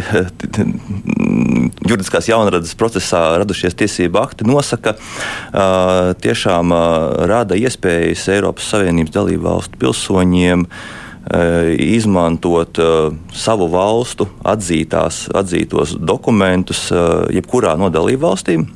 juridiskās 1.89 2.29
jaunradas 2.31 2.71
procesā 2.79 3.23
radušies 3.41 3.75
tiesību 3.81 4.21
akti 4.21 4.47
nosaka, 4.47 4.95
uh, 4.95 6.13
tiešām 6.23 6.71
uh, 6.71 7.25
rada 7.27 7.59
iespējas 7.59 8.29
Eiropas 8.37 8.71
Savienības 8.71 9.17
dalību 9.17 9.49
valstu 9.49 9.83
pilsoņiem 9.83 10.63
uh, 10.63 11.06
izmantot 11.27 12.79
uh, 12.79 13.11
savu 13.35 13.67
valstu 13.71 14.29
atzītās, 14.47 15.25
atzītos 15.35 15.97
dokumentus 15.99 16.85
uh, 16.93 17.25
jebkurā 17.33 17.75
no 17.79 17.91
dalību 17.91 18.23
valstīm. 18.23 18.67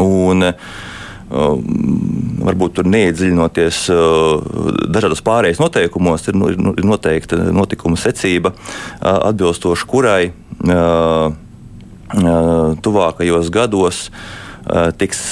Un, 0.00 0.50
varbūt 2.44 2.74
tur 2.76 2.88
neiedziļinoties 2.90 3.78
dažādos 4.92 5.22
pārējais 5.24 5.60
noteikumos, 5.62 6.26
ir 6.28 6.36
noteikta 6.84 7.38
notikuma 7.54 7.98
secība, 7.98 8.52
atbilstoši 9.00 9.88
kurai 9.88 10.32
tuvākajos 12.84 13.50
gados 13.54 14.02
tiks 15.00 15.24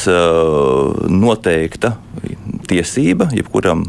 noteikta 1.11 1.95
tiesība 2.71 3.29
jebkuram 3.37 3.85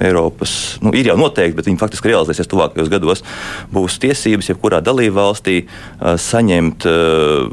Eiropas, 0.00 0.78
nu, 0.80 0.92
ir 0.96 1.10
jau 1.10 1.16
noteikti, 1.20 1.56
bet 1.58 1.68
viņi 1.68 1.80
faktiski 1.80 2.12
realizēsies 2.12 2.48
tuvākajos 2.48 2.90
gados, 2.92 3.22
būs 3.72 3.98
tiesības 4.02 4.48
jebkurā 4.52 4.80
dalībvalstī 4.84 5.58
uh, 5.66 6.14
saņemt 6.20 6.86
uh, 6.88 7.50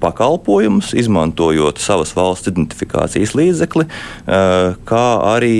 pakalpojumus, 0.00 0.92
izmantojot 0.98 1.82
savas 1.82 2.14
valsts 2.16 2.52
identifikācijas 2.52 3.34
līdzekli, 3.38 3.86
uh, 3.86 4.78
kā 4.88 5.06
arī 5.34 5.58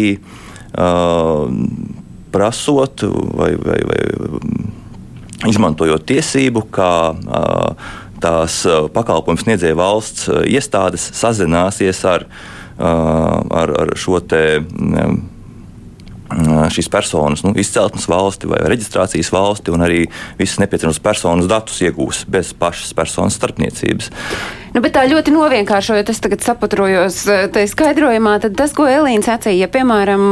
prasot 2.30 3.02
vai, 3.34 3.48
vai, 3.58 3.78
vai 3.88 3.98
izmantojot 5.50 6.04
tiesību, 6.06 6.62
kā 6.70 6.92
tās 8.22 8.60
pakalpojumu 8.94 9.42
sniedzēja 9.42 9.78
valsts 9.80 10.28
iestādes 10.46 11.08
sazināsies 11.18 12.04
ar, 12.06 12.28
ar, 12.78 13.74
ar 13.82 13.92
šo 13.98 14.22
te 14.22 14.44
šīs 16.70 16.88
personas 16.92 17.42
nu, 17.44 17.52
izcelsmes 17.58 18.06
valsti 18.10 18.50
vai 18.50 18.62
reģistrācijas 18.70 19.32
valsti, 19.34 19.74
un 19.74 19.84
arī 19.86 20.00
visas 20.38 20.60
nepieciešamos 20.62 21.02
personas 21.02 21.50
datus 21.50 21.80
iegūs 21.84 22.24
bez 22.30 22.54
pašas 22.56 22.94
personas 22.96 23.38
starpniecības. 23.38 24.10
Nu, 24.70 24.78
bet 24.84 24.94
tā 24.94 25.02
ļoti 25.10 25.32
novienkāršojot, 25.34 26.12
es 26.12 26.20
tagad 26.22 26.44
sapatrojos 26.46 27.24
tajā 27.26 27.70
skaidrojumā, 27.72 28.36
tad 28.44 28.54
tas, 28.58 28.74
ko 28.76 28.86
Elīna 28.86 29.26
sacīja, 29.26 29.64
ja, 29.64 29.70
piemēram, 29.72 30.28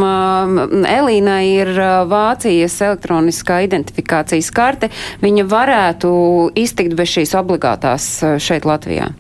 Elīna 0.87 1.41
ir 1.49 1.73
Vācijas 2.11 2.79
elektroniskā 2.87 3.65
identifikācijas 3.67 4.53
karte, 4.55 4.93
viņa 5.25 5.49
varētu 5.51 6.13
iztikt 6.59 6.95
bez 6.99 7.17
šīs 7.17 7.35
obligātās 7.41 8.13
šeit 8.39 8.69
Latvijā. 8.69 9.11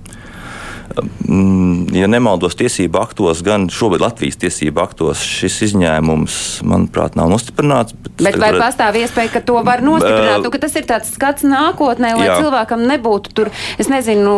Mm, 1.28 1.90
ja 1.92 2.06
nemaldos 2.08 2.56
tiesību 2.58 2.98
aktos, 3.00 3.42
gan 3.44 3.66
šobrīd 3.72 4.02
Latvijas 4.02 4.38
tiesību 4.40 4.80
aktos 4.80 5.20
šis 5.20 5.58
izņēmums, 5.68 6.38
manuprāt, 6.66 7.18
nav 7.18 7.28
nostiprināts. 7.32 7.94
Bet, 8.06 8.22
bet 8.22 8.38
vai 8.40 8.50
var... 8.54 8.62
pastāv 8.64 8.96
iespēja, 8.98 9.34
ka 9.36 9.42
to 9.44 9.58
var 9.66 9.84
nostiprināt? 9.84 10.46
Uh, 10.46 10.52
ka 10.54 10.62
tas 10.64 10.78
ir 10.80 10.88
tāds 10.88 11.12
skats 11.14 11.44
nākotnē, 11.46 12.14
lai 12.18 12.30
jā. 12.30 12.38
cilvēkam 12.40 12.86
nebūtu 12.88 13.36
tur, 13.36 13.52
es 13.78 13.92
nezinu, 13.92 14.34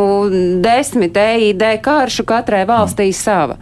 desmit 0.64 1.16
EID 1.16 1.64
karšu 1.84 2.26
katrai 2.28 2.64
valstī 2.68 3.08
mm. 3.12 3.20
sava. 3.20 3.56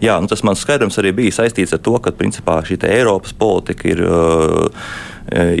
Jā, 0.00 0.16
nu 0.22 0.30
tas 0.30 0.42
mans 0.46 0.64
skaidrums 0.64 0.98
arī 1.02 1.12
bija 1.20 1.42
saistīts 1.42 1.76
ar 1.76 1.84
to, 1.84 1.98
ka 2.02 2.16
principā 2.16 2.62
šī 2.66 2.80
Eiropas 2.88 3.36
politika 3.36 3.92
ir. 3.92 4.04
Uh, 4.08 4.90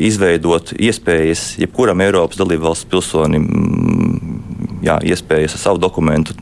izveidot 0.00 0.72
iespējas 0.82 1.60
jebkuram 1.60 2.00
Eiropas 2.02 2.40
dalībvalsts 2.40 2.88
pilsonim 2.90 3.44
jā, 4.84 4.98
iespējas 5.04 5.56
ar 5.56 5.64
savu 5.64 5.82
dokumentu 5.82 6.36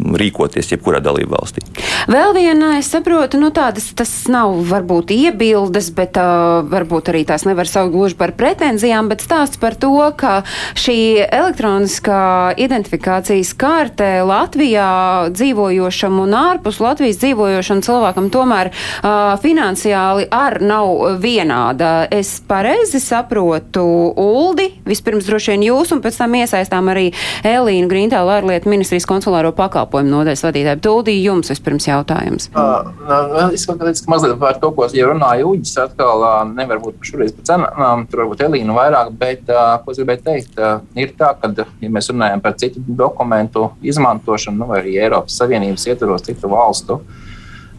rīkoties 0.00 0.72
jebkurā 0.74 1.00
dalību 1.04 1.34
valstī. 1.34 1.64
Vēl 2.10 2.32
viena, 2.34 2.72
es 2.80 2.88
saprotu, 2.90 3.38
nu 3.40 3.50
tādas 3.54 3.90
tas 3.96 4.10
nav 4.32 4.54
varbūt 4.70 5.12
iebildes, 5.14 5.90
bet 5.94 6.16
uh, 6.20 6.60
varbūt 6.66 7.10
arī 7.12 7.22
tās 7.28 7.44
nevar 7.48 7.68
saukt 7.68 7.92
gluži 7.94 8.16
par 8.18 8.32
pretenzijām, 8.38 9.10
bet 9.10 9.24
stāsts 9.24 9.60
par 9.60 9.76
to, 9.78 9.92
ka 10.18 10.40
šī 10.78 10.96
elektroniskā 11.26 12.56
identifikācijas 12.60 13.52
karte 13.60 14.08
Latvijā 14.26 15.30
dzīvojošam 15.34 16.20
un 16.24 16.36
ārpus 16.38 16.80
Latvijas 16.82 17.20
dzīvojošam 17.22 17.84
cilvēkam 17.84 18.30
tomēr 18.32 18.72
uh, 18.72 19.36
finansiāli 19.42 20.28
ar 20.34 20.60
nav 20.64 21.20
vienāda. 21.20 22.08
Es 22.10 22.38
pareizi 22.48 23.02
saprotu 23.02 23.84
Uldi, 24.20 24.70
vispirms 24.88 25.28
droši 25.28 25.54
vien 25.54 25.68
jūs, 25.68 25.92
un 25.94 26.02
pēc 26.04 26.22
tam 26.22 26.38
iesaistām 26.40 26.90
arī 26.92 27.10
Elīnu 27.46 27.90
Grīntālu 27.90 28.34
ārlietu 28.40 28.72
ministrijas 28.72 29.08
konsulāro 29.08 29.52
pakalpojumu 29.56 29.89
pakalpojumu 29.90 30.14
nodaļas 30.14 30.44
vadītāju. 30.46 30.80
Tūlī 30.84 31.14
jums 31.24 31.50
vispirms 31.50 31.86
jautājums. 31.88 32.48
Uh, 32.54 33.50
es 33.54 33.64
skatos 33.66 34.04
mazliet 34.10 34.38
par 34.40 34.58
to, 34.62 34.70
ko 34.74 34.88
ja 34.94 35.08
runāja 35.10 35.46
Uģis. 35.46 35.76
Atkal 35.84 36.24
uh, 36.24 36.42
nevar 36.48 36.80
būt 36.82 37.00
šoreiz 37.10 37.34
par 37.36 37.48
cenām, 37.50 38.06
tur 38.10 38.24
varbūt 38.24 38.44
Elīna 38.46 38.76
vairāk, 38.76 39.12
bet 39.18 39.50
uh, 39.50 39.78
ko 39.82 39.92
es 39.92 40.00
gribēju 40.00 40.24
teikt, 40.26 40.58
uh, 40.58 40.80
ir 40.98 41.14
tā, 41.18 41.32
ka, 41.40 41.50
ja 41.80 41.90
mēs 41.92 42.10
runājam 42.12 42.42
par 42.44 42.56
citu 42.60 42.82
dokumentu 42.86 43.70
izmantošanu, 43.82 44.62
nu, 44.62 44.70
vai 44.70 44.82
arī 44.82 44.98
Eiropas 45.00 45.38
Savienības 45.40 45.88
ietvaros 45.90 46.26
citu 46.26 46.50
valstu, 46.52 47.00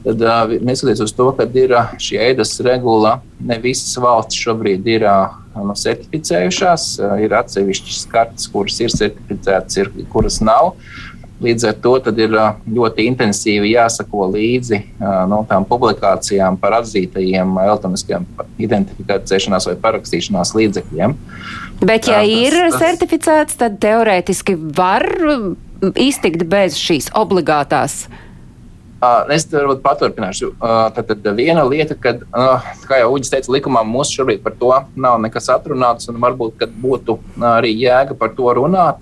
tad 0.06 0.24
uh, 0.26 0.56
neskatoties 0.62 1.06
uz 1.06 1.14
to, 1.16 1.30
ka 1.38 1.48
ir 1.56 1.76
uh, 1.78 1.94
šī 2.02 2.20
eidas 2.30 2.58
regula, 2.66 3.20
ne 3.40 3.60
visas 3.62 3.94
valstis 4.02 4.42
šobrīd 4.48 4.90
ir 4.90 5.06
uh, 5.08 5.38
nu, 5.60 5.76
certificējušās. 5.78 6.88
Ir 7.22 7.34
atsevišķas 7.36 8.06
kartes, 8.12 8.50
kuras 8.52 8.80
ir 8.84 8.94
certificētas, 8.94 9.82
ir, 9.84 9.92
kuras 10.14 10.40
nav. 10.44 10.74
Līdz 11.42 11.66
ar 11.72 11.78
to 11.82 11.96
ir 12.22 12.36
ļoti 12.70 13.08
intensīvi 13.10 13.74
jāsako 13.74 14.28
līdzi 14.36 14.78
no 15.32 15.42
tām 15.50 15.66
publikācijām 15.66 16.60
par 16.62 16.78
atzītajiem 16.82 17.56
elektroniskajiem 17.64 18.28
identifikācijas 18.62 19.68
vai 19.72 19.76
parakstīšanās 19.88 20.54
līdzekļiem. 20.60 21.16
Bet, 21.82 22.06
ja 22.06 22.22
tas, 22.22 22.30
ir 22.30 22.58
tas... 22.60 22.78
certificēts, 22.84 23.58
tad 23.58 23.80
teorētiski 23.82 24.58
var 24.78 25.08
iztikt 25.98 26.46
bez 26.50 26.78
šīs 26.78 27.10
obligātās. 27.18 28.04
Es 29.34 29.48
varbūt 29.50 29.80
paturpināšu. 29.82 30.52
Tad, 30.62 31.08
tad 31.10 31.26
viena 31.34 31.64
lieta, 31.66 31.96
kad, 31.98 32.22
kā 32.86 33.00
jau 33.02 33.16
Uģis 33.16 33.32
teica, 33.34 33.50
likumā 33.56 33.82
mums 33.82 34.12
šobrīd 34.14 34.44
par 34.46 34.54
to 34.60 34.76
nav 34.94 35.18
nekas 35.24 35.50
atrunāts, 35.50 36.06
un 36.12 36.22
varbūt 36.22 36.68
būtu 36.84 37.18
arī 37.56 37.74
jēga 37.82 38.14
par 38.20 38.36
to 38.38 38.54
runāt 38.60 39.02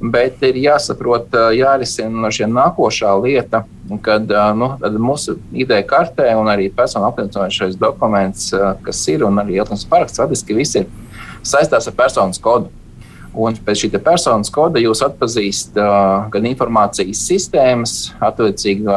bet 0.00 0.40
ir 0.46 0.56
jāsaprot, 0.56 1.34
jārisina 1.54 2.30
šī 2.32 2.48
nākošā 2.48 3.12
lieta, 3.20 3.64
kad 4.04 4.32
nu, 4.56 4.72
mūsu 5.02 5.36
ideja 5.52 5.84
kartē 5.86 6.30
un 6.38 6.48
arī 6.48 6.70
personu 6.72 7.08
apliecinošais 7.10 7.76
dokuments, 7.80 8.50
kas 8.84 9.02
ir, 9.12 9.26
un 9.28 9.42
arī 9.42 9.58
elektronisks 9.58 9.90
paraksts, 9.90 10.22
faktiski 10.22 10.56
viss 10.56 10.78
ir 10.80 10.88
saistās 11.42 11.88
ar 11.90 11.96
personas 11.98 12.40
kodu. 12.40 12.70
Un 13.30 13.54
pēc 13.54 13.84
šī 13.84 13.90
personas 14.02 14.50
koda 14.50 14.80
jūs 14.82 15.04
atpazīstat 15.06 15.76
uh, 15.78 16.24
gan 16.32 16.48
informācijas 16.50 17.20
sistēmas, 17.28 17.92
attiecīgi 18.18 18.88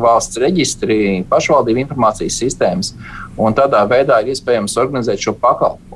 valsts 0.00 0.38
reģistri, 0.40 1.24
pašvaldību 1.28 1.82
informācijas 1.82 2.38
sistēmas, 2.38 2.92
un 3.36 3.56
tādā 3.56 3.82
veidā 3.90 4.20
ir 4.22 4.30
iespējams 4.32 4.78
organizēt 4.80 5.26
šo 5.26 5.34
pakalpojumu. 5.42 5.93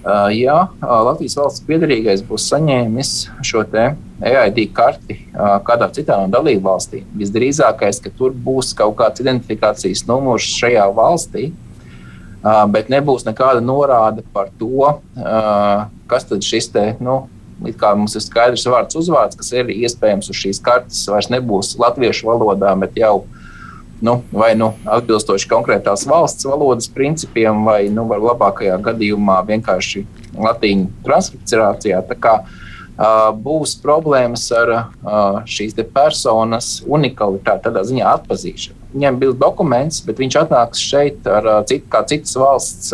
Uh, 0.00 0.30
ja 0.32 0.62
uh, 0.64 0.92
Latvijas 1.04 1.34
valsts 1.36 1.64
piedarīgais 1.68 2.22
būs 2.24 2.46
saņēmis 2.48 3.10
šo 3.44 3.66
EID 3.68 4.60
karti 4.72 5.16
uh, 5.18 5.58
kādā 5.66 5.90
citā 5.92 6.16
no 6.22 6.30
dalību 6.32 6.64
valstīm, 6.64 7.04
visdrīzākais, 7.20 8.00
ka 8.00 8.12
tur 8.16 8.32
būs 8.32 8.72
kaut 8.78 8.96
kāds 8.96 9.20
identifikācijas 9.20 10.06
numurs 10.08 10.46
šajā 10.56 10.86
valstī, 10.96 11.50
bet 12.72 12.88
nebūs 12.88 13.26
nekāda 13.26 13.60
norāde 13.60 14.22
par 14.32 14.48
to, 14.56 14.94
kas 16.08 16.24
tad 16.24 16.40
šis 16.40 16.70
te, 16.72 16.84
nu, 17.04 17.26
it 17.68 17.76
kā 17.76 17.90
mums 17.92 18.16
ir 18.16 18.24
skaidrs 18.24 18.64
vārds 18.72 18.96
uzvārds, 18.96 19.36
kas 19.36 19.52
ir 19.52 19.68
iespējams 19.74 20.32
uz 20.32 20.38
šīs 20.40 20.62
kartes, 20.64 21.02
vairs 21.12 21.28
nebūs 21.28 21.74
latviešu 21.76 22.30
valodā, 22.30 22.72
bet 22.80 22.96
jau 22.96 23.26
nu, 24.00 24.22
vai 24.32 24.54
nu 24.56 24.72
atbilstoši 24.88 25.48
konkrētās 25.50 26.06
valsts 26.08 26.48
valodas 26.48 26.88
principiem, 26.92 27.64
vai 27.66 27.84
nu, 27.92 28.06
labākajā 28.08 28.78
gadījumā 28.84 29.40
vienkārši 29.48 30.06
latīņu 30.40 30.90
transkripcijā. 31.06 32.02
Uh, 33.00 33.30
būs 33.32 33.78
problēmas 33.80 34.42
ar 34.52 34.70
uh, 34.76 35.40
šīs 35.48 35.76
personas 35.94 36.82
unikalitāti, 36.84 37.64
tādā 37.64 37.84
ziņā 37.88 38.08
atpazīšanu. 38.18 38.76
Viņam 38.92 39.20
bija 39.20 39.36
dokuments, 39.40 40.02
bet 40.04 40.20
viņš 40.20 40.36
atnāks 40.42 40.82
šeit 40.84 41.28
ar 41.28 41.46
uh, 41.48 41.60
citu, 41.68 41.86
kā 41.88 42.02
citas 42.10 42.36
valsts, 42.36 42.92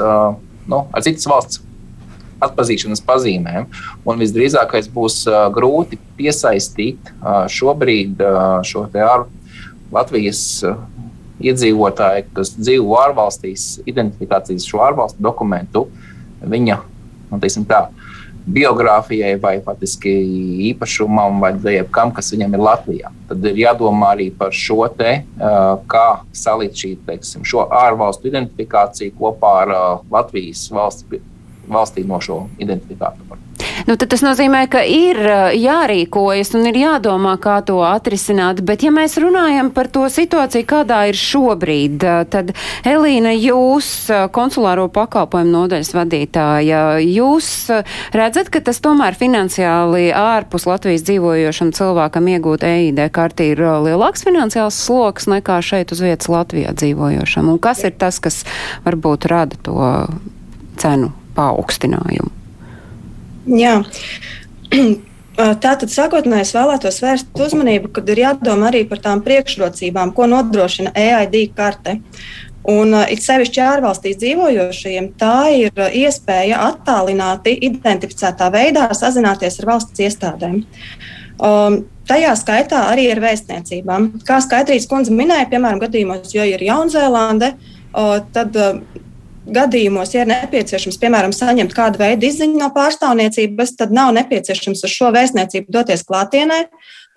nu, 0.71 0.85
ar 0.93 1.03
citas 1.03 1.27
valsts 1.27 1.63
atpazīšanas 2.45 3.03
pazīmēm. 3.03 3.67
Un 4.07 4.21
visdrīzākais 4.21 4.91
būs 4.93 5.23
grūti 5.57 5.99
piesaistīt 6.19 7.11
šobrīd 7.51 8.21
šo 8.69 8.85
ārā 8.93 9.25
Latvijas 9.95 10.43
iedzīvotāju, 11.45 12.31
kas 12.37 12.55
dzīvo 12.57 12.97
ārvalstīs, 13.03 13.77
identifikācijas 13.89 14.67
šo 14.69 14.83
ārvalstu 14.87 15.23
dokumentu, 15.23 15.87
viņa 16.41 16.79
nu, 17.33 17.41
tā, 17.69 17.87
biogrāfijai 18.47 19.35
vai 19.43 19.57
patiesībā 19.65 20.13
īpašumam 20.71 21.41
vai 21.43 21.75
jebkam, 21.75 22.13
kas 22.15 22.31
viņam 22.33 22.55
ir 22.55 22.63
Latvijā. 22.63 23.11
Tad 23.29 23.49
ir 23.51 23.59
jādomā 23.65 24.13
arī 24.15 24.29
par 24.31 24.55
šo 24.55 24.87
te, 24.97 25.19
kā 25.91 26.07
salikt 26.37 26.79
šī, 26.79 26.93
teiksim, 27.09 27.43
šo 27.45 27.67
ārvalstu 27.75 28.31
identifikāciju 28.31 29.17
kopā 29.19 29.57
ar 29.65 29.75
Latvijas 30.13 30.69
valsts, 30.71 31.19
valstī 31.67 32.07
no 32.07 32.23
šo 32.23 32.45
identifikātoru. 32.63 33.46
Nu, 33.85 33.97
tas 34.01 34.23
nozīmē, 34.25 34.63
ka 34.73 34.81
ir 34.89 35.19
jārīkojas 35.53 36.55
un 36.57 36.69
ir 36.71 36.79
jādomā, 36.81 37.35
kā 37.43 37.59
to 37.67 37.83
atrisināt. 37.85 38.63
Bet, 38.67 38.87
ja 38.87 38.93
mēs 38.95 39.19
runājam 39.21 39.69
par 39.77 39.91
to 39.93 40.07
situāciju, 40.13 40.65
kādā 40.69 41.03
ir 41.11 41.19
šobrīd, 41.21 42.07
tad 42.33 42.55
Elīna, 42.89 43.35
jūs, 43.37 43.91
konsulāro 44.33 44.87
pakalpojumu 44.93 45.53
nodaļas 45.53 45.93
vadītāja, 45.97 46.81
jūs 47.05 47.51
redzat, 48.17 48.51
ka 48.55 48.63
tas 48.65 48.81
tomēr 48.85 49.19
finansiāli 49.19 50.09
ārpus 50.17 50.67
Latvijas 50.71 51.05
dzīvojošam 51.07 51.75
cilvēkam 51.77 52.33
iegūt 52.33 52.65
EID 52.67 53.05
karti 53.15 53.51
ir 53.53 53.63
lielāks 53.85 54.25
finansiāls 54.27 54.81
sloks 54.87 55.29
nekā 55.31 55.61
šeit 55.65 55.93
uz 55.93 56.01
vietas 56.05 56.33
Latvijā 56.33 56.73
dzīvojošam? 56.77 57.53
Un 57.53 57.61
kas 57.63 57.85
ir 57.85 57.95
tas, 58.01 58.23
kas 58.25 58.43
varbūt 58.89 59.29
rada 59.31 59.61
to 59.69 59.93
cenu 60.81 61.13
paaugstinājumu? 61.37 62.46
Jā. 63.47 63.77
Tātad 65.37 65.91
sākotnēji 65.93 66.47
es 66.47 66.55
vēlētos 66.57 66.99
vērst 67.05 67.41
uzmanību, 67.45 67.91
kad 67.99 68.09
ir 68.09 68.23
jādomā 68.23 68.71
arī 68.71 68.87
par 68.89 69.03
tām 69.05 69.21
priekšrocībām, 69.25 70.15
ko 70.17 70.29
nodrošina 70.33 70.95
EID 70.97 71.37
karte. 71.57 71.99
Un 72.67 72.97
it 73.07 73.21
sevišķi 73.23 73.61
ārvalstīs 73.63 74.17
dzīvojošajiem, 74.19 75.11
tā 75.21 75.37
ir 75.55 75.85
iespēja 76.01 76.65
attālināti, 76.71 77.53
identificētā 77.69 78.49
veidā 78.51 78.89
sazināties 78.97 79.61
ar 79.61 79.69
valsts 79.75 80.03
iestādēm. 80.09 80.65
Um, 81.37 81.83
tajā 82.09 82.33
skaitā 82.41 82.87
arī 82.91 83.11
ar 83.13 83.21
vēstniecībām. 83.23 84.09
Kā 84.27 84.41
Skaidrīs 84.43 84.89
kundze 84.91 85.15
minēja, 85.15 85.51
piemēram, 85.53 85.83
gadījumos, 85.85 86.33
jo 86.35 86.47
ir 86.49 86.65
Jaunzēlande, 86.65 87.53
uh, 87.93 88.17
tad 88.35 88.57
uh, 88.57 88.81
gadījumos, 89.47 90.15
ja 90.15 90.25
ir 90.25 90.31
nepieciešams, 90.31 90.99
piemēram, 91.03 91.35
saņemt 91.35 91.75
kādu 91.77 92.01
veidu 92.03 92.29
izziņu 92.29 92.61
no 92.61 92.71
pārstāvniecības, 92.75 93.77
tad 93.81 93.95
nav 93.95 94.15
nepieciešams 94.17 94.85
uz 94.87 94.95
šo 94.95 95.13
vēstniecību 95.15 95.73
doties 95.73 96.05
klātienē, 96.09 96.63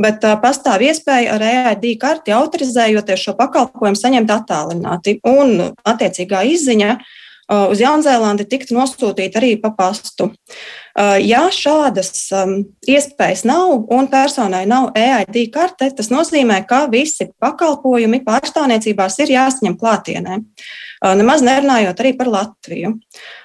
bet 0.01 0.25
uh, 0.27 0.35
pastāv 0.41 0.85
iespēja 0.87 1.37
ar 1.37 1.47
EID 1.49 1.89
karti 2.01 2.35
autorizējoties 2.35 3.25
šo 3.25 3.37
pakalpojumu 3.39 3.99
saņemt 3.99 4.35
attālināti. 4.35 5.17
Un 5.27 5.73
attiecīgā 5.87 6.45
izziņa 6.53 6.93
uh, 6.95 7.09
uz 7.49 7.81
Jaunzēlandi 7.81 8.45
tiktu 8.49 8.77
nosūtīta 8.77 9.41
arī 9.41 9.55
pa 9.61 9.71
pastu. 9.75 10.29
Ja 11.23 11.45
šādas 11.53 12.11
iespējas 12.89 13.45
nav 13.47 13.85
un 13.95 14.09
personai 14.11 14.65
nav 14.67 14.89
EID 14.97 15.37
karte, 15.53 15.87
tas 15.95 16.09
nozīmē, 16.11 16.59
ka 16.67 16.83
visi 16.91 17.29
pakalpojumi 17.39 18.19
pārstāvniecībās 18.25 19.15
ir 19.23 19.31
jāsaņem 19.37 19.77
klātienē. 19.79 20.41
Nemaz 20.99 21.39
nerunājot 21.45 22.01
arī 22.01 22.11
par 22.17 22.27
Latviju. 22.27 22.91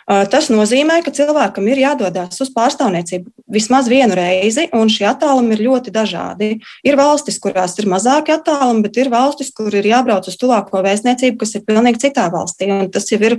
Tas 0.05 0.49
nozīmē, 0.51 0.99
ka 1.07 1.13
cilvēkam 1.15 1.69
ir 1.71 1.85
jādodas 1.85 2.41
uz 2.43 2.51
pārstāvniecību 2.55 3.31
vismaz 3.55 3.87
vienu 3.91 4.17
reizi, 4.19 4.67
un 4.75 4.91
šie 4.91 5.07
attālumi 5.13 5.55
ir 5.55 5.63
ļoti 5.69 5.95
dažādi. 5.95 6.51
Ir 6.87 6.99
valstis, 6.99 7.39
kurās 7.43 7.77
ir 7.79 7.87
mazāki 7.91 8.35
attālumi, 8.35 8.83
bet 8.89 8.99
ir 8.99 9.13
valstis, 9.13 9.53
kur 9.55 9.71
ir 9.71 9.87
jābrauc 9.87 10.27
uz 10.31 10.39
tuvāko 10.41 10.83
vēstniecību, 10.85 11.39
kas 11.45 11.55
ir 11.55 11.65
pilnīgi 11.69 12.03
citā 12.09 12.27
valstī. 12.35 12.69
Tas 12.93 13.07
jau 13.13 13.21
ir 13.23 13.39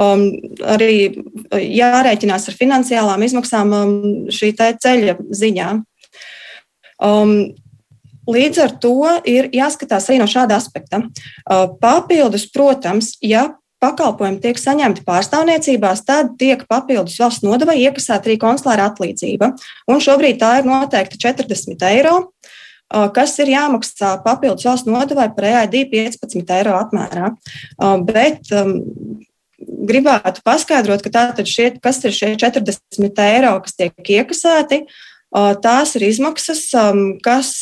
um, 0.00 0.24
arī 0.72 0.94
jārēķinās 1.52 2.48
ar 2.48 2.56
finansiālām 2.56 3.26
izmaksām 3.28 3.76
um, 3.76 3.98
šī 4.32 4.54
ceļa 4.56 5.18
ziņā. 5.28 5.74
Um, 7.02 7.36
Līdz 8.32 8.60
ar 8.62 8.76
to 8.82 8.94
ir 9.28 9.50
jāskatās 9.54 10.08
arī 10.08 10.20
no 10.22 10.28
šāda 10.30 10.56
aspekta. 10.58 11.02
Uh, 11.02 11.66
papildus, 11.82 12.46
protams, 12.52 13.14
ja 13.24 13.50
pakalpojumi 13.82 14.38
tiek 14.42 14.60
saņemti 14.60 15.02
pārstāvniecībās, 15.06 16.04
tad 16.06 16.36
tiek 16.40 16.62
papildus 16.70 17.18
valsts 17.18 17.44
nodevai 17.46 17.80
iekasēta 17.82 18.30
arī 18.30 18.38
konsulāra 18.42 18.86
atlīdzība. 18.92 19.52
Un 19.90 20.02
šobrīd 20.02 20.38
tā 20.42 20.54
ir 20.60 20.68
noteikta 20.70 21.18
40 21.24 21.86
eiro, 21.90 22.14
uh, 22.22 23.08
kas 23.14 23.34
ir 23.42 23.52
jāmaksā 23.56 24.14
papildus 24.24 24.68
valsts 24.70 24.90
nodevai 24.90 25.28
par 25.34 25.50
EID 25.50 25.82
15 25.92 26.56
eiro 26.60 26.78
apmērā. 26.78 27.34
Uh, 27.76 27.98
bet 28.06 28.52
um, 28.56 28.76
gribētu 29.62 30.44
paskaidrot, 30.46 31.02
ka 31.04 31.12
tātad 31.14 31.50
šie, 31.50 31.72
kas 31.82 32.00
ir 32.06 32.14
šie 32.14 32.34
40 32.38 33.24
eiro, 33.26 33.56
kas 33.66 33.76
tiek 33.78 34.14
iekasēti, 34.20 34.84
uh, 34.86 35.08
Tās 35.32 35.94
ir 35.96 36.04
izmaksas, 36.10 36.66
kas 37.24 37.52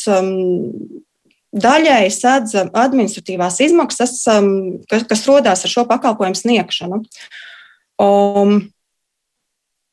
daļai 1.50 2.02
sedz 2.14 2.56
administratīvās 2.66 3.61
izmaksas, 3.62 4.16
kas, 4.90 5.06
kas 5.06 5.24
rodās 5.28 5.64
ar 5.66 5.72
šo 5.72 5.87
pakalpojumu 5.90 6.38
sniegšanu. 6.38 7.02
Um, 8.00 8.61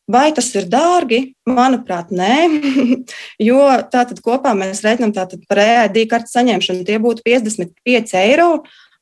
Vai 0.07 0.29
tas 0.31 0.47
ir 0.55 0.69
dārgi? 0.71 1.33
Manuprāt, 1.43 2.13
nē. 2.15 2.47
jo 3.49 3.59
tātad 3.91 4.21
kopā 4.23 4.53
mēs 4.55 4.79
reiķinām 4.85 5.11
par 5.49 5.59
EID 5.59 6.05
kartes 6.07 6.31
saņemšanu. 6.37 6.85
Tie 6.87 6.95
būtu 7.03 7.25
55 7.27 8.15
eiro. 8.21 8.47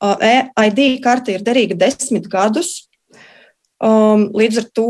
EID 0.01 0.81
karte 1.05 1.35
ir 1.35 1.45
derīga 1.45 1.77
desmit 1.85 2.25
gadus. 2.31 2.87
Um, 3.77 4.31
līdz 4.33 4.63
ar 4.63 4.67
to 4.73 4.89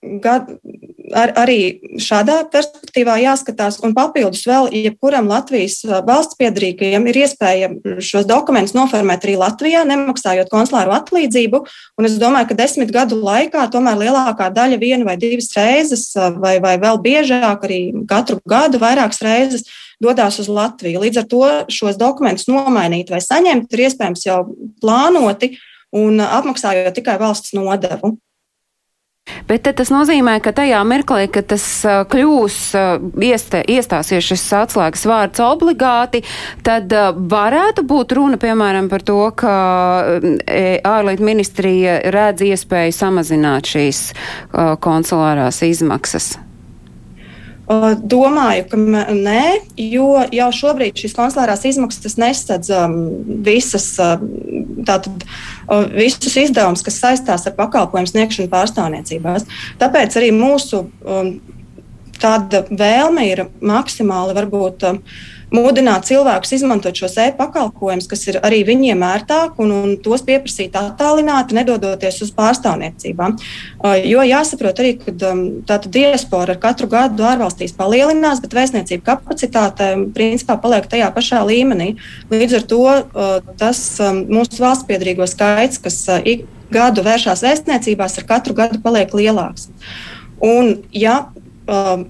gad, 0.00 0.46
ar, 1.12 1.32
arī 1.42 1.58
šādā 2.00 2.38
perspektīvā 2.52 3.18
jāskatās, 3.20 3.78
un 3.84 3.92
papildus 3.96 4.46
vēl, 4.48 4.70
jebkuram 4.86 5.28
Latvijas 5.28 5.82
valsts 6.06 6.38
piedarīgajam 6.40 7.04
ir 7.10 7.18
iespēja 7.24 7.68
šos 8.00 8.24
dokumentus 8.28 8.74
noformēt 8.76 9.26
arī 9.26 9.36
Latvijā, 9.40 9.82
nemaksājot 9.88 10.48
konsulāru 10.52 10.94
atlīdzību. 10.96 11.60
Un 12.00 12.08
es 12.08 12.16
domāju, 12.22 12.50
ka 12.50 12.58
desmit 12.62 12.94
gadu 12.94 13.20
laikā 13.20 13.66
tomēr 13.72 14.00
lielākā 14.06 14.48
daļa 14.56 14.80
vienu 14.80 15.08
vai 15.08 15.18
divas 15.20 15.52
reizes, 15.58 16.08
vai, 16.40 16.56
vai 16.64 16.78
vēl 16.80 17.02
biežāk, 17.04 17.68
arī 17.68 17.82
katru 18.08 18.40
gadu 18.48 18.80
vairākas 18.80 19.20
reizes 19.26 19.68
dodas 20.00 20.40
uz 20.40 20.48
Latviju. 20.48 21.04
Līdz 21.04 21.20
ar 21.20 21.28
to 21.28 21.44
šos 21.68 22.00
dokumentus 22.00 22.48
nomainīt 22.48 23.12
vai 23.12 23.20
saņemt 23.20 23.68
ir 23.76 23.84
iespējams 23.84 24.24
jau 24.24 24.40
plānoti 24.80 25.58
un 25.92 26.22
apmaksājot 26.24 26.96
tikai 26.96 27.20
valsts 27.20 27.52
nodevu. 27.52 28.16
Bet 29.48 29.68
tas 29.76 29.92
nozīmē, 29.92 30.38
ka 30.44 30.52
tajā 30.56 30.80
mirklī, 30.88 31.26
kad 31.32 31.48
tas 31.52 31.64
kļūs, 32.12 32.58
iestē, 33.30 33.62
iestāsies 33.70 34.26
šis 34.26 34.44
atslēgas 34.60 35.06
vārds 35.10 35.44
obligāti, 35.44 36.22
tad 36.66 36.92
varētu 37.30 37.86
būt 37.88 38.16
runa, 38.18 38.40
piemēram, 38.40 38.90
par 38.92 39.06
to, 39.06 39.22
ka 39.36 39.54
ārlietu 40.90 41.26
ministrija 41.26 42.00
redz 42.14 42.44
iespēju 42.50 42.96
samazināt 42.96 43.70
šīs 43.74 44.04
konsulārās 44.84 45.62
izmaksas. 45.66 46.34
Domāju, 47.70 48.64
ka 48.66 48.78
nē, 49.14 49.42
jo 49.78 50.08
jau 50.34 50.48
šobrīd 50.58 50.98
šīs 50.98 51.14
konsulārās 51.14 51.62
izmaksas 51.68 52.16
nesadz 52.18 52.70
um, 52.74 52.96
visas, 53.46 53.92
tātad, 54.88 55.22
visus 55.94 56.34
izdevumus, 56.40 56.82
kas 56.82 56.98
saistās 56.98 57.46
ar 57.46 57.54
pakalpojumu 57.54 58.10
sniegšanu 58.10 58.50
pārstāvniecībās. 58.50 59.46
Tāpēc 59.78 60.18
arī 60.18 60.32
mūsu 60.34 60.82
um, 60.82 61.30
tāda 62.18 62.64
vēlme 62.66 63.28
ir 63.28 63.44
maksimāli 63.62 64.34
varbūt 64.40 64.88
mudināt 65.54 66.06
cilvēkus 66.08 66.54
izmantot 66.56 66.96
šos 66.96 67.16
e-pakalpojumus, 67.24 68.08
kas 68.10 68.26
ir 68.30 68.38
arī 68.46 68.62
viņiem 68.68 69.02
ērtāk, 69.06 69.58
un, 69.62 69.72
un 69.74 69.96
tos 70.02 70.22
pieprasīt 70.26 70.76
attālināti, 70.78 71.56
nedodoties 71.58 72.20
uz 72.26 72.30
pārstāvniecībām. 72.36 73.36
Uh, 73.80 73.96
jo 74.06 74.24
jāsaprot 74.26 74.82
arī, 74.82 74.94
ka 75.00 75.14
um, 75.30 75.42
tāda 75.68 75.90
diaspora 75.92 76.54
ar 76.54 76.62
katru 76.62 76.90
gadu 76.92 77.26
ārvalstīs 77.26 77.74
palielinās, 77.78 78.42
bet 78.44 78.54
vēstniecība 78.56 79.06
kapacitāte 79.12 79.90
principā 80.14 80.58
paliek 80.62 80.86
tajā 80.90 81.10
pašā 81.14 81.42
līmenī. 81.48 81.92
Līdz 82.32 82.60
ar 82.60 82.70
to 82.70 82.84
uh, 82.86 83.34
tas 83.60 83.82
um, 84.04 84.24
mūsu 84.30 84.62
valsts 84.62 84.88
piedrīgo 84.88 85.26
skaits, 85.30 85.82
kas 85.82 86.02
uh, 86.08 86.22
ik 86.22 86.46
gadu 86.70 87.02
vēršās 87.02 87.42
vēstniecībās, 87.42 88.20
ar 88.20 88.30
katru 88.30 88.54
gadu 88.54 88.78
paliek 88.82 89.10
lielāks. 89.18 89.68
Un, 90.40 90.76
ja 90.96 91.18
Um, 91.30 91.39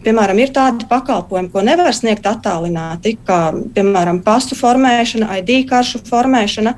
piemēram, 0.04 0.40
ir 0.40 0.52
tādi 0.54 0.86
pakalpojumi, 0.88 1.50
ko 1.52 1.62
nevar 1.64 1.92
sniegt 1.96 2.26
attālināti, 2.28 3.16
kā 3.26 3.50
piemēram 3.74 4.22
pasu 4.24 4.58
formēšana, 4.58 5.30
ID 5.40 5.64
karšu 5.70 6.02
formēšana. 6.08 6.76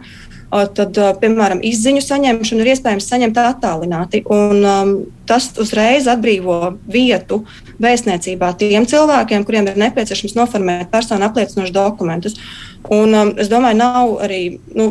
Tad, 0.52 0.98
piemēram, 1.22 1.62
izziņu 1.64 2.02
saņemšanu 2.04 2.60
ir 2.60 2.74
iespējams 2.74 3.06
saņemt 3.08 3.38
attālināti. 3.40 4.20
Un, 4.28 4.58
um, 4.60 4.90
tas 5.24 5.46
uzreiz 5.62 6.04
atbrīvo 6.12 6.74
vietu 6.92 7.38
vēstniecībā 7.80 8.50
tiem 8.60 8.84
cilvēkiem, 8.88 9.46
kuriem 9.48 9.70
ir 9.70 9.80
nepieciešams 9.80 10.36
noformēt 10.36 10.90
personu 10.92 11.24
apliecinošus 11.30 11.72
dokumentus. 11.72 12.36
Un, 12.84 13.16
um, 13.16 13.32
es 13.40 13.48
domāju, 13.48 13.80
nav 13.80 14.12
arī. 14.28 14.42
Nu, 14.76 14.90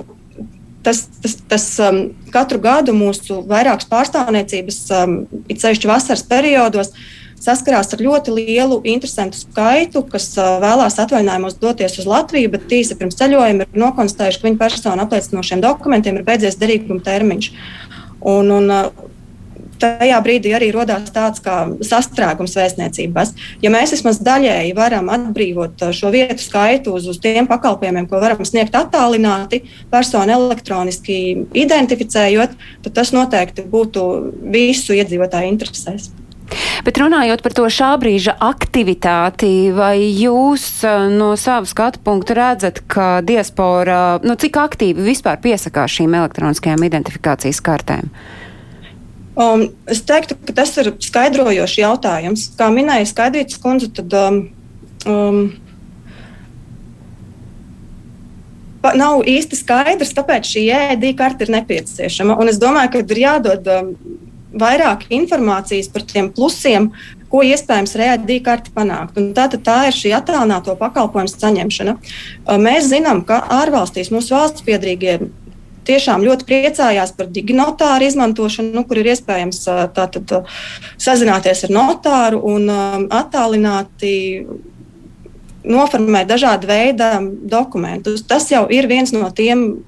tas, 0.82 1.04
tas, 1.22 1.38
tas 1.46 1.70
um, 1.86 2.08
katru 2.34 2.58
gadu 2.64 2.98
mūsu 2.98 3.44
vairākas 3.46 3.86
pārstāvniecības, 3.92 4.84
um, 4.98 5.18
it 5.46 5.62
sevišķi 5.62 5.94
vasaras 5.94 6.26
periodos, 6.26 6.90
uh, 6.90 7.21
saskarās 7.42 7.94
ar 7.96 8.04
ļoti 8.06 8.36
lielu 8.36 8.80
interesantu 8.94 9.40
skaitu, 9.42 10.04
kas 10.12 10.30
vēlās 10.38 11.00
atvaļinājumos 11.02 11.60
doties 11.62 12.00
uz 12.02 12.10
Latviju, 12.10 12.54
bet 12.54 12.68
tīsi 12.72 12.98
pirms 13.00 13.18
ceļojuma 13.20 13.68
ir 13.68 13.82
nokonstatējuši, 13.86 14.42
ka 14.42 14.50
viņa 14.50 14.62
persona 14.62 15.08
apliecinošiem 15.08 15.64
dokumentiem 15.64 16.20
ir 16.20 16.28
beidzies 16.28 16.60
derīguma 16.62 17.04
termiņš. 17.06 17.54
Un, 18.32 18.54
un, 18.54 18.70
tajā 19.82 20.20
brīdī 20.24 20.54
arī 20.56 20.70
radās 20.76 21.10
tāds 21.14 21.42
kā 21.44 21.56
sastrēgums 21.86 22.56
vēstniecībās. 22.58 23.34
Ja 23.64 23.72
mēs 23.74 23.94
vismaz 23.96 24.22
daļēji 24.24 24.76
varam 24.78 25.10
atbrīvot 25.14 25.88
šo 25.98 26.12
vietu 26.14 26.44
skaitu 26.44 26.96
uz, 26.98 27.08
uz 27.12 27.20
tiem 27.24 27.50
pakalpojumiem, 27.50 28.08
ko 28.10 28.22
varam 28.22 28.46
sniegt 28.48 28.78
attālināti, 28.78 29.64
personu 29.94 30.38
elektroniski 30.38 31.18
identificējot, 31.66 32.58
tad 32.86 32.98
tas 33.02 33.14
noteikti 33.16 33.66
būtu 33.72 34.08
visu 34.54 34.98
iedzīvotāju 34.98 35.56
interesēs. 35.56 36.12
Bet 36.86 37.00
runājot 37.00 37.44
par 37.46 37.56
to 37.56 37.66
šā 37.72 37.94
brīža 38.02 38.36
aktivitāti, 38.42 39.72
vai 39.76 39.96
jūs 40.02 40.66
eh, 40.88 41.08
no 41.14 41.34
sava 41.40 41.70
skatu 41.70 42.02
punkta 42.04 42.38
redzat, 42.38 42.84
ka 42.92 43.22
diaspora, 43.26 44.20
nu, 44.26 44.36
cik 44.40 44.60
aktīvi 44.62 45.10
vispār 45.12 45.42
piesakās 45.44 46.00
šīm 46.00 46.16
elektroniskajām 46.22 46.88
identifikācijas 46.88 47.62
kartēm? 47.66 48.12
Um, 49.42 49.70
es 49.88 50.02
teiktu, 50.04 50.36
ka 50.48 50.54
tas 50.60 50.74
ir 50.82 50.92
skaidrojošs 51.00 51.78
jautājums. 51.80 52.50
Kā 52.60 52.68
minēja 52.74 53.08
Skaidrītas 53.08 53.62
kundze, 53.64 53.88
tad 53.96 54.12
um, 54.20 54.42
um, 55.08 55.46
nav 58.84 59.24
īsti 59.30 59.60
skaidrs, 59.62 60.12
kāpēc 60.18 60.50
šī 60.52 60.66
ēdīja 60.76 61.18
karte 61.22 61.48
ir 61.48 61.54
nepieciešama. 61.56 62.36
Un 62.42 62.52
es 62.52 62.60
domāju, 62.62 62.92
ka 62.92 63.06
ir 63.06 63.24
jādod 63.24 63.72
um, 63.72 63.94
vairāk 64.54 65.08
informācijas 65.14 65.90
par 65.92 66.06
tiem 66.08 66.32
plusiem, 66.34 66.92
ko 67.32 67.44
iespējams 67.48 67.96
reāli 68.00 68.42
karti 68.44 68.74
panākt. 68.76 69.16
Un 69.20 69.32
tā, 69.36 69.48
tā 69.52 69.78
ir 69.88 69.96
šī 69.96 70.12
attālināto 70.18 70.76
pakalpojumu 70.80 71.32
saņemšana. 71.32 71.96
Mēs 72.60 72.90
zinām, 72.92 73.24
ka 73.28 73.40
ārvalstīs 73.62 74.12
mūsu 74.12 74.36
valsts 74.36 74.66
piedrīgie 74.68 75.22
tiešām 75.88 76.26
ļoti 76.26 76.46
priecājās 76.46 77.14
par 77.18 77.30
diginotāru 77.34 78.06
izmantošanu, 78.10 78.76
nu, 78.76 78.84
kur 78.88 79.00
ir 79.02 79.12
iespējams 79.14 79.64
tātad, 79.96 80.36
sazināties 81.02 81.66
ar 81.68 81.74
notāru 81.74 82.44
un 82.52 82.70
attālināti 83.10 84.14
noformēt 85.62 86.30
dažādu 86.30 86.70
veidu 86.70 87.10
dokumentus. 87.50 88.26
Tas 88.28 88.50
jau 88.52 88.66
ir 88.74 88.88
viens 88.90 89.14
no 89.14 89.30
tiem 89.36 89.82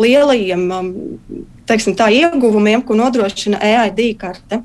lielajiem 0.00 0.68
teiksim, 1.68 1.94
tā, 1.98 2.08
ieguvumiem, 2.12 2.82
ko 2.86 2.96
nodrošina 2.98 3.60
EID 3.62 4.00
karte. 4.20 4.60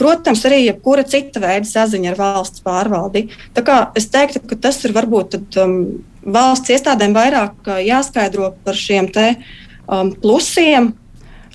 Protams, 0.00 0.42
arī 0.48 0.62
jebkura 0.64 1.04
cita 1.08 1.42
veida 1.42 1.68
saziņa 1.68 2.12
ar 2.12 2.18
valsts 2.20 2.64
pārvaldi. 2.64 3.26
Tā 3.56 3.64
kā 3.66 3.80
es 3.98 4.08
teiktu, 4.12 4.42
ka 4.50 4.58
tas 4.68 4.80
ir 4.86 4.94
varbūt 4.96 5.34
tad, 5.36 5.60
um, 5.62 5.76
valsts 6.24 6.72
iestādēm 6.74 7.14
vairāk 7.16 7.70
jāskaidro 7.84 8.54
par 8.64 8.78
šiem 8.78 9.10
te, 9.12 9.34
um, 9.86 10.12
plusiem, 10.22 10.92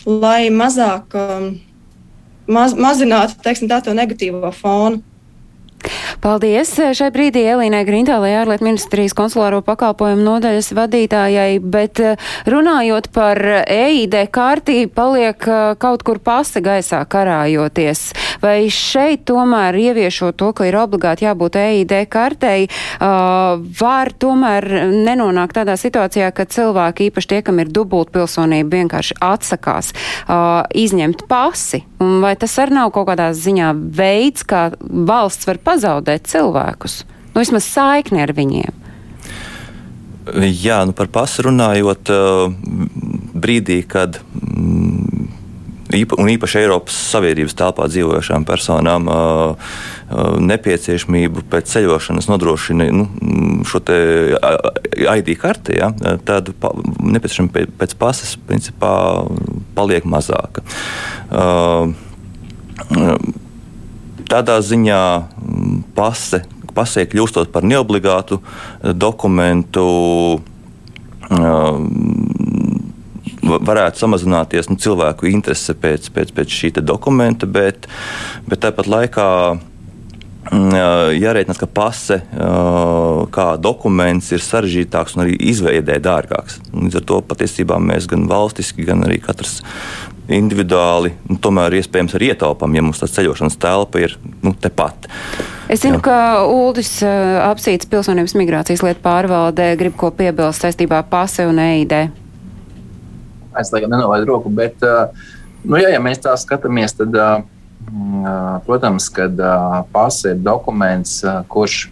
lai 0.06 0.52
mazāk 0.54 1.18
um, 1.18 1.50
maz, 2.48 2.78
mazinātu 2.78 3.40
teiksim, 3.44 3.70
tā, 3.72 3.82
to 3.84 3.96
negatīvo 3.98 4.54
fonu. 4.56 5.02
Paldies 6.24 6.72
šai 6.98 7.12
brīdī 7.14 7.44
Elīnai 7.54 7.84
Grintālai 7.88 8.34
ārlietu 8.40 8.66
ministrijas 8.66 9.14
konsulāro 9.18 9.62
pakalpojumu 9.66 10.24
nodaļas 10.26 10.72
vadītājai, 10.76 11.60
bet 11.62 12.02
eh, 12.04 12.30
runājot 12.50 13.12
par 13.16 13.42
EID 13.62 14.18
kārtī, 14.34 14.78
paliek 14.90 15.48
eh, 15.48 15.76
kaut 15.82 16.06
kur 16.08 16.22
pasta 16.24 16.64
gaisā 16.66 17.04
karājoties. 17.10 18.08
Vai 18.44 18.68
šeit 18.74 19.26
tomēr 19.30 19.78
ieviešot 19.80 20.38
to, 20.40 20.52
ka 20.56 20.68
ir 20.68 20.78
obligāti 20.80 21.26
jābūt 21.26 21.58
EID 21.60 21.94
kartei, 22.12 22.68
var 23.00 24.12
tomēr 24.20 24.68
nenonākt 24.92 25.56
tādā 25.58 25.76
situācijā, 25.80 26.32
ka 26.36 26.46
cilvēki, 26.50 27.10
īpaši 27.10 27.32
tie, 27.32 27.42
kam 27.46 27.62
ir 27.64 27.72
dubultpilsonība, 27.74 28.82
vienkārši 28.82 29.18
atsakās 29.24 29.94
izņemt 30.86 31.26
pasi? 31.32 31.84
Vai 32.00 32.36
tas 32.40 32.56
arī 32.62 32.76
nav 32.76 32.92
kaut 32.96 33.08
kādā 33.10 33.30
ziņā 33.36 33.72
veids, 33.96 34.46
kā 34.48 34.68
valsts 34.82 35.48
var 35.48 35.62
pazaudēt 35.76 36.32
cilvēkus? 36.32 37.04
Nu, 37.36 37.44
vismaz 37.44 37.68
saikni 37.68 38.24
ar 38.24 38.32
viņiem. 38.36 38.84
Jā, 40.42 40.80
nu 40.88 40.96
par 40.98 41.12
pasu 41.14 41.46
runājot, 41.46 42.10
brīdī, 43.38 43.84
kad 43.86 44.18
mm, 44.34 45.28
īpa, 46.00 46.18
un 46.18 46.32
īpaši 46.34 46.64
Eiropas 46.64 46.98
Savienības 47.12 47.54
telpā 47.60 47.86
dzīvojošām 47.92 48.48
personām 48.48 49.12
nepieciešamību 50.50 51.46
pēc 51.52 51.70
ceļošanas 51.76 52.30
nodrošina 52.32 52.90
nu, 52.94 53.06
šo 53.70 53.84
ID 53.86 55.32
karti, 55.42 55.78
ja, 55.78 55.92
tad 56.26 56.54
nepieciešamība 56.56 57.68
pēc 57.84 57.96
pasas 58.02 58.34
principā 58.50 58.96
paliek 59.78 60.10
mazāka. 60.10 60.66
Tādā 64.30 64.58
ziņā 64.66 65.02
pase, 65.98 66.42
pasē 66.76 67.06
kļūstot 67.10 67.52
par 67.54 67.66
neobligātu 67.68 68.42
dokumentu 68.98 69.86
varētu 73.46 74.02
samazināties 74.02 74.70
nu, 74.72 74.80
cilvēku 74.82 75.30
interese 75.30 75.76
pēc, 75.78 76.10
pēc, 76.16 76.34
pēc 76.36 76.58
šī 76.60 76.74
dokumenta, 76.82 77.46
bet, 77.46 77.88
bet 78.50 78.66
tāpat 78.66 78.90
laikā. 78.90 79.30
Mm, 80.46 80.76
Jārēķinās, 81.18 81.58
ka 81.58 81.66
pase 81.66 82.20
kā 83.34 83.46
dokuments 83.58 84.28
ir 84.36 84.44
sarežģītāks 84.46 85.16
un 85.18 85.24
arī 85.24 85.40
izveidē 85.50 85.98
dārgāks. 86.06 86.60
Līdz 86.70 87.00
ar 87.00 87.06
to 87.10 87.18
patiesībā 87.26 87.80
mēs 87.82 88.06
gan 88.12 88.28
valstiski, 88.30 88.86
gan 88.86 89.02
arī 89.08 89.18
katrs 89.26 89.64
individuāli, 90.32 91.14
nu, 91.30 91.38
tomēr 91.42 91.78
iespējams 91.78 92.16
arī 92.18 92.32
ietaupām, 92.34 92.74
ja 92.76 92.84
mums 92.86 93.02
tā 93.02 93.10
ceļošanas 93.12 93.60
telpa 93.62 94.02
ir 94.02 94.18
nu, 94.42 94.56
tepat. 94.58 95.08
Es 95.70 95.82
zinu, 95.82 96.00
Jā. 96.00 96.06
ka 96.08 96.18
Uldis 96.50 96.98
apsīts 97.06 97.90
pilsonības 97.90 98.36
migrācijas 98.38 98.86
lietu 98.86 99.02
pārvaldē 99.06 99.72
grib 99.80 99.98
ko 99.98 100.12
piebilst 100.14 100.66
saistībā 100.66 101.02
ar 101.04 101.10
pase 101.10 101.46
un 101.50 101.62
EID 101.62 101.98
es 103.62 103.72
laikam 103.74 103.92
nenolaidu 103.92 104.26
roku, 104.26 104.50
bet, 104.50 104.80
nu, 105.64 105.78
jā, 105.80 105.92
ja 105.94 106.02
mēs 106.04 106.22
tā 106.24 106.34
skatāmies, 106.40 106.96
tad, 106.98 107.16
protams, 108.66 109.10
kad 109.14 109.40
pasa 109.94 110.34
ir 110.34 110.42
dokuments, 110.44 111.20
kurš 111.52 111.86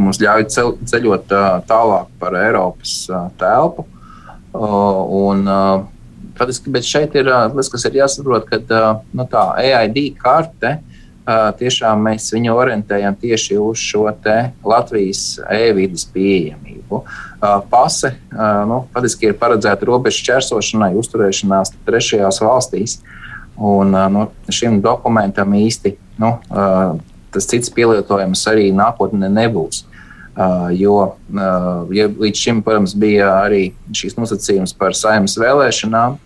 mums 0.00 0.20
ļauj 0.22 0.46
ceļot 0.88 1.34
tālāk 1.68 2.12
par 2.20 2.38
Eiropas 2.40 3.02
telpu. 3.40 3.84
Un, 4.56 5.42
Faktiski, 6.36 6.72
bet 6.72 6.84
šeit 6.84 7.14
ir 7.16 7.30
tas, 7.30 7.70
kas 7.72 7.86
ir 7.88 7.98
jāsaprot, 8.02 8.48
ka 8.48 8.80
nu, 9.16 9.24
tā 9.30 9.48
EID 9.62 10.00
karte 10.20 10.76
tiešām 11.58 12.04
mēs 12.06 12.28
viņu 12.34 12.52
orientējam 12.54 13.16
tieši 13.18 13.56
uz 13.58 13.80
šo 13.82 14.04
Latvijas 14.06 15.22
e-vidas 15.50 16.04
pieejamību. 16.14 17.00
Pase 17.70 18.12
nu, 18.68 18.84
patiesībā 18.94 19.32
ir 19.32 19.40
paredzēta 19.40 19.88
robežu 19.88 20.22
čērsošanai, 20.28 20.92
uzturēšanās 21.00 21.74
trešajās 21.88 22.40
valstīs. 22.44 23.00
Un, 23.56 23.96
nu, 24.12 24.28
šim 24.52 24.78
dokumentam 24.84 25.56
īsti 25.56 25.96
nu, 26.20 26.36
tas 27.32 27.48
cits 27.50 27.72
pielietojums 27.72 28.44
arī 28.52 28.70
nākotnē 28.76 29.32
nebūs. 29.32 29.84
Uh, 30.36 30.68
jo 30.76 30.96
uh, 31.00 31.88
ja 31.96 32.10
līdz 32.12 32.36
šim, 32.36 32.58
protams, 32.60 32.92
bija 32.92 33.30
arī 33.46 33.70
šīs 33.96 34.18
nosacījums 34.18 34.74
par 34.76 34.92
saimnes 34.92 35.38
vēlēšanām, 35.40 36.18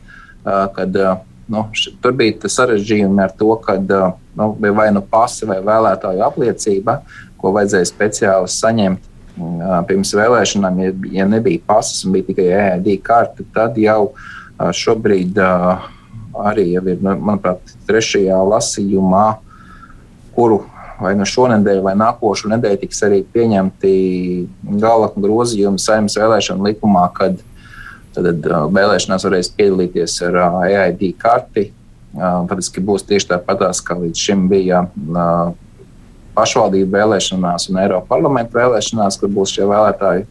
kad 0.45 0.97
uh, 0.97 1.21
nu, 1.51 1.65
tur 2.03 2.17
bija 2.17 2.51
sarežģījumi 2.51 3.23
ar 3.25 3.35
to, 3.37 3.51
ka 3.65 3.77
uh, 3.81 4.17
nu, 4.39 4.51
bija 4.61 4.77
vai 4.77 4.89
nu 4.95 5.03
pasi 5.03 5.49
vai 5.49 5.61
vēlētāju 5.65 6.25
apliecība, 6.27 7.01
ko 7.41 7.55
vajadzēja 7.57 7.91
speciāli 7.91 8.51
saņemt 8.53 9.07
uh, 9.07 9.79
pirms 9.89 10.15
vēlēšanām. 10.17 10.83
Ja, 10.85 10.93
ja 11.21 11.29
nebija 11.31 11.65
pasas 11.67 12.05
un 12.07 12.17
bija 12.17 12.31
tikai 12.31 12.51
EID 12.57 12.93
karte, 13.07 13.47
tad 13.55 13.79
jau 13.81 14.13
uh, 14.13 14.71
šobrīd 14.77 15.41
uh, 15.41 15.89
arī 16.47 16.67
ir, 16.77 16.91
nu, 17.03 17.17
manuprāt, 17.19 17.75
trešajā 17.89 18.39
lasījumā, 18.53 19.27
kuru 20.37 20.63
vai 21.01 21.15
no 21.17 21.25
šonadēļ 21.29 21.81
vai 21.85 21.95
nākošo 21.99 22.51
nedēļu 22.53 22.83
tiks 22.83 22.99
arī 23.07 23.23
pieņemti 23.35 23.93
gala 24.83 25.09
grozījumi 25.17 25.81
saimnes 25.81 26.19
vēlēšanu 26.21 26.69
likumā, 26.69 27.07
kad 27.17 27.41
tad, 28.15 28.49
vēlēšanās 28.75 29.27
varēs 29.27 29.53
piedalīties 29.57 30.17
ar 30.29 30.41
EID 30.67 31.07
karti. 31.21 31.71
Patiesībā 32.11 32.89
būs 32.91 33.07
tieši 33.07 33.29
tāpatās, 33.37 33.83
kā 33.87 33.95
līdz 33.99 34.25
šim 34.27 34.49
bija 34.51 34.83
pašvaldību 36.35 36.91
vēlēšanās 36.97 37.69
un 37.71 37.81
Eiropas 37.85 38.11
parlamentu 38.11 38.59
vēlēšanās, 38.59 39.19
kur 39.21 39.31
būs 39.35 39.55
šie 39.55 39.67
vēlētāji 39.71 40.27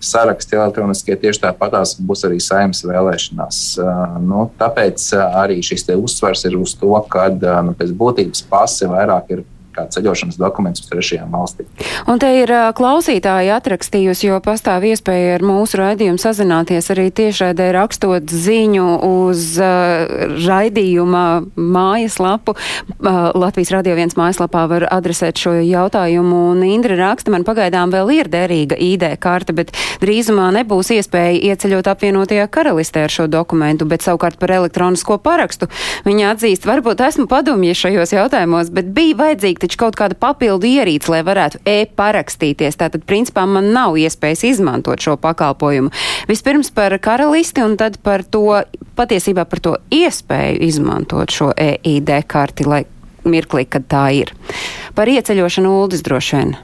saraksti 0.00 0.56
elektroniskie. 0.56 1.16
Tieši 1.20 1.42
tāpatās 1.42 1.94
būs 2.00 2.24
arī 2.24 2.40
saimnes 2.40 2.80
vēlēšanās. 2.88 3.60
Nu, 4.24 4.46
tāpēc 4.60 5.10
arī 5.28 5.60
šis 5.64 5.84
uzsvers 5.92 6.46
ir 6.48 6.56
uz 6.56 6.72
to, 6.80 6.94
ka 7.12 7.28
nu, 7.36 7.76
pēc 7.76 7.92
būtības 8.00 8.46
pasi 8.48 8.88
vairāk 8.88 9.34
ir 9.36 9.44
kā 9.74 9.86
ceļošanas 9.92 10.38
dokuments 10.40 10.82
uz 10.84 10.90
trešajām 10.90 11.32
valstīm. 11.34 11.68
Un 12.10 12.20
te 12.22 12.30
ir 12.40 12.52
klausītāji 12.76 13.52
atrakstījusi, 13.54 14.28
jo 14.30 14.40
pastāv 14.44 14.86
iespēja 14.90 15.36
ar 15.38 15.44
mūsu 15.46 15.80
raidījumu 15.80 16.20
sazināties 16.20 16.90
arī 16.92 17.08
tiešraidē 17.14 17.70
rakstot 17.76 18.30
ziņu 18.30 18.86
uz 19.06 19.46
uh, 19.62 20.34
raidījuma 20.46 21.24
mājaslapu. 21.54 22.56
Uh, 22.98 23.30
Latvijas 23.38 23.72
radio 23.74 23.96
viens 23.98 24.16
mājaslapā 24.18 24.66
var 24.70 24.88
adresēt 24.90 25.40
šo 25.40 25.54
jautājumu, 25.58 26.42
un 26.54 26.64
Indra 26.66 26.98
raksta, 26.98 27.32
man 27.34 27.46
pagaidām 27.46 27.92
vēl 27.94 28.14
ir 28.18 28.30
derīga 28.32 28.78
ID 28.80 29.06
karte, 29.22 29.54
bet 29.56 29.72
drīzumā 30.02 30.50
nebūs 30.60 30.92
iespēja 30.96 31.38
ieceļot 31.52 31.90
apvienotajā 31.94 32.46
karalistē 32.52 33.06
ar 33.06 33.14
šo 33.14 33.28
dokumentu, 33.30 33.88
bet 33.88 34.04
savukārt 34.06 34.38
par 34.40 34.54
elektronisko 34.60 35.18
parakstu 35.22 35.70
viņa 36.06 36.34
atzīst, 36.34 36.66
varbūt 36.68 37.02
esmu 37.06 37.26
padomju 37.30 37.76
šajos 37.76 38.14
jautājumos, 38.16 38.72
bet 38.74 38.90
bija 38.94 39.18
vajadzīgi 39.20 39.59
taču 39.60 39.80
kaut 39.80 39.98
kāda 39.98 40.16
papildu 40.18 40.68
ierīce, 40.68 41.10
lai 41.12 41.20
varētu 41.26 41.62
e-parakstīties. 41.68 42.78
Tātad, 42.80 43.04
principā, 43.08 43.46
man 43.48 43.72
nav 43.74 43.98
iespējas 44.00 44.44
izmantot 44.48 45.02
šo 45.02 45.16
pakalpojumu. 45.20 45.92
Vispirms 46.30 46.72
par 46.74 46.96
karalisti 47.02 47.64
un 47.64 47.76
tad 47.80 48.00
par 48.04 48.24
to, 48.24 48.62
patiesībā 48.98 49.46
par 49.50 49.62
to 49.64 49.76
iespēju 49.94 50.64
izmantot 50.70 51.34
šo 51.34 51.52
EID 51.56 52.16
karti, 52.30 52.66
lai 52.68 52.82
mirklī, 53.28 53.66
kad 53.68 53.86
tā 53.90 54.08
ir. 54.22 54.34
Par 54.96 55.10
ieceļošanu 55.12 55.76
Uldis 55.82 56.04
droši 56.06 56.36
vien. 56.40 56.58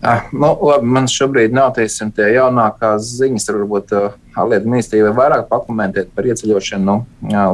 Ah, 0.00 0.22
nu, 0.32 0.48
labi, 0.64 0.86
man 0.88 1.04
šobrīd 1.12 1.52
nav 1.52 1.74
teiksim, 1.76 2.08
tie 2.16 2.30
jaunākās 2.32 3.04
ziņas. 3.18 3.50
Varbūt 3.52 3.90
Lietu 4.48 4.70
ministrija 4.70 5.10
vairāk 5.12 5.42
pakomentēt 5.50 6.14
par 6.16 6.24
ieceļošanu 6.30 6.86
nu, 6.86 6.94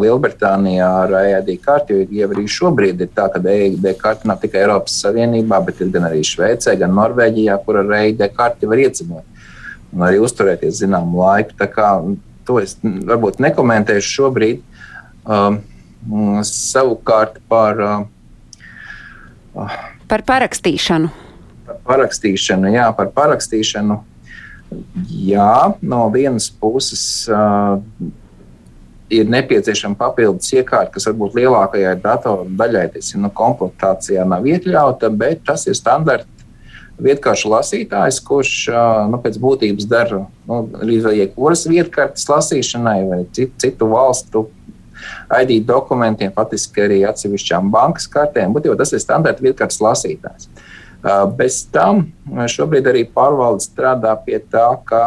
Lielbritānijā 0.04 0.90
ar 1.00 1.14
EID 1.24 1.50
karti. 1.64 1.96
Jo 2.14 2.28
arī 2.30 2.44
šobrīd 2.46 3.02
ir 3.02 3.10
tā, 3.16 3.26
ka 3.34 3.42
EID 3.42 3.88
karti 3.98 4.30
nav 4.30 4.38
tikai 4.44 4.62
Eiropas 4.62 4.94
Savienībā, 5.02 5.58
bet 5.66 5.82
ir 5.82 5.90
gan 5.96 6.06
arī 6.06 6.22
Šveicē, 6.22 6.76
gan 6.78 6.94
Norvēģijā, 6.94 7.58
kur 7.66 7.80
ar 7.82 7.92
EID 7.98 8.22
karti 8.36 8.70
var 8.70 8.84
ieceļot 8.84 9.34
un 9.96 10.06
arī 10.06 10.22
uzturēties 10.22 10.78
zināmu 10.84 11.24
laiku. 11.24 11.58
Tā 11.58 11.66
kā 11.72 11.90
to 12.46 12.62
es 12.62 12.78
varbūt 12.84 13.42
nekomentēšu 13.42 14.16
šobrīd. 14.20 14.62
Um, 15.26 15.64
savukārt 16.46 17.42
par. 17.50 17.86
Uh, 19.58 19.78
par 20.06 20.22
parakstīšanu 20.22 21.25
parakstīšanu, 21.86 22.74
jā, 22.74 22.90
par 22.96 23.10
parakstīšanu. 23.16 23.98
Jā, 25.06 25.74
no 25.82 26.00
vienas 26.10 26.48
puses 26.50 27.02
uh, 27.30 27.78
ir 29.10 29.28
nepieciešama 29.30 29.98
papildus 29.98 30.50
iekārta, 30.56 30.90
kas 30.96 31.06
varbūt 31.08 31.36
lielākajai 31.38 31.94
datoru 32.02 32.48
daļai 32.58 32.88
teiksim, 32.96 33.22
nu, 33.22 33.30
komplektācijā 33.34 34.26
nav 34.26 34.46
iekļauta, 34.50 35.10
bet 35.14 35.44
tas 35.46 35.66
ir 35.70 35.78
standarta 35.78 36.26
vietkāršu 37.02 37.52
lasītājs, 37.52 38.18
kurš 38.24 38.52
nu, 39.12 39.20
pēc 39.22 39.38
būtības 39.40 39.86
dara 39.90 40.24
nu, 40.48 40.60
arī 40.80 40.98
jebkuras 41.20 41.66
vietkartes 41.68 42.24
lasīšanai 42.30 43.00
vai 43.10 43.20
citu, 43.36 43.52
citu 43.62 43.90
valstu 43.92 44.46
ID 45.36 45.60
dokumentiem, 45.68 46.32
patiesībā 46.34 46.86
arī 46.88 47.02
atsevišķām 47.06 47.68
bankas 47.70 48.08
kartēm. 48.10 48.56
Būtībā 48.56 48.78
tas 48.80 48.94
ir 48.96 49.04
standarta 49.04 49.44
vietkartes 49.44 49.82
lasītājs. 49.84 50.48
Uh, 50.48 50.72
Bez 51.36 51.60
tam 51.70 52.08
šobrīd 52.50 52.88
arī 52.90 53.04
pārvalde 53.06 53.62
strādā 53.62 54.14
pie 54.24 54.40
tā, 54.42 54.66
ka 54.88 55.02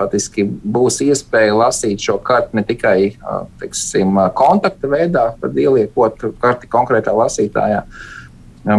patiesībā 0.00 0.72
būs 0.76 1.00
iespēja 1.04 1.56
lasīt 1.58 2.00
šo 2.06 2.16
karti 2.24 2.56
ne 2.56 2.64
tikai 2.64 3.12
teiksim, 3.60 4.16
kontakta 4.38 4.88
veidā, 4.88 5.26
tad 5.42 5.58
ieliekot 5.60 6.24
karti 6.40 6.70
konkrētā 6.72 7.12
lasītājā, 7.16 7.82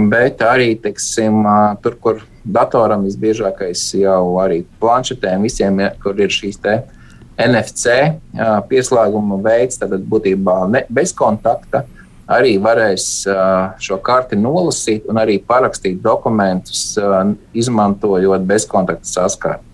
bet 0.10 0.42
arī 0.48 0.74
teiksim, 0.82 1.46
tur, 1.84 2.00
kur 2.02 2.26
datoram 2.42 3.06
visbiežākais 3.06 3.86
jau 4.02 4.40
arī 4.42 4.64
planšetēm, 4.82 5.46
visiem, 5.46 5.86
kur 6.02 6.18
ir 6.18 6.34
šīs 6.34 6.58
NFC 7.42 7.94
pieslēguma 8.70 9.38
veids, 9.46 9.78
tad 9.82 9.94
būtībā 10.10 10.62
ne, 10.74 10.88
bez 10.90 11.14
kontakta. 11.18 11.86
Uh, 11.86 12.01
arī 12.30 12.58
varēs 12.62 13.08
šo 13.82 13.98
karti 14.04 14.40
nolasīt 14.40 15.10
un 15.10 15.20
arī 15.22 15.40
parakstīt 15.48 16.02
dokumentus, 16.04 16.94
izmantojot 17.54 18.48
bezkontaktu 18.48 19.10
saskāri. 19.10 19.68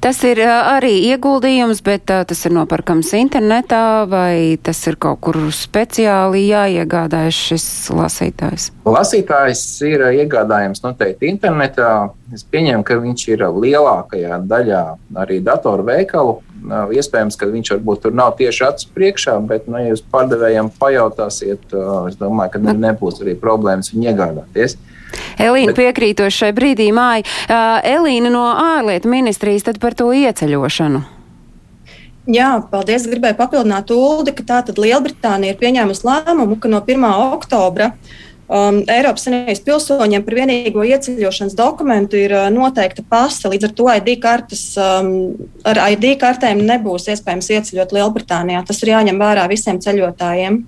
Tas 0.00 0.20
ir 0.24 0.40
arī 0.46 0.94
ieguldījums, 1.10 1.82
bet 1.84 2.06
tas 2.08 2.40
ir 2.46 2.54
nopērkams 2.56 3.10
internetā 3.18 4.06
vai 4.08 4.56
tas 4.64 4.80
ir 4.88 4.96
kaut 5.00 5.20
kur 5.26 5.36
speciāli 5.52 6.46
jāiegādājas 6.48 7.40
šis 7.50 7.66
lasītājs? 7.92 8.70
Lasītājs 8.88 9.64
ir 9.88 10.06
iegādājams 10.22 10.84
noteikti 10.86 11.28
internetā. 11.32 12.12
Es 12.32 12.44
pieņemu, 12.48 12.84
ka 12.86 12.96
viņš 13.02 13.26
ir 13.34 13.44
lielākajā 13.52 14.40
daļā 14.48 14.84
arī 15.24 15.40
datoru 15.44 15.84
veikalu 15.88 16.38
Iespējams, 16.66 17.36
ka 17.38 17.48
viņš 17.50 17.72
varbūt 17.76 18.04
tur 18.04 18.14
nav 18.16 18.34
tieši 18.38 18.64
acu 18.66 18.88
priekšā, 18.96 19.36
bet, 19.48 19.68
nu, 19.70 19.78
ja 19.80 19.92
jūs 19.92 20.04
pārdevējiem 20.12 20.70
pajautāsiet, 20.80 21.74
es 22.08 22.18
domāju, 22.20 22.54
ka 22.56 22.62
nebūs 22.68 23.22
arī 23.24 23.36
problēmas 23.38 23.92
viņu 23.94 24.10
iegādāties. 24.10 24.78
Elīna 25.40 25.72
bet... 25.72 25.78
piekrītoši 25.80 26.42
šai 26.42 26.50
brīdī 26.56 26.90
māja. 26.92 27.24
Uh, 27.48 27.78
Elīna 27.96 28.32
no 28.32 28.44
ārlietu 28.52 29.08
ministrijas 29.08 29.64
tad 29.68 29.80
par 29.80 29.96
to 29.96 30.10
ieceļošanu. 30.12 31.04
Jā, 32.28 32.50
paldies. 32.68 33.06
Gribēju 33.08 33.38
papildināt 33.38 33.88
Uldi, 33.94 34.34
ka 34.36 34.44
tātad 34.50 34.76
Lielbritānija 34.76 35.54
ir 35.54 35.60
pieņēmusi 35.62 36.04
lēmumu, 36.04 36.58
ka 36.60 36.68
no 36.68 36.82
1. 36.84 37.06
oktobra 37.38 37.94
uh, 37.94 38.16
um, 38.48 38.80
Eiropas 38.88 39.26
Savienības 39.26 39.62
pilsoņiem 39.66 40.24
par 40.26 40.38
vienīgo 40.40 40.86
ieceļošanas 40.88 41.56
dokumentu 41.58 42.18
ir 42.20 42.34
uh, 42.36 42.48
noteikta 42.54 43.04
pasta. 43.08 43.50
Līdz 43.52 43.68
ar 43.68 43.76
to 43.80 43.90
ID 43.94 44.10
kartes, 44.22 44.64
um, 44.80 45.12
ar 45.68 45.82
ID 45.92 46.10
kartēm 46.20 46.64
nebūs 46.66 47.08
iespējams 47.12 47.52
ieceļot 47.58 47.94
Lielbritānijā. 47.96 48.64
Tas 48.68 48.82
ir 48.82 48.94
jāņem 48.94 49.20
vērā 49.20 49.46
visiem 49.52 49.80
ceļotājiem. 49.84 50.62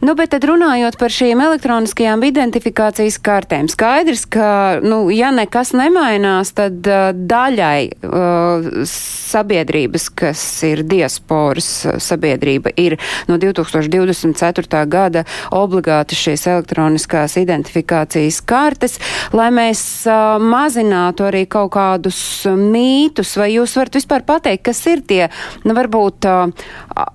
Nu, 0.00 0.14
bet 0.16 0.30
tad 0.32 0.44
runājot 0.48 0.96
par 1.00 1.12
šīm 1.12 1.40
elektroniskajām 1.44 2.22
identifikācijas 2.24 3.18
kartēm, 3.24 3.68
skaidrs, 3.70 4.24
ka, 4.30 4.80
nu, 4.84 5.02
ja 5.12 5.32
nekas 5.34 5.74
nemainās, 5.76 6.52
tad 6.56 6.86
uh, 6.88 7.10
daļai 7.12 7.80
uh, 8.06 8.68
sabiedrības, 8.88 10.08
kas 10.16 10.42
ir 10.66 10.84
diasporas 10.88 11.68
sabiedrība, 12.02 12.72
ir 12.80 12.96
no 13.28 13.38
2024. 13.42 14.84
gada 14.90 15.24
obligāti 15.54 16.18
šīs 16.18 16.46
elektroniskās 16.50 17.36
identifikācijas 17.40 18.40
kartes, 18.46 18.98
lai 19.36 19.50
mēs 19.54 19.82
uh, 20.08 20.38
mazinātu 20.40 21.26
arī 21.28 21.44
kaut 21.50 21.74
kādus 21.74 22.20
mītus, 22.46 23.34
vai 23.40 23.50
jūs 23.56 23.76
varat 23.78 24.00
vispār 24.00 24.24
pateikt, 24.26 24.64
kas 24.70 24.84
ir 24.90 25.04
tie, 25.06 25.26
nu, 25.66 25.74
varbūt 25.76 26.30
uh, 26.30 26.70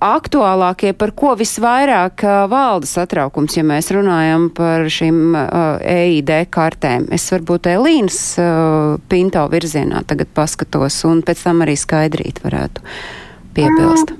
aktuālākie, 0.06 0.94
par 0.98 1.16
ko 1.18 1.34
visvairāk 1.40 2.25
valda 2.52 2.88
satraukums, 2.90 3.56
ja 3.58 3.64
mēs 3.68 3.92
runājam 3.96 4.50
par 4.56 4.88
šīm 4.92 5.38
uh, 5.38 5.78
EID 5.82 6.32
kartēm. 6.54 7.08
Es 7.16 7.28
varbūt 7.34 7.70
Elīnas 7.72 8.20
uh, 8.42 8.98
Pinto 9.12 9.46
virzienā 9.52 10.04
tagad 10.10 10.32
paskatos 10.36 11.02
un 11.08 11.24
pēc 11.26 11.46
tam 11.48 11.64
arī 11.66 11.78
skaidrīt 11.80 12.44
varētu 12.46 12.86
piebilst. 13.56 14.16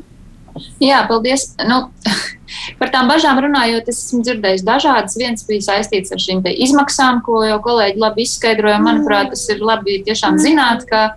Jā, 0.80 1.02
paldies. 1.10 1.50
Nu, 1.68 1.82
par 2.80 2.92
tām 2.94 3.10
bažām 3.12 3.40
runājot, 3.44 3.90
es 3.92 4.00
esmu 4.06 4.24
dzirdējis 4.24 4.64
dažādas. 4.68 5.18
Viens 5.20 5.44
bija 5.48 5.66
saistīts 5.68 6.14
ar 6.16 6.22
šīm 6.22 6.44
izmaksām, 6.54 7.22
ko 7.26 7.44
jau 7.44 7.60
kolēģi 7.64 8.02
labi 8.02 8.24
izskaidroja. 8.28 8.80
Manuprāt, 8.84 9.34
tas 9.34 9.44
ir 9.52 9.64
labi 9.66 10.00
tiešām 10.08 10.40
zināt, 10.42 10.88
ka 10.90 11.10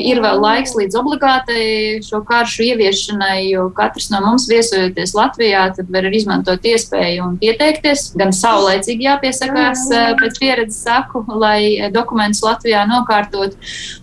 ir 0.00 0.20
vēl 0.24 0.40
laiks 0.42 0.74
līdz 0.76 0.98
obligātai 1.00 1.64
šo 2.04 2.22
karšu 2.26 2.64
ieviešanai, 2.70 3.48
jo 3.50 3.68
katrs 3.76 4.10
no 4.12 4.20
mums 4.24 4.46
viesojoties 4.50 5.14
Latvijā, 5.16 5.66
tad 5.76 5.90
var 5.92 6.08
izmantot 6.10 6.64
iespēju 6.66 7.24
un 7.26 7.38
pieteikties. 7.40 8.10
Gan 8.18 8.34
saulēcīgi 8.36 9.08
jāpiesakās, 9.08 9.86
eh, 9.92 10.12
pēc 10.20 10.40
pieredzes 10.42 10.82
saku, 10.86 11.24
lai 11.28 11.90
dokumentus 11.94 12.42
Latvijā 12.44 12.84
nokārtot. 12.88 13.56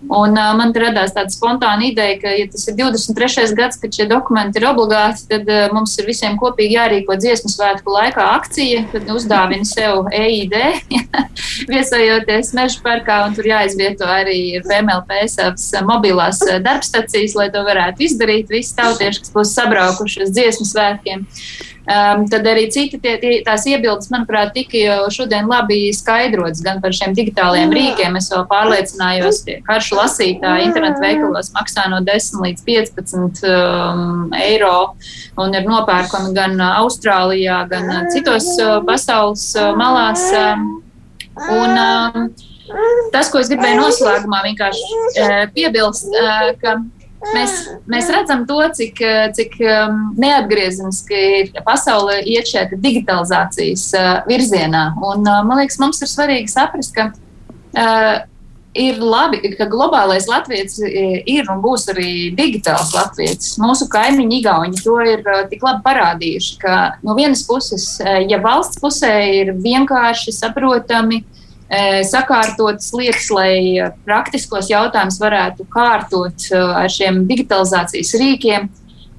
Un 0.04 0.36
uh, 0.36 0.50
man 0.58 0.74
radās 0.76 1.14
tāda 1.16 1.32
spontāna 1.32 1.86
ideja, 1.88 2.18
ka, 2.20 2.32
ja 2.36 2.48
tas 2.50 2.66
ir 2.68 2.76
23. 2.78 3.54
gads, 3.56 3.78
kad 3.80 3.94
šie 3.94 4.06
dokumenti 4.10 4.60
ir 4.60 4.68
obligāti, 4.68 5.24
tad 5.30 5.48
mums 5.74 5.94
ir 5.98 6.08
visiem 6.08 6.36
kopīgi 6.40 6.76
jārīko 6.76 7.16
dziesmu 7.20 7.50
svētku 7.52 7.94
laikā 7.94 8.26
akcija, 8.36 8.84
kad 8.92 9.08
uzdāvina 9.14 9.66
sev 9.68 10.10
EID, 10.12 10.56
viesojoties 11.72 12.52
meža 12.56 12.82
parkā, 12.84 13.20
un 13.28 13.36
tur 13.36 13.48
jāizvieto 13.48 14.08
arī 14.08 14.60
PMLP 14.64 15.24
savas 15.32 15.70
mobilās 15.88 16.40
eh, 16.48 16.58
darbstacijas, 16.64 17.36
lai 17.38 17.50
to 17.54 17.62
varētu 17.66 18.06
izdarīt 18.08 18.50
visi 18.52 18.74
tautieši, 18.78 19.22
kas 19.24 19.34
būs 19.34 19.54
sabraukuši 19.56 20.26
uz 20.26 20.34
dziesmu 20.34 20.66
svētkiem. 20.68 21.24
Um, 21.84 22.22
tad 22.32 22.46
arī 22.48 22.62
citi 22.72 22.96
tie, 22.96 23.18
tie, 23.20 23.32
tās 23.44 23.66
iebildes, 23.68 24.08
manuprāt, 24.08 24.54
tika 24.54 24.78
jau 24.78 25.10
šodien 25.12 25.44
labi 25.50 25.90
skaidrots 25.92 26.62
gan 26.64 26.78
par 26.80 26.94
šiem 26.96 27.12
digitālajiem 27.12 27.74
rīkiem. 27.76 28.16
Es 28.16 28.30
vēl 28.32 28.46
pārliecinājos, 28.48 29.42
ka 29.44 29.58
karšu 29.66 29.98
lasītāji 29.98 30.70
internetu 30.70 31.04
veikalos 31.04 31.52
maksā 31.52 31.84
no 31.92 32.00
10 32.06 32.40
līdz 32.40 32.64
15 32.70 33.44
um, 33.50 34.32
eiro 34.38 34.94
un 35.36 35.52
ir 35.52 35.68
nopērkami 35.68 36.32
gan 36.32 36.56
Austrālijā, 36.70 37.60
gan 37.68 38.08
citos 38.14 38.48
uh, 38.56 38.78
pasaules 38.88 39.50
uh, 39.60 39.74
malās. 39.76 40.24
Um, 40.40 40.66
un, 41.52 41.76
um, 41.76 42.28
Tas, 43.12 43.30
ko 43.30 43.40
es 43.42 43.50
gribēju 43.52 43.80
noslēgumā 43.82 44.42
vienkārši 44.46 44.98
uh, 44.98 45.32
piebilst, 45.54 46.08
uh, 46.16 46.52
ka 46.60 46.78
mēs, 47.34 47.56
mēs 47.90 48.10
redzam 48.12 48.44
to, 48.48 48.58
cik, 48.76 49.00
cik 49.36 49.56
um, 49.64 50.04
neatgriezeniski 50.20 51.22
ir 51.40 51.64
pasaule 51.66 52.20
iet 52.22 52.48
šeit 52.50 52.76
digitalizācijas 52.80 53.88
uh, 53.98 54.12
virzienā. 54.28 54.90
Un, 55.00 55.26
uh, 55.28 55.42
man 55.46 55.60
liekas, 55.62 55.80
mums 55.82 56.00
ir 56.04 56.10
svarīgi 56.10 56.52
saprast, 56.52 56.96
ka 56.96 57.10
uh, 57.12 58.24
ir 58.74 58.98
labi, 58.98 59.52
ka 59.54 59.68
globālais 59.70 60.26
latviečs 60.26 60.80
ir 60.82 61.50
un 61.52 61.60
būs 61.62 61.86
arī 61.92 62.32
digitāls 62.34 62.90
latviečs. 62.96 63.54
Mūsu 63.62 63.86
kaimiņi 63.92 64.40
Igauni 64.40 64.80
to 64.82 64.96
ir 65.04 65.22
tik 65.52 65.62
labi 65.62 65.84
parādījuši, 65.84 66.56
ka 66.64 66.78
no 67.06 67.14
vienas 67.14 67.44
puses, 67.46 67.86
ja 68.02 68.40
valsts 68.42 68.80
pusē 68.82 69.12
ir 69.44 69.52
vienkārši 69.62 70.34
saprotami, 70.34 71.22
sakārtotas 72.04 72.92
lietas, 72.94 73.28
lai 73.32 73.90
praktiskos 74.04 74.68
jautājumus 74.70 75.20
varētu 75.22 75.66
kārtot 75.72 76.48
ar 76.52 76.90
šiem 76.92 77.24
digitalizācijas 77.28 78.12
rīkiem, 78.20 78.68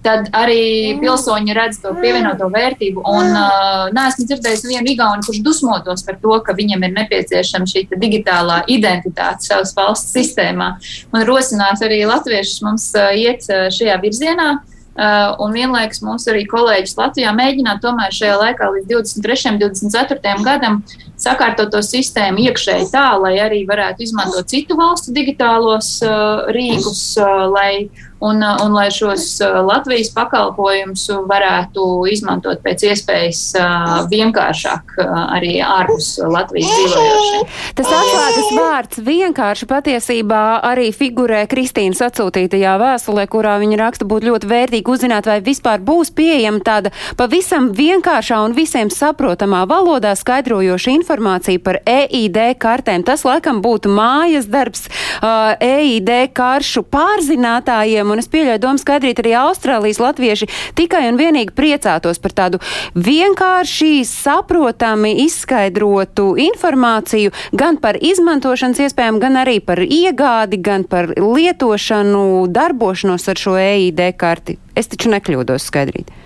tad 0.06 0.30
arī 0.38 0.94
pilsoņi 1.02 1.56
redz 1.58 1.80
to 1.82 1.96
pievienoto 1.98 2.46
vērtību. 2.54 3.02
Un 3.10 3.32
uh, 3.34 3.88
neesmu 3.96 4.28
dzirdējis 4.30 4.62
nevienu 4.68 4.94
igauni, 4.94 5.26
kurš 5.26 5.42
dusmotos 5.48 6.06
par 6.06 6.20
to, 6.22 6.38
ka 6.46 6.54
viņam 6.58 6.86
ir 6.86 6.94
nepieciešama 7.00 7.66
šī 7.72 7.88
digitālā 7.98 8.62
identitāte 8.70 9.50
savas 9.50 9.74
valsts 9.78 10.14
sistēmā. 10.14 10.76
Un 11.10 11.26
rosināt 11.26 11.82
arī 11.86 12.04
latviešus 12.06 12.62
mums 12.68 12.88
iet 13.18 13.50
šajā 13.50 13.98
virzienā. 14.06 14.54
Uh, 14.60 14.72
Uh, 14.96 15.34
un 15.44 15.52
vienlaikus 15.52 16.00
mums 16.08 16.24
arī 16.32 16.46
kolēģis 16.48 16.94
Latvijā 16.96 17.34
mēģināt 17.36 17.82
tomēr 17.84 18.14
šajā 18.16 18.38
laikā 18.40 18.70
līdz 18.78 18.86
23. 18.88 19.50
un 19.52 19.58
24. 19.60 20.36
gadam 20.46 20.78
sakārtot 21.26 21.72
to 21.74 21.82
sistēmu 21.86 22.46
iekšēji 22.50 22.90
tā, 22.94 23.08
lai 23.22 23.36
arī 23.44 23.64
varētu 23.68 24.06
izmantot 24.06 24.50
citu 24.52 24.78
valstu 24.80 25.14
digitālos 25.16 25.98
uh, 26.06 26.46
rīkus, 26.54 27.06
uh, 27.22 27.48
lai 27.52 27.88
un, 28.20 28.42
uh, 28.42 28.66
un 28.66 28.74
lai 28.74 28.92
šos 28.92 29.26
uh, 29.42 29.60
Latvijas 29.66 30.10
pakalpojumus 30.16 31.08
varētu 31.30 31.84
izmantot 32.12 32.62
pēc 32.64 32.86
iespējas 32.90 33.42
uh, 33.60 33.92
vienkāršāk 34.12 34.96
arī 35.06 35.58
ārpus 35.66 36.16
Latvijas 36.24 36.72
dzīvojošiem. 36.72 37.50
Tas 37.78 37.92
atslēgas 38.00 38.52
vārds 38.56 39.02
vienkārši 39.06 39.70
patiesībā 39.70 40.44
arī 40.66 40.90
figurē 40.96 41.44
Kristīnas 41.52 42.02
atsūtītajā 42.08 42.78
vēstulē, 42.82 43.28
kurā 43.32 43.58
viņa 43.62 43.82
raksta 43.84 44.08
būtu 44.08 44.32
ļoti 44.32 44.52
vērtīgi 44.52 44.96
uzzināt, 44.96 45.30
vai 45.30 45.40
vispār 45.44 45.84
būs 45.86 46.14
pieejama 46.16 46.64
tāda 46.66 46.94
pavisam 47.20 47.72
vienkāršā 47.76 48.40
un 48.46 48.56
visiem 48.58 48.92
saprotamā 48.94 49.66
valodā 49.70 50.16
skaidrojoša 50.18 50.96
informācija 50.96 51.15
par 51.64 51.80
EID 51.86 52.58
kartēm. 52.60 53.04
Tas 53.06 53.26
laikam 53.26 53.62
būtu 53.62 53.92
mājas 53.94 54.48
darbs 54.52 54.88
uh, 54.88 55.56
EID 55.60 56.32
karšu 56.36 56.84
pārzinātājiem 56.92 58.12
un 58.12 58.20
es 58.20 58.30
pieļauju 58.32 58.62
domu 58.64 58.82
skaidrīt 58.82 59.22
arī 59.24 59.36
Austrālijas 59.40 60.02
latvieši 60.04 60.50
tikai 60.76 61.06
un 61.10 61.20
vienīgi 61.20 61.56
priecātos 61.56 62.20
par 62.20 62.36
tādu 62.36 62.60
vienkārši 62.96 64.04
saprotami 64.08 65.16
izskaidrotu 65.26 66.34
informāciju 66.50 67.34
gan 67.54 67.80
par 67.82 68.00
izmantošanas 68.02 68.84
iespējām, 68.88 69.20
gan 69.24 69.40
arī 69.42 69.60
par 69.64 69.82
iegādi, 69.86 70.62
gan 70.62 70.84
par 70.84 71.14
lietošanu, 71.16 72.48
darbošanos 72.52 73.28
ar 73.32 73.42
šo 73.42 73.58
EID 73.60 74.06
karti. 74.20 74.60
Es 74.76 74.92
taču 74.92 75.12
nekļūdos 75.14 75.70
skaidrīt. 75.72 76.25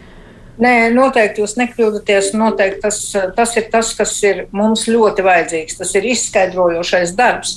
Nē, 0.60 0.90
noteikti 0.92 1.40
jūs 1.40 1.54
nekļūdaties. 1.56 2.34
Noteikti 2.36 2.82
tas, 2.84 2.98
tas 3.38 3.56
ir 3.56 3.70
tas, 3.72 3.94
kas 3.96 4.12
ir 4.28 4.42
mums 4.56 4.84
ļoti 4.92 5.24
vajadzīgs. 5.24 5.78
Tas 5.80 5.94
ir 5.96 6.10
izskaidrojošais 6.12 7.14
darbs. 7.16 7.56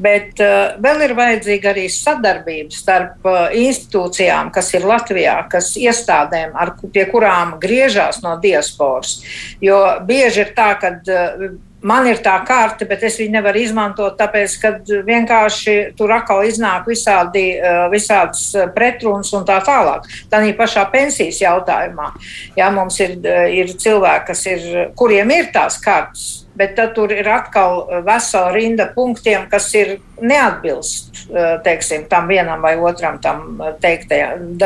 Bet 0.00 0.40
uh, 0.40 0.78
vēl 0.80 1.04
ir 1.08 1.14
vajadzīga 1.18 1.72
arī 1.74 1.84
sadarbība 1.92 2.72
starp 2.72 3.28
uh, 3.28 3.38
institūcijām, 3.52 4.48
kas 4.54 4.72
ir 4.78 4.88
Latvijā, 4.88 5.36
kas 5.52 5.74
iestādēm, 5.76 6.56
ar, 6.56 6.72
pie 6.94 7.04
kurām 7.12 7.58
griežās 7.60 8.22
no 8.24 8.38
diasporas. 8.40 9.18
Jo 9.60 9.82
bieži 10.08 10.46
ir 10.46 10.54
tā, 10.56 10.70
ka 10.80 10.94
uh, 10.96 11.48
man 11.82 12.06
ir 12.10 12.20
tā 12.24 12.34
karte, 12.46 12.86
bet 12.88 13.02
es 13.06 13.18
viņu 13.20 13.36
nevaru 13.36 13.62
izmantot, 13.62 14.16
tāpēc, 14.18 14.56
ka 14.62 14.72
vienkārši 15.06 15.76
tur 15.98 16.12
atkal 16.16 16.42
iznāk 16.48 16.88
visādi, 16.90 17.44
eh, 17.58 17.84
visādas 17.92 18.50
pretrunas 18.74 19.32
un 19.32 19.44
tā 19.46 19.60
tālāk. 19.64 20.08
Tā 20.30 20.42
ir 20.46 20.56
pašā 20.56 20.90
pensijas 20.90 21.40
jautājumā. 21.40 22.12
Jā, 22.56 22.72
mums 22.74 22.98
ir, 23.00 23.18
eh, 23.24 23.58
ir 23.60 23.66
cilvēki, 23.66 24.36
ir, 24.46 24.90
kuriem 24.96 25.30
ir 25.30 25.52
tās 25.52 25.80
kartes. 25.80 26.44
Bet 26.56 26.74
tad 26.74 26.94
tur 26.94 27.12
ir 27.12 27.24
atkal 27.24 28.02
vesela 28.02 28.52
rinda 28.52 28.92
punktiem, 28.92 29.48
kas 29.48 29.72
ir 29.74 30.00
neatbilst 30.20 31.28
eh, 31.30 31.58
teiksim, 31.62 32.08
tam 32.08 32.26
vienam 32.26 32.60
vai 32.60 32.76
otram 32.76 33.20
tam 33.20 33.62
teiktajam 33.80 34.58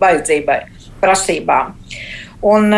vajadzībai, 0.00 0.62
prasībām. 1.00 1.66
Uh, 1.66 2.25
Un, 2.46 2.70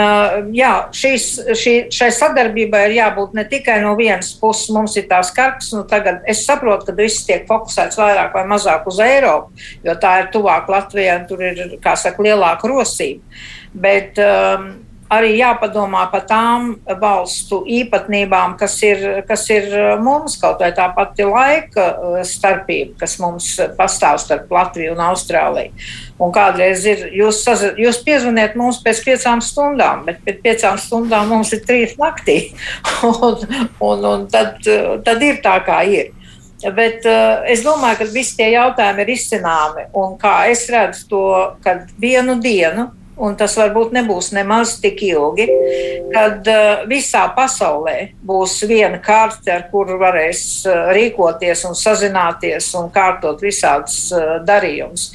jā, 0.56 0.72
šīs, 0.96 1.24
šī, 1.58 1.74
šai 1.92 2.08
sadarbībai 2.14 2.86
ir 2.86 2.94
jābūt 2.98 3.34
ne 3.36 3.44
tikai 3.50 3.78
no 3.82 3.92
vienas 3.98 4.30
puses, 4.40 4.70
mums 4.72 4.96
ir 4.96 5.08
tās 5.10 5.28
kartes, 5.36 5.74
nu 5.76 5.82
tagad 5.88 6.22
es 6.30 6.40
saprotu, 6.46 6.88
ka 6.88 6.96
viss 6.96 7.26
tiek 7.28 7.44
fokusēts 7.50 8.00
vairāk 8.00 8.32
vai 8.38 8.46
mazāk 8.48 8.88
uz 8.88 9.00
Eiropu, 9.04 9.52
jo 9.84 9.96
tā 10.00 10.14
ir 10.22 10.30
tuvāk 10.32 10.70
Latvijai 10.72 11.18
un 11.20 11.28
tur 11.28 11.44
ir, 11.44 11.64
kā 11.84 11.98
saka, 12.00 12.24
lielāka 12.24 12.70
rosība. 12.70 13.40
Bet, 13.76 14.16
um, 14.24 14.70
arī 15.12 15.34
jāpadomā 15.38 16.04
par 16.12 16.24
tām 16.28 16.74
valstu 17.00 17.62
īpatnībām, 17.78 18.56
kas 18.60 18.76
ir, 18.84 19.04
kas 19.28 19.46
ir 19.52 19.70
mums, 20.04 20.36
kaut 20.40 20.60
vai 20.62 20.70
tā 20.76 20.88
pati 20.96 21.26
laika 21.28 21.86
uh, 21.88 22.18
starpība, 22.26 22.98
kas 23.00 23.16
mums 23.22 23.54
pastāv 23.78 24.20
starp 24.22 24.52
Latviju 24.52 24.92
un 24.96 25.02
Austrāliju. 25.08 25.88
Un 26.18 26.34
kādreiz 26.34 26.84
ir, 26.88 27.06
jūs, 27.14 27.40
jūs 27.78 28.02
piezvaniet 28.04 28.56
mums 28.58 28.82
pēc 28.84 29.00
piecām 29.06 29.42
stundām, 29.44 30.04
bet 30.08 30.20
pēc 30.26 30.42
piecām 30.44 30.78
stundām 30.82 31.32
mums 31.32 31.54
ir 31.56 31.64
trīs 31.64 31.96
naktī. 32.00 32.38
un, 33.08 33.42
un, 33.80 34.06
un 34.12 34.28
tad, 34.32 34.60
tad 35.06 35.24
ir 35.24 35.42
tā, 35.44 35.58
kā 35.66 35.82
ir. 35.88 36.14
Bet 36.74 37.04
uh, 37.06 37.46
es 37.46 37.62
domāju, 37.62 38.00
ka 38.00 38.06
visi 38.10 38.34
tie 38.40 38.50
jautājumi 38.56 39.04
ir 39.04 39.12
izcināmi. 39.14 39.88
Un 39.98 40.16
kā 40.18 40.40
es 40.50 40.66
redzu 40.72 41.06
to, 41.12 41.26
kad 41.62 41.86
vienu 42.02 42.34
dienu 42.42 42.88
un 43.24 43.36
tas 43.38 43.56
varbūt 43.58 43.92
nebūs 43.96 44.30
nemaz 44.36 44.76
tik 44.82 45.02
ilgi, 45.08 45.48
kad 46.14 46.48
uh, 46.50 46.86
visā 46.90 47.24
pasaulē 47.36 47.96
būs 48.26 48.60
viena 48.70 49.00
karte, 49.02 49.52
ar 49.54 49.66
kuru 49.72 49.98
varēs 50.00 50.42
uh, 50.68 50.88
rīkoties 50.96 51.66
un 51.68 51.76
sazināties 51.78 52.72
un 52.78 52.90
kārtot 52.94 53.42
visādus 53.44 54.08
uh, 54.14 54.38
darījumus. 54.46 55.10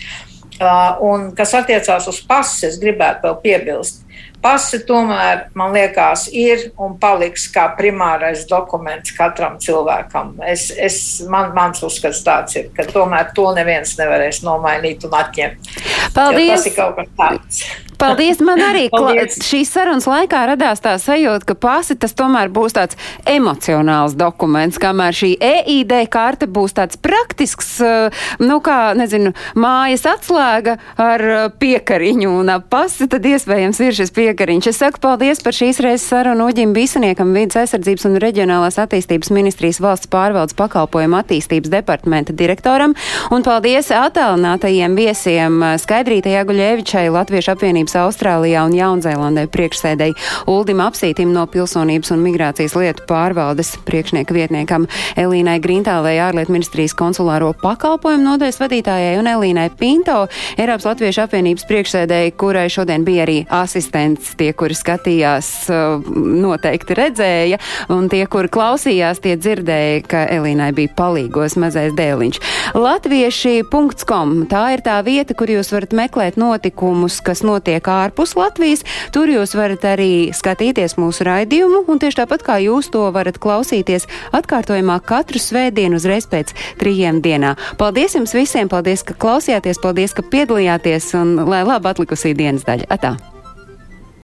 Uh, 0.53 1.01
un 1.01 1.31
kas 1.35 1.55
attiecās 1.57 2.07
uz 2.07 2.21
pases, 2.27 2.73
es 2.73 2.81
gribētu 2.81 3.27
vēl 3.27 3.39
piebilst. 3.43 4.03
Pasi 4.43 4.81
tomēr, 4.83 5.45
man 5.55 5.71
liekas, 5.71 6.25
ir 6.35 6.65
un 6.75 6.97
paliks 6.99 7.45
kā 7.53 7.69
primārais 7.77 8.43
dokuments 8.49 9.13
katram 9.15 9.55
cilvēkam. 9.63 10.33
Es, 10.43 10.65
es, 10.75 10.97
man, 11.31 11.53
mans 11.55 11.79
uzskats 11.87 12.19
tāds 12.25 12.59
ir, 12.59 12.67
ka 12.75 12.83
tomēr 12.89 13.31
to 13.37 13.47
neviens 13.55 13.95
nevarēs 14.01 14.41
nomainīt 14.43 15.07
un 15.07 15.15
atņemt. 15.21 15.71
Paldies! 16.17 16.49
Jo 16.49 16.57
tas 16.57 16.67
ir 16.67 16.75
kaut 16.75 16.99
kas 16.99 17.15
tāds. 17.21 17.63
Paldies! 18.03 18.41
Man 18.43 18.59
arī 18.59 18.87
Paldies. 18.91 19.37
šīs 19.43 19.71
sarunas 19.71 20.07
laikā 20.09 20.41
radās 20.51 20.81
tā 20.83 20.97
sajūta, 20.99 21.47
ka 21.47 21.55
pasi 21.55 21.95
tas 21.99 22.11
tomēr 22.17 22.51
būs 22.53 22.75
tāds 22.75 22.97
emocionāls 23.29 24.17
dokuments, 24.19 24.79
kamēr 24.81 25.15
šī 25.15 25.29
EID 25.39 25.93
karte 26.11 26.49
būs 26.51 26.75
tāds 26.75 26.99
praktisks, 26.99 27.69
eh, 27.81 28.25
nu 28.43 28.59
kā, 28.63 28.93
nezinu, 28.97 29.31
mājas 29.55 30.03
atslēga 30.09 30.77
ar 30.99 31.23
eh, 31.23 31.45
piekariņu 31.59 32.33
un 32.41 32.51
ap 32.57 32.67
pasi, 32.73 33.07
tad 33.07 33.25
iespējams 33.27 33.79
ir 33.85 33.95
šis 33.95 34.11
piekariņš. 34.15 34.69
Es 34.73 34.81
saku 34.83 34.99
paldies 35.03 35.43
par 35.43 35.55
šīs 35.55 35.79
reizes 35.83 36.07
sarunu 36.09 36.49
Uģim 36.51 36.75
Bisaniekam, 36.75 37.33
vidas 37.35 37.61
aizsardzības 37.63 38.09
un 38.09 38.19
reģionālās 38.23 38.79
attīstības 38.83 39.31
ministrijas 39.35 39.79
valsts 39.83 40.11
pārvaldes 40.11 40.57
pakalpojumu 40.59 41.21
attīstības 41.21 41.71
departamenta 41.71 42.35
direktoram 42.35 42.97
un 43.31 43.45
paldies 43.45 43.93
attālinātajiem 43.95 44.99
viesiem 44.99 45.59
eh, 45.63 45.77
Skaidrītai 45.79 46.37
Aguļevičai, 46.43 47.07
Latviešu 47.13 47.55
apvienības 47.55 47.92
Austrālijā 47.99 48.63
un 48.67 48.75
Jaunzēlandē 48.77 49.45
priekšsēdēji 49.53 50.17
Uldim 50.51 50.81
Apsītim 50.83 51.33
no 51.33 51.45
Pilsonības 51.49 52.13
un 52.15 52.23
migrācijas 52.23 52.75
lietu 52.77 53.05
pārvaldes 53.09 53.75
priekšnieka 53.87 54.35
vietniekam 54.35 54.87
Elīnai 55.19 55.59
Grintālei 55.63 56.17
ārlietu 56.23 56.53
ministrijas 56.55 56.95
konsulāro 56.97 57.51
pakalpojumu 57.61 58.25
nodaļas 58.27 58.59
vadītājai 58.61 59.17
un 59.19 59.29
Elīnai 59.31 59.69
Pinto, 59.79 60.25
Eiropas 60.57 60.87
Latviešu 60.89 61.23
apvienības 61.25 61.67
priekšsēdēji, 61.69 62.35
kurai 62.39 62.65
šodien 62.73 63.05
bija 63.07 63.25
arī 63.27 63.37
asistents. 63.53 64.33
Tie, 64.39 64.51
kuri 64.57 64.77
skatījās, 64.77 65.49
uh, 65.71 66.03
noteikti 66.43 66.97
redzēja, 66.97 67.59
un 67.93 68.09
tie, 68.11 68.23
kuri 68.29 68.51
klausījās, 68.53 69.21
tie 69.23 69.35
dzirdēja, 69.39 70.03
ka 70.09 70.25
Elīnai 70.33 70.71
bija 70.75 70.93
palīgos 70.97 71.57
mazais 71.61 71.93
dēliņš. 71.97 72.41
Latvieši.com 72.77 74.35
tā 74.51 74.63
ir 74.75 74.83
tā 74.85 74.99
vieta, 75.05 75.37
kur 75.37 75.51
jūs 75.51 75.71
varat 75.73 75.95
meklēt 75.97 76.39
notikumus, 76.41 77.19
kas 77.25 77.43
notiek 77.45 77.82
ārpus 77.91 78.35
Latvijas. 78.39 78.85
Tur 79.15 79.31
jūs 79.31 79.55
varat 79.57 79.83
arī 79.93 80.31
skatīties 80.35 80.97
mūsu 81.01 81.27
raidījumu, 81.27 81.83
un 81.87 82.01
tieši 82.01 82.21
tāpat 82.23 82.45
kā 82.47 82.59
jūs 82.63 82.91
to 82.93 83.05
varat 83.15 83.39
klausīties 83.43 84.07
atkārtojumā 84.35 84.99
katru 85.05 85.41
svētdienu 85.41 85.99
uzreiz 85.99 86.29
pēc 86.29 86.55
trījiem 86.81 87.21
dienā. 87.25 87.55
Paldies 87.81 88.15
jums 88.17 88.35
visiem, 88.37 88.71
paldies, 88.71 89.05
ka 89.07 89.17
klausījāties, 89.19 89.81
paldies, 89.83 90.15
ka 90.15 90.25
piedalījāties, 90.25 91.13
un 91.19 91.37
lai 91.49 91.63
labi 91.67 91.93
atlikusī 91.93 92.35
dienas 92.37 92.67
daļa. 92.67 92.89
Atā! 92.93 93.15